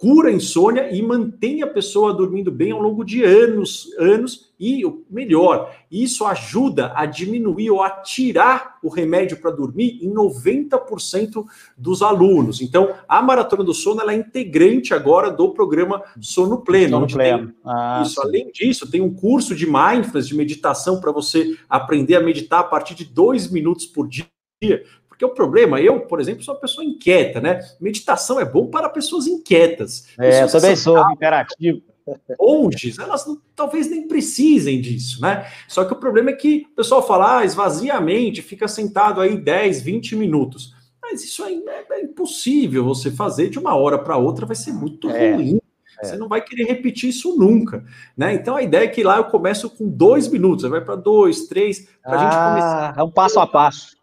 cura 0.00 0.28
a 0.28 0.32
insônia 0.32 0.94
e 0.94 1.02
mantém 1.02 1.62
a 1.62 1.66
pessoa 1.66 2.14
dormindo 2.14 2.52
bem 2.52 2.70
ao 2.70 2.80
longo 2.80 3.04
de 3.04 3.24
anos, 3.24 3.90
anos 3.98 4.48
e 4.58 4.84
o 4.84 5.04
melhor, 5.08 5.72
isso 5.90 6.24
ajuda 6.24 6.92
a 6.94 7.06
diminuir 7.06 7.70
ou 7.70 7.82
a 7.82 7.90
tirar 7.90 8.78
o 8.82 8.88
remédio 8.88 9.36
para 9.40 9.52
dormir 9.52 9.98
em 10.02 10.12
90% 10.12 11.44
dos 11.76 12.02
alunos. 12.02 12.60
Então, 12.60 12.92
a 13.08 13.22
maratona 13.22 13.62
do 13.62 13.72
sono 13.72 14.08
é 14.08 14.14
integrante 14.14 14.92
agora 14.92 15.30
do 15.30 15.50
programa 15.50 16.02
Sono 16.20 16.58
Pleno. 16.58 16.96
Sono 16.96 17.06
Pleno. 17.06 17.46
Tem, 17.46 17.54
ah, 17.64 18.02
isso. 18.04 18.20
Além 18.20 18.50
disso, 18.52 18.90
tem 18.90 19.00
um 19.00 19.14
curso 19.14 19.54
de 19.54 19.66
mindfulness, 19.66 20.26
de 20.26 20.36
meditação 20.36 21.00
para 21.00 21.12
você 21.12 21.56
aprender 21.68 22.16
a 22.16 22.20
meditar 22.20 22.60
a 22.60 22.64
partir 22.64 22.94
de 22.94 23.04
dois 23.04 23.50
minutos 23.50 23.86
por 23.86 24.08
dia 24.08 24.26
Porque 25.18 25.24
o 25.24 25.34
problema, 25.34 25.80
eu, 25.80 25.98
por 26.02 26.20
exemplo, 26.20 26.44
sou 26.44 26.54
uma 26.54 26.60
pessoa 26.60 26.84
inquieta, 26.84 27.40
né? 27.40 27.58
Meditação 27.80 28.38
é 28.38 28.44
bom 28.44 28.68
para 28.68 28.88
pessoas 28.88 29.26
inquietas. 29.26 30.06
É, 30.16 30.44
eu 30.44 30.48
também 30.48 30.76
sou 30.76 30.96
imperativo. 31.10 31.82
Monges, 32.38 33.00
elas 33.00 33.26
não, 33.26 33.36
talvez 33.54 33.90
nem 33.90 34.06
precisem 34.06 34.80
disso, 34.80 35.20
né? 35.20 35.44
Só 35.66 35.84
que 35.84 35.92
o 35.92 35.96
problema 35.96 36.30
é 36.30 36.34
que 36.34 36.68
o 36.72 36.76
pessoal 36.76 37.04
fala, 37.04 37.40
ah, 37.40 37.44
esvazia 37.44 37.94
a 37.94 38.00
mente, 38.00 38.40
fica 38.40 38.68
sentado 38.68 39.20
aí 39.20 39.36
10, 39.36 39.82
20 39.82 40.14
minutos. 40.14 40.72
Mas 41.02 41.24
isso 41.24 41.42
aí 41.42 41.64
é, 41.66 41.84
é 41.94 42.02
impossível 42.04 42.84
você 42.84 43.10
fazer 43.10 43.50
de 43.50 43.58
uma 43.58 43.74
hora 43.74 43.98
para 43.98 44.16
outra, 44.16 44.46
vai 44.46 44.56
ser 44.56 44.72
muito 44.72 45.10
é. 45.10 45.34
ruim. 45.34 45.60
É. 46.00 46.06
Você 46.06 46.16
não 46.16 46.28
vai 46.28 46.40
querer 46.40 46.62
repetir 46.62 47.10
isso 47.10 47.36
nunca, 47.36 47.84
né? 48.16 48.34
Então 48.34 48.54
a 48.54 48.62
ideia 48.62 48.84
é 48.84 48.88
que 48.88 49.02
lá 49.02 49.16
eu 49.16 49.24
começo 49.24 49.68
com 49.68 49.88
dois 49.88 50.28
minutos, 50.28 50.70
vai 50.70 50.80
para 50.80 50.94
dois, 50.94 51.48
três, 51.48 51.88
para 52.04 52.12
a 52.12 52.14
ah, 52.14 52.18
gente 52.22 52.50
começar. 52.50 52.94
É 52.98 53.02
um 53.02 53.10
passo 53.10 53.40
a 53.40 53.46
passo. 53.48 53.97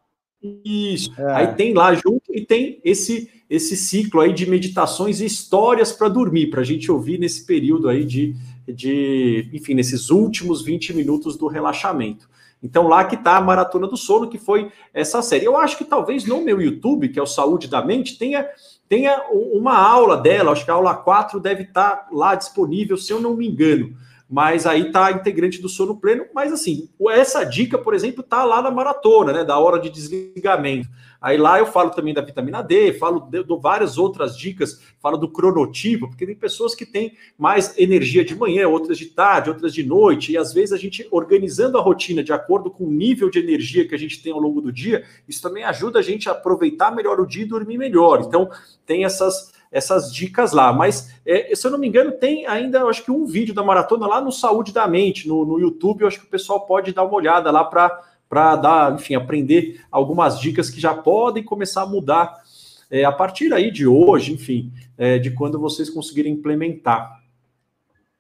Isso. 0.64 1.12
É. 1.18 1.34
Aí 1.34 1.48
tem 1.56 1.74
lá 1.74 1.94
junto 1.94 2.34
e 2.34 2.46
tem 2.46 2.80
esse 2.84 3.32
esse 3.50 3.78
ciclo 3.78 4.22
aí 4.22 4.34
de 4.34 4.50
meditações 4.50 5.22
e 5.22 5.26
histórias 5.26 5.92
para 5.92 6.10
dormir, 6.10 6.48
para 6.48 6.62
a 6.62 6.64
gente 6.64 6.92
ouvir 6.92 7.20
nesse 7.20 7.46
período 7.46 7.88
aí 7.88 8.04
de, 8.04 8.36
de, 8.68 9.50
enfim, 9.54 9.76
nesses 9.76 10.10
últimos 10.10 10.64
20 10.64 10.94
minutos 10.94 11.38
do 11.38 11.48
relaxamento. 11.48 12.28
Então, 12.64 12.88
lá 12.88 13.06
que 13.06 13.16
está 13.16 13.38
a 13.38 13.42
Maratona 13.42 13.88
do 13.88 13.96
Sono, 13.96 14.28
que 14.28 14.40
foi 14.40 14.72
essa 14.92 15.22
série. 15.22 15.46
Eu 15.46 15.56
acho 15.56 15.78
que 15.78 15.86
talvez 15.86 16.26
no 16.26 16.42
meu 16.42 16.60
YouTube, 16.60 17.10
que 17.10 17.20
é 17.20 17.22
o 17.22 17.28
Saúde 17.28 17.68
da 17.68 17.84
Mente, 17.84 18.18
tenha 18.18 18.48
tenha 18.88 19.24
uma 19.32 19.76
aula 19.78 20.16
dela, 20.18 20.52
acho 20.52 20.64
que 20.64 20.70
a 20.70 20.76
aula 20.76 20.94
4 20.94 21.40
deve 21.40 21.64
estar 21.64 21.90
tá 21.90 22.08
lá 22.12 22.36
disponível, 22.36 22.98
se 22.98 23.12
eu 23.12 23.20
não 23.20 23.36
me 23.36 23.48
engano. 23.48 23.96
Mas 24.36 24.66
aí 24.66 24.92
tá 24.92 25.14
integrante 25.14 25.62
do 25.62 25.70
sono 25.70 25.96
pleno. 25.96 26.26
Mas 26.36 26.52
assim, 26.52 26.90
essa 27.10 27.46
dica, 27.46 27.78
por 27.78 27.94
exemplo, 27.94 28.22
tá 28.22 28.44
lá 28.44 28.62
na 28.62 28.70
maratona, 28.70 29.32
né? 29.32 29.46
Da 29.46 29.58
hora 29.58 29.80
de 29.80 29.90
desligamento. 29.90 30.90
Aí 31.22 31.38
lá 31.38 31.58
eu 31.58 31.66
falo 31.66 31.92
também 31.92 32.14
da 32.14 32.20
vitamina 32.20 32.62
D, 32.62 32.92
falo 32.92 33.22
de, 33.22 33.42
várias 33.62 33.98
outras 33.98 34.38
dicas, 34.38 34.82
falo 35.02 35.16
do 35.16 35.32
cronotipo, 35.32 36.10
porque 36.10 36.26
tem 36.26 36.36
pessoas 36.36 36.76
que 36.76 36.86
têm 36.86 37.14
mais 37.38 37.80
energia 37.80 38.26
de 38.26 38.36
manhã, 38.36 38.68
outras 38.68 38.98
de 38.98 39.06
tarde, 39.06 39.50
outras 39.50 39.74
de 39.74 39.84
noite, 39.84 40.34
e 40.34 40.38
às 40.38 40.52
vezes 40.52 40.74
a 40.74 40.78
gente 40.78 41.08
organizando 41.12 41.78
a 41.78 41.82
rotina 41.82 42.22
de 42.22 42.34
acordo 42.34 42.70
com 42.70 42.84
o 42.84 42.92
nível 42.92 43.30
de 43.30 43.40
energia 43.40 43.88
que 43.88 43.96
a 43.96 43.98
gente 43.98 44.22
tem 44.22 44.34
ao 44.34 44.40
longo 44.40 44.60
do 44.60 44.72
dia, 44.72 45.06
isso 45.30 45.42
também 45.42 45.64
ajuda 45.64 46.00
a 46.00 46.04
gente 46.04 46.28
a 46.28 46.34
aproveitar 46.34 46.94
melhor 46.94 47.22
o 47.22 47.26
dia 47.26 47.44
e 47.44 47.48
dormir 47.48 47.78
melhor. 47.78 48.22
Então, 48.22 48.50
tem 48.86 49.06
essas 49.06 49.55
essas 49.76 50.14
dicas 50.14 50.54
lá. 50.54 50.72
Mas, 50.72 51.14
é, 51.26 51.54
se 51.54 51.68
eu 51.68 51.72
não 51.72 51.78
me 51.78 51.86
engano, 51.86 52.14
tem 52.14 52.48
ainda, 52.48 52.86
acho 52.86 53.04
que 53.04 53.12
um 53.12 53.26
vídeo 53.26 53.54
da 53.54 53.62
maratona 53.62 54.08
lá 54.08 54.22
no 54.22 54.32
Saúde 54.32 54.72
da 54.72 54.88
Mente, 54.88 55.28
no, 55.28 55.46
no 55.46 55.60
YouTube. 55.60 56.02
Eu 56.02 56.08
acho 56.08 56.22
que 56.22 56.26
o 56.26 56.30
pessoal 56.30 56.66
pode 56.66 56.94
dar 56.94 57.04
uma 57.04 57.14
olhada 57.14 57.52
lá 57.52 57.66
para 57.66 58.56
dar, 58.56 58.96
enfim, 58.96 59.16
aprender 59.16 59.82
algumas 59.92 60.40
dicas 60.40 60.70
que 60.70 60.80
já 60.80 60.94
podem 60.94 61.44
começar 61.44 61.82
a 61.82 61.86
mudar 61.86 62.42
é, 62.90 63.04
a 63.04 63.12
partir 63.12 63.54
aí 63.54 63.70
de 63.70 63.86
hoje, 63.86 64.32
enfim, 64.32 64.72
é, 64.98 65.20
de 65.20 65.32
quando 65.32 65.60
vocês 65.60 65.90
conseguirem 65.90 66.32
implementar. 66.32 67.20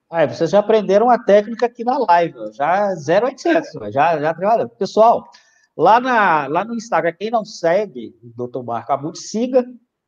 Ah, 0.09 0.27
vocês 0.27 0.49
já 0.49 0.59
aprenderam 0.59 1.09
a 1.09 1.17
técnica 1.17 1.67
aqui 1.67 1.85
na 1.85 1.97
live, 1.97 2.35
já 2.51 2.89
0800, 2.89 3.93
já, 3.93 4.19
já 4.19 4.33
trabalhando. 4.33 4.69
Pessoal, 4.71 5.29
lá, 5.75 6.01
na, 6.01 6.47
lá 6.47 6.65
no 6.65 6.75
Instagram, 6.75 7.13
quem 7.17 7.31
não 7.31 7.45
segue 7.45 8.13
o 8.21 8.47
Dr. 8.47 8.61
Marco 8.61 8.91
Abud, 8.91 9.17
siga 9.17 9.65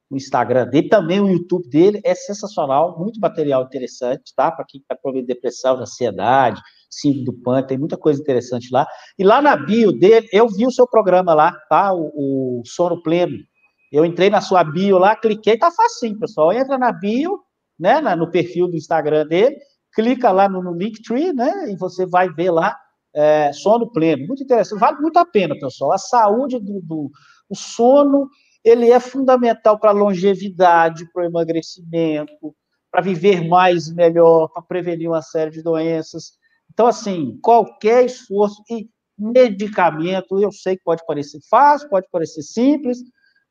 o 0.10 0.16
Instagram 0.16 0.68
dele, 0.68 0.88
também 0.88 1.20
o 1.20 1.28
YouTube 1.28 1.68
dele, 1.70 2.02
é 2.04 2.16
sensacional, 2.16 2.98
muito 2.98 3.20
material 3.20 3.64
interessante, 3.64 4.34
tá? 4.36 4.52
Para 4.52 4.66
quem 4.66 4.80
está 4.80 4.96
com 4.96 5.12
depressão, 5.22 5.78
ansiedade, 5.78 6.62
síndrome 6.90 7.26
do 7.26 7.34
pânico, 7.34 7.68
tem 7.68 7.78
muita 7.78 7.98
coisa 7.98 8.22
interessante 8.22 8.70
lá. 8.72 8.88
E 9.20 9.24
lá 9.24 9.42
na 9.42 9.56
bio 9.58 9.92
dele, 9.92 10.28
eu 10.32 10.48
vi 10.48 10.66
o 10.66 10.72
seu 10.72 10.88
programa 10.88 11.34
lá, 11.34 11.52
tá? 11.70 11.94
O, 11.94 12.60
o 12.60 12.62
Sono 12.66 13.02
Pleno. 13.02 13.38
Eu 13.92 14.06
entrei 14.06 14.30
na 14.30 14.42
sua 14.42 14.64
bio 14.64 14.98
lá, 14.98 15.16
cliquei, 15.16 15.58
tá 15.58 15.72
facinho, 15.72 16.20
pessoal. 16.20 16.54
Entra 16.54 16.78
na 16.78 16.92
bio, 16.92 17.40
né, 17.80 18.00
no 18.16 18.30
perfil 18.32 18.68
do 18.68 18.76
Instagram 18.76 19.26
dele, 19.28 19.56
clica 19.94 20.32
lá 20.32 20.50
no, 20.50 20.62
no 20.62 20.74
Linktree, 20.74 21.34
né, 21.34 21.72
e 21.72 21.76
você 21.78 22.06
vai 22.06 22.30
ver 22.30 22.52
lá 22.52 22.76
é, 23.14 23.52
sono 23.54 23.92
pleno. 23.92 24.28
Muito 24.28 24.44
interessante, 24.44 24.80
vale 24.80 25.00
muito 25.00 25.18
a 25.18 25.26
pena, 25.26 25.56
pessoal. 25.60 25.94
A 25.94 25.98
saúde 25.98 26.60
do, 26.60 26.82
do 26.82 27.12
o 27.50 27.56
sono, 27.56 28.30
ele 28.64 28.92
é 28.92 29.00
fundamental 29.00 29.80
para 29.80 29.92
a 29.92 29.94
longevidade, 29.94 31.10
para 31.12 31.24
o 31.24 31.26
emagrecimento, 31.26 32.56
para 32.92 33.02
viver 33.02 33.48
mais 33.48 33.88
e 33.88 33.94
melhor, 33.94 34.50
para 34.50 34.62
prevenir 34.62 35.10
uma 35.10 35.22
série 35.22 35.52
de 35.52 35.62
doenças. 35.62 36.32
Então, 36.72 36.88
assim, 36.88 37.40
qualquer 37.42 38.06
esforço 38.06 38.62
e 38.70 38.90
medicamento, 39.18 40.40
eu 40.40 40.52
sei 40.52 40.78
que 40.78 40.84
pode 40.84 41.06
parecer 41.06 41.40
fácil, 41.50 41.90
pode 41.90 42.08
parecer 42.12 42.44
simples, 42.44 43.00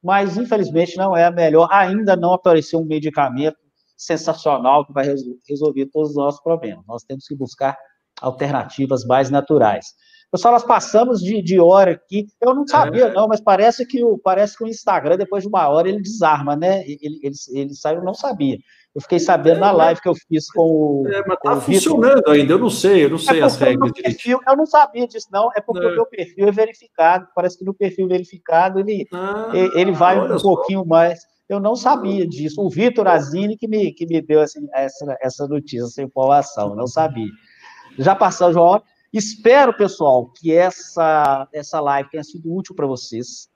mas 0.02 0.36
infelizmente 0.36 0.96
não 0.96 1.16
é 1.16 1.24
a 1.24 1.30
melhor. 1.30 1.68
Ainda 1.72 2.14
não 2.14 2.32
apareceu 2.32 2.78
um 2.78 2.84
medicamento 2.84 3.56
sensacional 3.96 4.86
que 4.86 4.92
vai 4.92 5.06
resolver 5.48 5.86
todos 5.86 6.10
os 6.10 6.16
nossos 6.16 6.40
problemas. 6.42 6.84
Nós 6.86 7.02
temos 7.02 7.26
que 7.26 7.34
buscar 7.34 7.76
alternativas 8.20 9.04
mais 9.04 9.30
naturais. 9.30 9.86
Pessoal, 10.36 10.52
nós 10.52 10.64
passamos 10.64 11.20
de, 11.20 11.40
de 11.40 11.58
hora 11.58 11.92
aqui. 11.92 12.26
Eu 12.42 12.54
não 12.54 12.66
sabia, 12.66 13.06
é. 13.06 13.12
não, 13.12 13.26
mas 13.26 13.40
parece 13.40 13.86
que, 13.86 14.04
o, 14.04 14.18
parece 14.18 14.56
que 14.56 14.64
o 14.64 14.68
Instagram, 14.68 15.16
depois 15.16 15.42
de 15.42 15.48
uma 15.48 15.66
hora, 15.66 15.88
ele 15.88 16.00
desarma, 16.00 16.54
né? 16.54 16.82
Ele, 16.82 17.18
ele, 17.22 17.34
ele 17.54 17.74
saiu, 17.74 18.04
não 18.04 18.12
sabia. 18.12 18.58
Eu 18.94 19.00
fiquei 19.00 19.18
sabendo 19.18 19.56
é, 19.56 19.60
na 19.60 19.72
live 19.72 20.00
que 20.00 20.08
eu 20.08 20.14
fiz 20.14 20.50
com 20.50 20.62
o. 20.62 21.08
É, 21.08 21.22
mas 21.26 21.38
tá 21.38 21.58
funcionando 21.58 22.16
Victor. 22.16 22.34
ainda, 22.34 22.52
eu 22.52 22.58
não 22.58 22.68
sei, 22.68 23.04
eu 23.04 23.08
não 23.08 23.16
é 23.16 23.20
sei 23.20 23.40
é 23.40 23.42
as 23.42 23.56
regras. 23.56 23.92
Perfil, 23.92 24.40
eu 24.46 24.56
não 24.56 24.66
sabia 24.66 25.08
disso, 25.08 25.28
não. 25.32 25.50
É 25.56 25.60
porque 25.62 25.86
é. 25.86 25.88
o 25.88 25.94
meu 25.94 26.06
perfil 26.06 26.48
é 26.48 26.52
verificado. 26.52 27.28
Parece 27.34 27.58
que 27.58 27.64
no 27.64 27.72
perfil 27.72 28.08
verificado 28.08 28.78
ele, 28.78 29.06
ah, 29.12 29.50
ele 29.54 29.92
vai 29.92 30.20
um 30.20 30.38
só. 30.38 30.48
pouquinho 30.48 30.84
mais. 30.84 31.20
Eu 31.48 31.60
não 31.60 31.76
sabia 31.76 32.26
disso. 32.26 32.60
O 32.60 32.68
Vitor 32.68 33.08
Azini 33.08 33.56
que 33.56 33.66
me, 33.66 33.92
que 33.92 34.04
me 34.04 34.20
deu 34.20 34.40
assim, 34.40 34.66
essa, 34.74 35.16
essa 35.22 35.46
notícia, 35.46 35.84
essa 35.84 36.02
informação, 36.02 36.74
não 36.74 36.86
sabia. 36.86 37.30
Já 37.98 38.14
passou, 38.14 38.52
João. 38.52 38.82
Espero, 39.16 39.72
pessoal, 39.72 40.26
que 40.26 40.52
essa, 40.52 41.48
essa 41.50 41.80
live 41.80 42.10
tenha 42.10 42.22
sido 42.22 42.54
útil 42.54 42.74
para 42.74 42.86
vocês. 42.86 43.48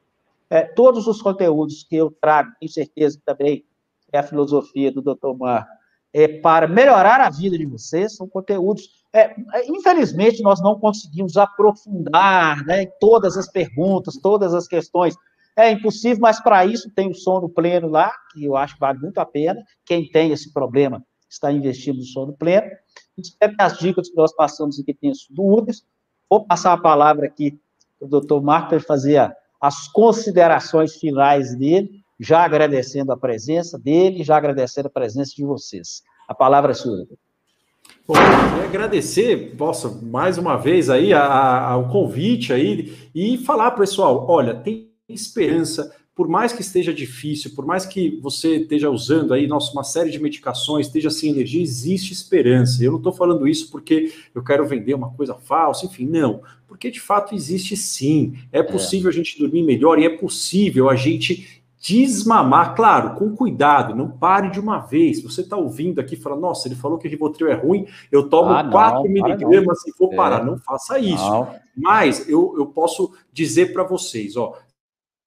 É, 0.48 0.62
todos 0.62 1.06
os 1.06 1.20
conteúdos 1.20 1.84
que 1.84 1.96
eu 1.96 2.10
trago, 2.18 2.50
tenho 2.58 2.72
certeza 2.72 3.18
que 3.18 3.24
também 3.26 3.62
é 4.10 4.20
a 4.20 4.22
filosofia 4.22 4.90
do 4.90 5.02
Dr. 5.02 5.36
Mar, 5.38 5.68
é 6.14 6.26
para 6.26 6.66
melhorar 6.66 7.20
a 7.20 7.28
vida 7.28 7.58
de 7.58 7.66
vocês, 7.66 8.16
são 8.16 8.26
conteúdos. 8.26 9.04
É, 9.12 9.34
é, 9.52 9.68
infelizmente, 9.70 10.42
nós 10.42 10.62
não 10.62 10.80
conseguimos 10.80 11.36
aprofundar 11.36 12.64
né, 12.64 12.86
todas 12.98 13.36
as 13.36 13.46
perguntas, 13.46 14.16
todas 14.16 14.54
as 14.54 14.66
questões. 14.66 15.14
É 15.54 15.70
impossível, 15.70 16.22
mas 16.22 16.40
para 16.40 16.64
isso 16.64 16.90
tem 16.90 17.10
o 17.10 17.14
sono 17.14 17.50
pleno 17.50 17.86
lá, 17.86 18.10
que 18.32 18.46
eu 18.46 18.56
acho 18.56 18.76
que 18.76 18.80
vale 18.80 18.98
muito 18.98 19.18
a 19.18 19.26
pena. 19.26 19.62
Quem 19.84 20.08
tem 20.10 20.32
esse 20.32 20.54
problema 20.54 21.04
está 21.30 21.52
investindo 21.52 21.98
no 21.98 22.04
sono 22.04 22.32
pleno. 22.32 22.70
Espero 23.16 23.56
que 23.56 23.62
as 23.62 23.78
dicas 23.78 24.08
que 24.08 24.16
nós 24.16 24.34
passamos 24.34 24.78
aqui 24.78 24.94
tenham 24.94 25.14
sido 25.14 25.44
úteis. 25.44 25.84
Vou 26.28 26.44
passar 26.44 26.72
a 26.72 26.78
palavra 26.78 27.26
aqui 27.26 27.58
para 27.98 28.06
o 28.06 28.08
doutor 28.08 28.42
Marco 28.42 28.70
para 28.70 28.80
fazer 28.80 29.30
as 29.60 29.88
considerações 29.88 30.96
finais 30.96 31.54
dele 31.54 32.00
já 32.20 32.44
agradecendo 32.44 33.12
a 33.12 33.16
presença 33.16 33.78
dele, 33.78 34.22
já 34.22 34.36
agradecendo 34.36 34.88
a 34.88 34.90
presença 34.90 35.32
de 35.34 35.42
vocês. 35.42 36.02
A 36.28 36.34
palavra 36.34 36.72
é 36.72 36.74
sua. 36.74 37.06
Bom, 38.06 38.14
eu 38.14 38.64
agradecer, 38.64 39.56
posso, 39.56 40.04
mais 40.04 40.36
uma 40.36 40.56
vez 40.56 40.90
aí, 40.90 41.14
a, 41.14 41.22
a, 41.22 41.70
ao 41.70 41.88
convite 41.88 42.52
aí 42.52 42.94
e 43.14 43.38
falar, 43.38 43.70
pessoal, 43.70 44.26
olha, 44.28 44.54
tem 44.54 44.90
esperança, 45.08 45.96
por 46.20 46.28
mais 46.28 46.52
que 46.52 46.60
esteja 46.60 46.92
difícil, 46.92 47.52
por 47.56 47.64
mais 47.64 47.86
que 47.86 48.20
você 48.20 48.56
esteja 48.56 48.90
usando 48.90 49.32
aí 49.32 49.46
nossa, 49.46 49.72
uma 49.72 49.82
série 49.82 50.10
de 50.10 50.18
medicações, 50.18 50.84
esteja 50.84 51.08
sem 51.08 51.30
energia, 51.30 51.62
existe 51.62 52.12
esperança. 52.12 52.84
Eu 52.84 52.90
não 52.90 52.98
estou 52.98 53.10
falando 53.10 53.48
isso 53.48 53.70
porque 53.70 54.12
eu 54.34 54.44
quero 54.44 54.66
vender 54.66 54.92
uma 54.92 55.10
coisa 55.14 55.34
falsa, 55.34 55.86
enfim, 55.86 56.04
não. 56.04 56.42
Porque 56.68 56.90
de 56.90 57.00
fato 57.00 57.34
existe 57.34 57.74
sim. 57.74 58.34
É 58.52 58.62
possível 58.62 59.08
é. 59.08 59.14
a 59.14 59.16
gente 59.16 59.38
dormir 59.38 59.62
melhor 59.62 59.98
e 59.98 60.04
é 60.04 60.10
possível 60.10 60.90
a 60.90 60.94
gente 60.94 61.62
desmamar, 61.80 62.74
claro, 62.74 63.14
com 63.14 63.34
cuidado, 63.34 63.96
não 63.96 64.10
pare 64.10 64.50
de 64.50 64.60
uma 64.60 64.78
vez. 64.78 65.22
Você 65.22 65.40
está 65.40 65.56
ouvindo 65.56 66.02
aqui 66.02 66.16
e 66.16 66.20
fala, 66.20 66.36
nossa, 66.36 66.68
ele 66.68 66.74
falou 66.74 66.98
que 66.98 67.08
o 67.08 67.10
Rivotril 67.10 67.48
é 67.48 67.54
ruim, 67.54 67.86
eu 68.12 68.28
tomo 68.28 68.50
ah, 68.50 68.62
4 68.70 69.04
miligramas 69.04 69.78
e 69.86 69.92
vou 69.98 70.10
parar. 70.10 70.42
É. 70.42 70.44
Não 70.44 70.58
faça 70.58 70.98
isso. 70.98 71.24
Não. 71.24 71.48
Mas 71.74 72.28
eu, 72.28 72.54
eu 72.58 72.66
posso 72.66 73.10
dizer 73.32 73.72
para 73.72 73.84
vocês, 73.84 74.36
ó, 74.36 74.58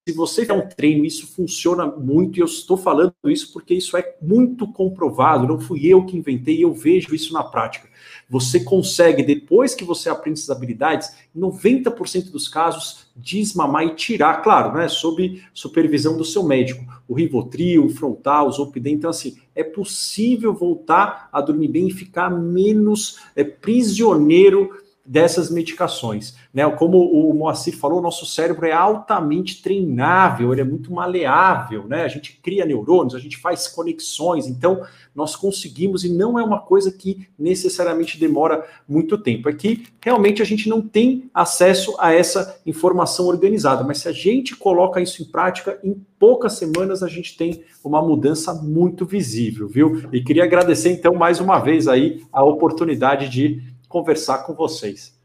se 0.05 0.13
você 0.13 0.45
quer 0.45 0.53
um 0.53 0.67
treino, 0.67 1.05
isso 1.05 1.27
funciona 1.27 1.85
muito, 1.85 2.37
e 2.37 2.41
eu 2.41 2.45
estou 2.45 2.75
falando 2.75 3.13
isso 3.25 3.53
porque 3.53 3.73
isso 3.73 3.95
é 3.95 4.15
muito 4.21 4.67
comprovado, 4.67 5.47
não 5.47 5.61
fui 5.61 5.87
eu 5.87 6.05
que 6.05 6.17
inventei, 6.17 6.61
eu 6.61 6.73
vejo 6.73 7.15
isso 7.15 7.31
na 7.31 7.41
prática. 7.41 7.87
Você 8.29 8.59
consegue, 8.61 9.23
depois 9.23 9.73
que 9.73 9.85
você 9.85 10.09
aprende 10.09 10.39
essas 10.39 10.49
habilidades, 10.49 11.09
em 11.33 11.39
90% 11.39 12.31
dos 12.31 12.49
casos, 12.49 13.07
desmamar 13.15 13.85
e 13.85 13.95
tirar, 13.95 14.41
claro, 14.41 14.77
né, 14.77 14.89
sob 14.89 15.41
supervisão 15.53 16.17
do 16.17 16.25
seu 16.25 16.43
médico. 16.43 16.83
O 17.07 17.13
Rivotril, 17.13 17.85
o 17.85 17.89
Frontal, 17.89 18.47
o 18.47 18.51
Zolpidem. 18.51 18.95
Então, 18.95 19.09
assim, 19.09 19.37
é 19.55 19.63
possível 19.63 20.53
voltar 20.53 21.29
a 21.31 21.39
dormir 21.39 21.69
bem 21.69 21.87
e 21.87 21.93
ficar 21.93 22.29
menos 22.29 23.19
é, 23.35 23.43
prisioneiro 23.43 24.82
dessas 25.05 25.49
medicações. 25.49 26.35
Né? 26.53 26.69
Como 26.71 26.97
o 26.97 27.33
Moacir 27.33 27.77
falou, 27.77 28.01
nosso 28.01 28.25
cérebro 28.25 28.65
é 28.65 28.71
altamente 28.71 29.61
treinável, 29.61 30.51
ele 30.51 30.61
é 30.61 30.65
muito 30.65 30.93
maleável, 30.93 31.85
né? 31.87 32.03
A 32.03 32.07
gente 32.07 32.39
cria 32.41 32.65
neurônios, 32.65 33.15
a 33.15 33.19
gente 33.19 33.37
faz 33.37 33.67
conexões, 33.67 34.47
então 34.47 34.81
nós 35.13 35.35
conseguimos, 35.35 36.03
e 36.03 36.09
não 36.09 36.39
é 36.39 36.43
uma 36.43 36.59
coisa 36.59 36.91
que 36.91 37.27
necessariamente 37.37 38.19
demora 38.19 38.65
muito 38.87 39.17
tempo, 39.17 39.49
é 39.49 39.53
que 39.53 39.85
realmente 40.01 40.41
a 40.41 40.45
gente 40.45 40.69
não 40.69 40.81
tem 40.81 41.29
acesso 41.33 41.95
a 41.99 42.13
essa 42.13 42.59
informação 42.65 43.27
organizada, 43.27 43.83
mas 43.83 43.99
se 43.99 44.07
a 44.07 44.11
gente 44.11 44.55
coloca 44.55 45.01
isso 45.01 45.21
em 45.21 45.25
prática, 45.25 45.79
em 45.83 46.01
poucas 46.17 46.53
semanas 46.53 47.03
a 47.03 47.07
gente 47.09 47.35
tem 47.35 47.63
uma 47.83 48.01
mudança 48.01 48.53
muito 48.53 49.05
visível, 49.05 49.67
viu? 49.67 50.03
E 50.13 50.23
queria 50.23 50.45
agradecer 50.45 50.89
então 50.89 51.13
mais 51.13 51.41
uma 51.41 51.59
vez 51.59 51.87
aí 51.87 52.23
a 52.31 52.43
oportunidade 52.43 53.27
de 53.27 53.72
conversar 53.93 54.39
com 54.39 54.55
vocês. 54.55 55.15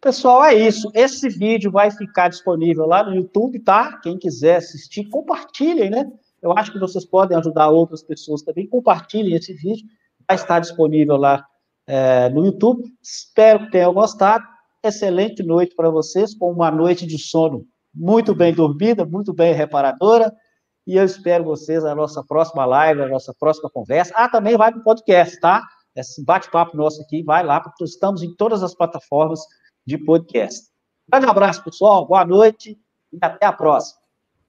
Pessoal, 0.00 0.44
é 0.44 0.54
isso. 0.54 0.90
Esse 0.92 1.28
vídeo 1.28 1.70
vai 1.70 1.88
ficar 1.88 2.28
disponível 2.28 2.84
lá 2.84 3.04
no 3.04 3.14
YouTube, 3.14 3.60
tá? 3.60 3.98
Quem 4.02 4.18
quiser 4.18 4.56
assistir, 4.56 5.08
compartilhem, 5.08 5.88
né? 5.88 6.10
Eu 6.42 6.52
acho 6.58 6.72
que 6.72 6.80
vocês 6.80 7.04
podem 7.04 7.38
ajudar 7.38 7.68
outras 7.68 8.02
pessoas 8.02 8.42
também. 8.42 8.66
Compartilhem 8.66 9.36
esse 9.36 9.52
vídeo. 9.52 9.86
Vai 10.26 10.36
estar 10.36 10.58
disponível 10.58 11.16
lá 11.16 11.46
é, 11.86 12.28
no 12.28 12.44
YouTube. 12.44 12.82
Espero 13.00 13.60
que 13.60 13.70
tenham 13.70 13.94
gostado. 13.94 14.44
Excelente 14.82 15.44
noite 15.44 15.76
para 15.76 15.90
vocês, 15.90 16.34
com 16.34 16.50
uma 16.50 16.70
noite 16.72 17.06
de 17.06 17.18
sono 17.18 17.64
muito 17.94 18.34
bem 18.34 18.52
dormida, 18.52 19.06
muito 19.06 19.32
bem 19.32 19.54
reparadora. 19.54 20.32
E 20.86 20.96
eu 20.96 21.04
espero 21.04 21.44
vocês 21.44 21.82
na 21.82 21.94
nossa 21.94 22.22
próxima 22.22 22.64
live, 22.64 23.00
na 23.00 23.08
nossa 23.08 23.32
próxima 23.38 23.70
conversa. 23.70 24.12
Ah, 24.14 24.28
também 24.28 24.56
vai 24.56 24.70
para 24.70 24.80
o 24.80 24.84
podcast, 24.84 25.38
tá? 25.40 25.62
Esse 26.00 26.24
bate-papo 26.24 26.76
nosso 26.76 27.00
aqui, 27.02 27.22
vai 27.22 27.44
lá, 27.44 27.60
porque 27.60 27.84
estamos 27.84 28.22
em 28.22 28.34
todas 28.34 28.62
as 28.62 28.74
plataformas 28.74 29.40
de 29.86 29.96
podcast. 29.98 30.68
Grande 31.08 31.26
abraço, 31.26 31.62
pessoal, 31.62 32.06
boa 32.06 32.24
noite 32.24 32.78
e 33.12 33.18
até 33.20 33.46
a 33.46 33.52
próxima. 33.52 34.00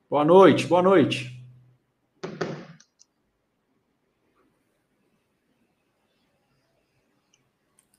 Boa 0.10 0.26
noite, 0.26 0.66
boa 0.66 0.82
noite. 0.82 1.37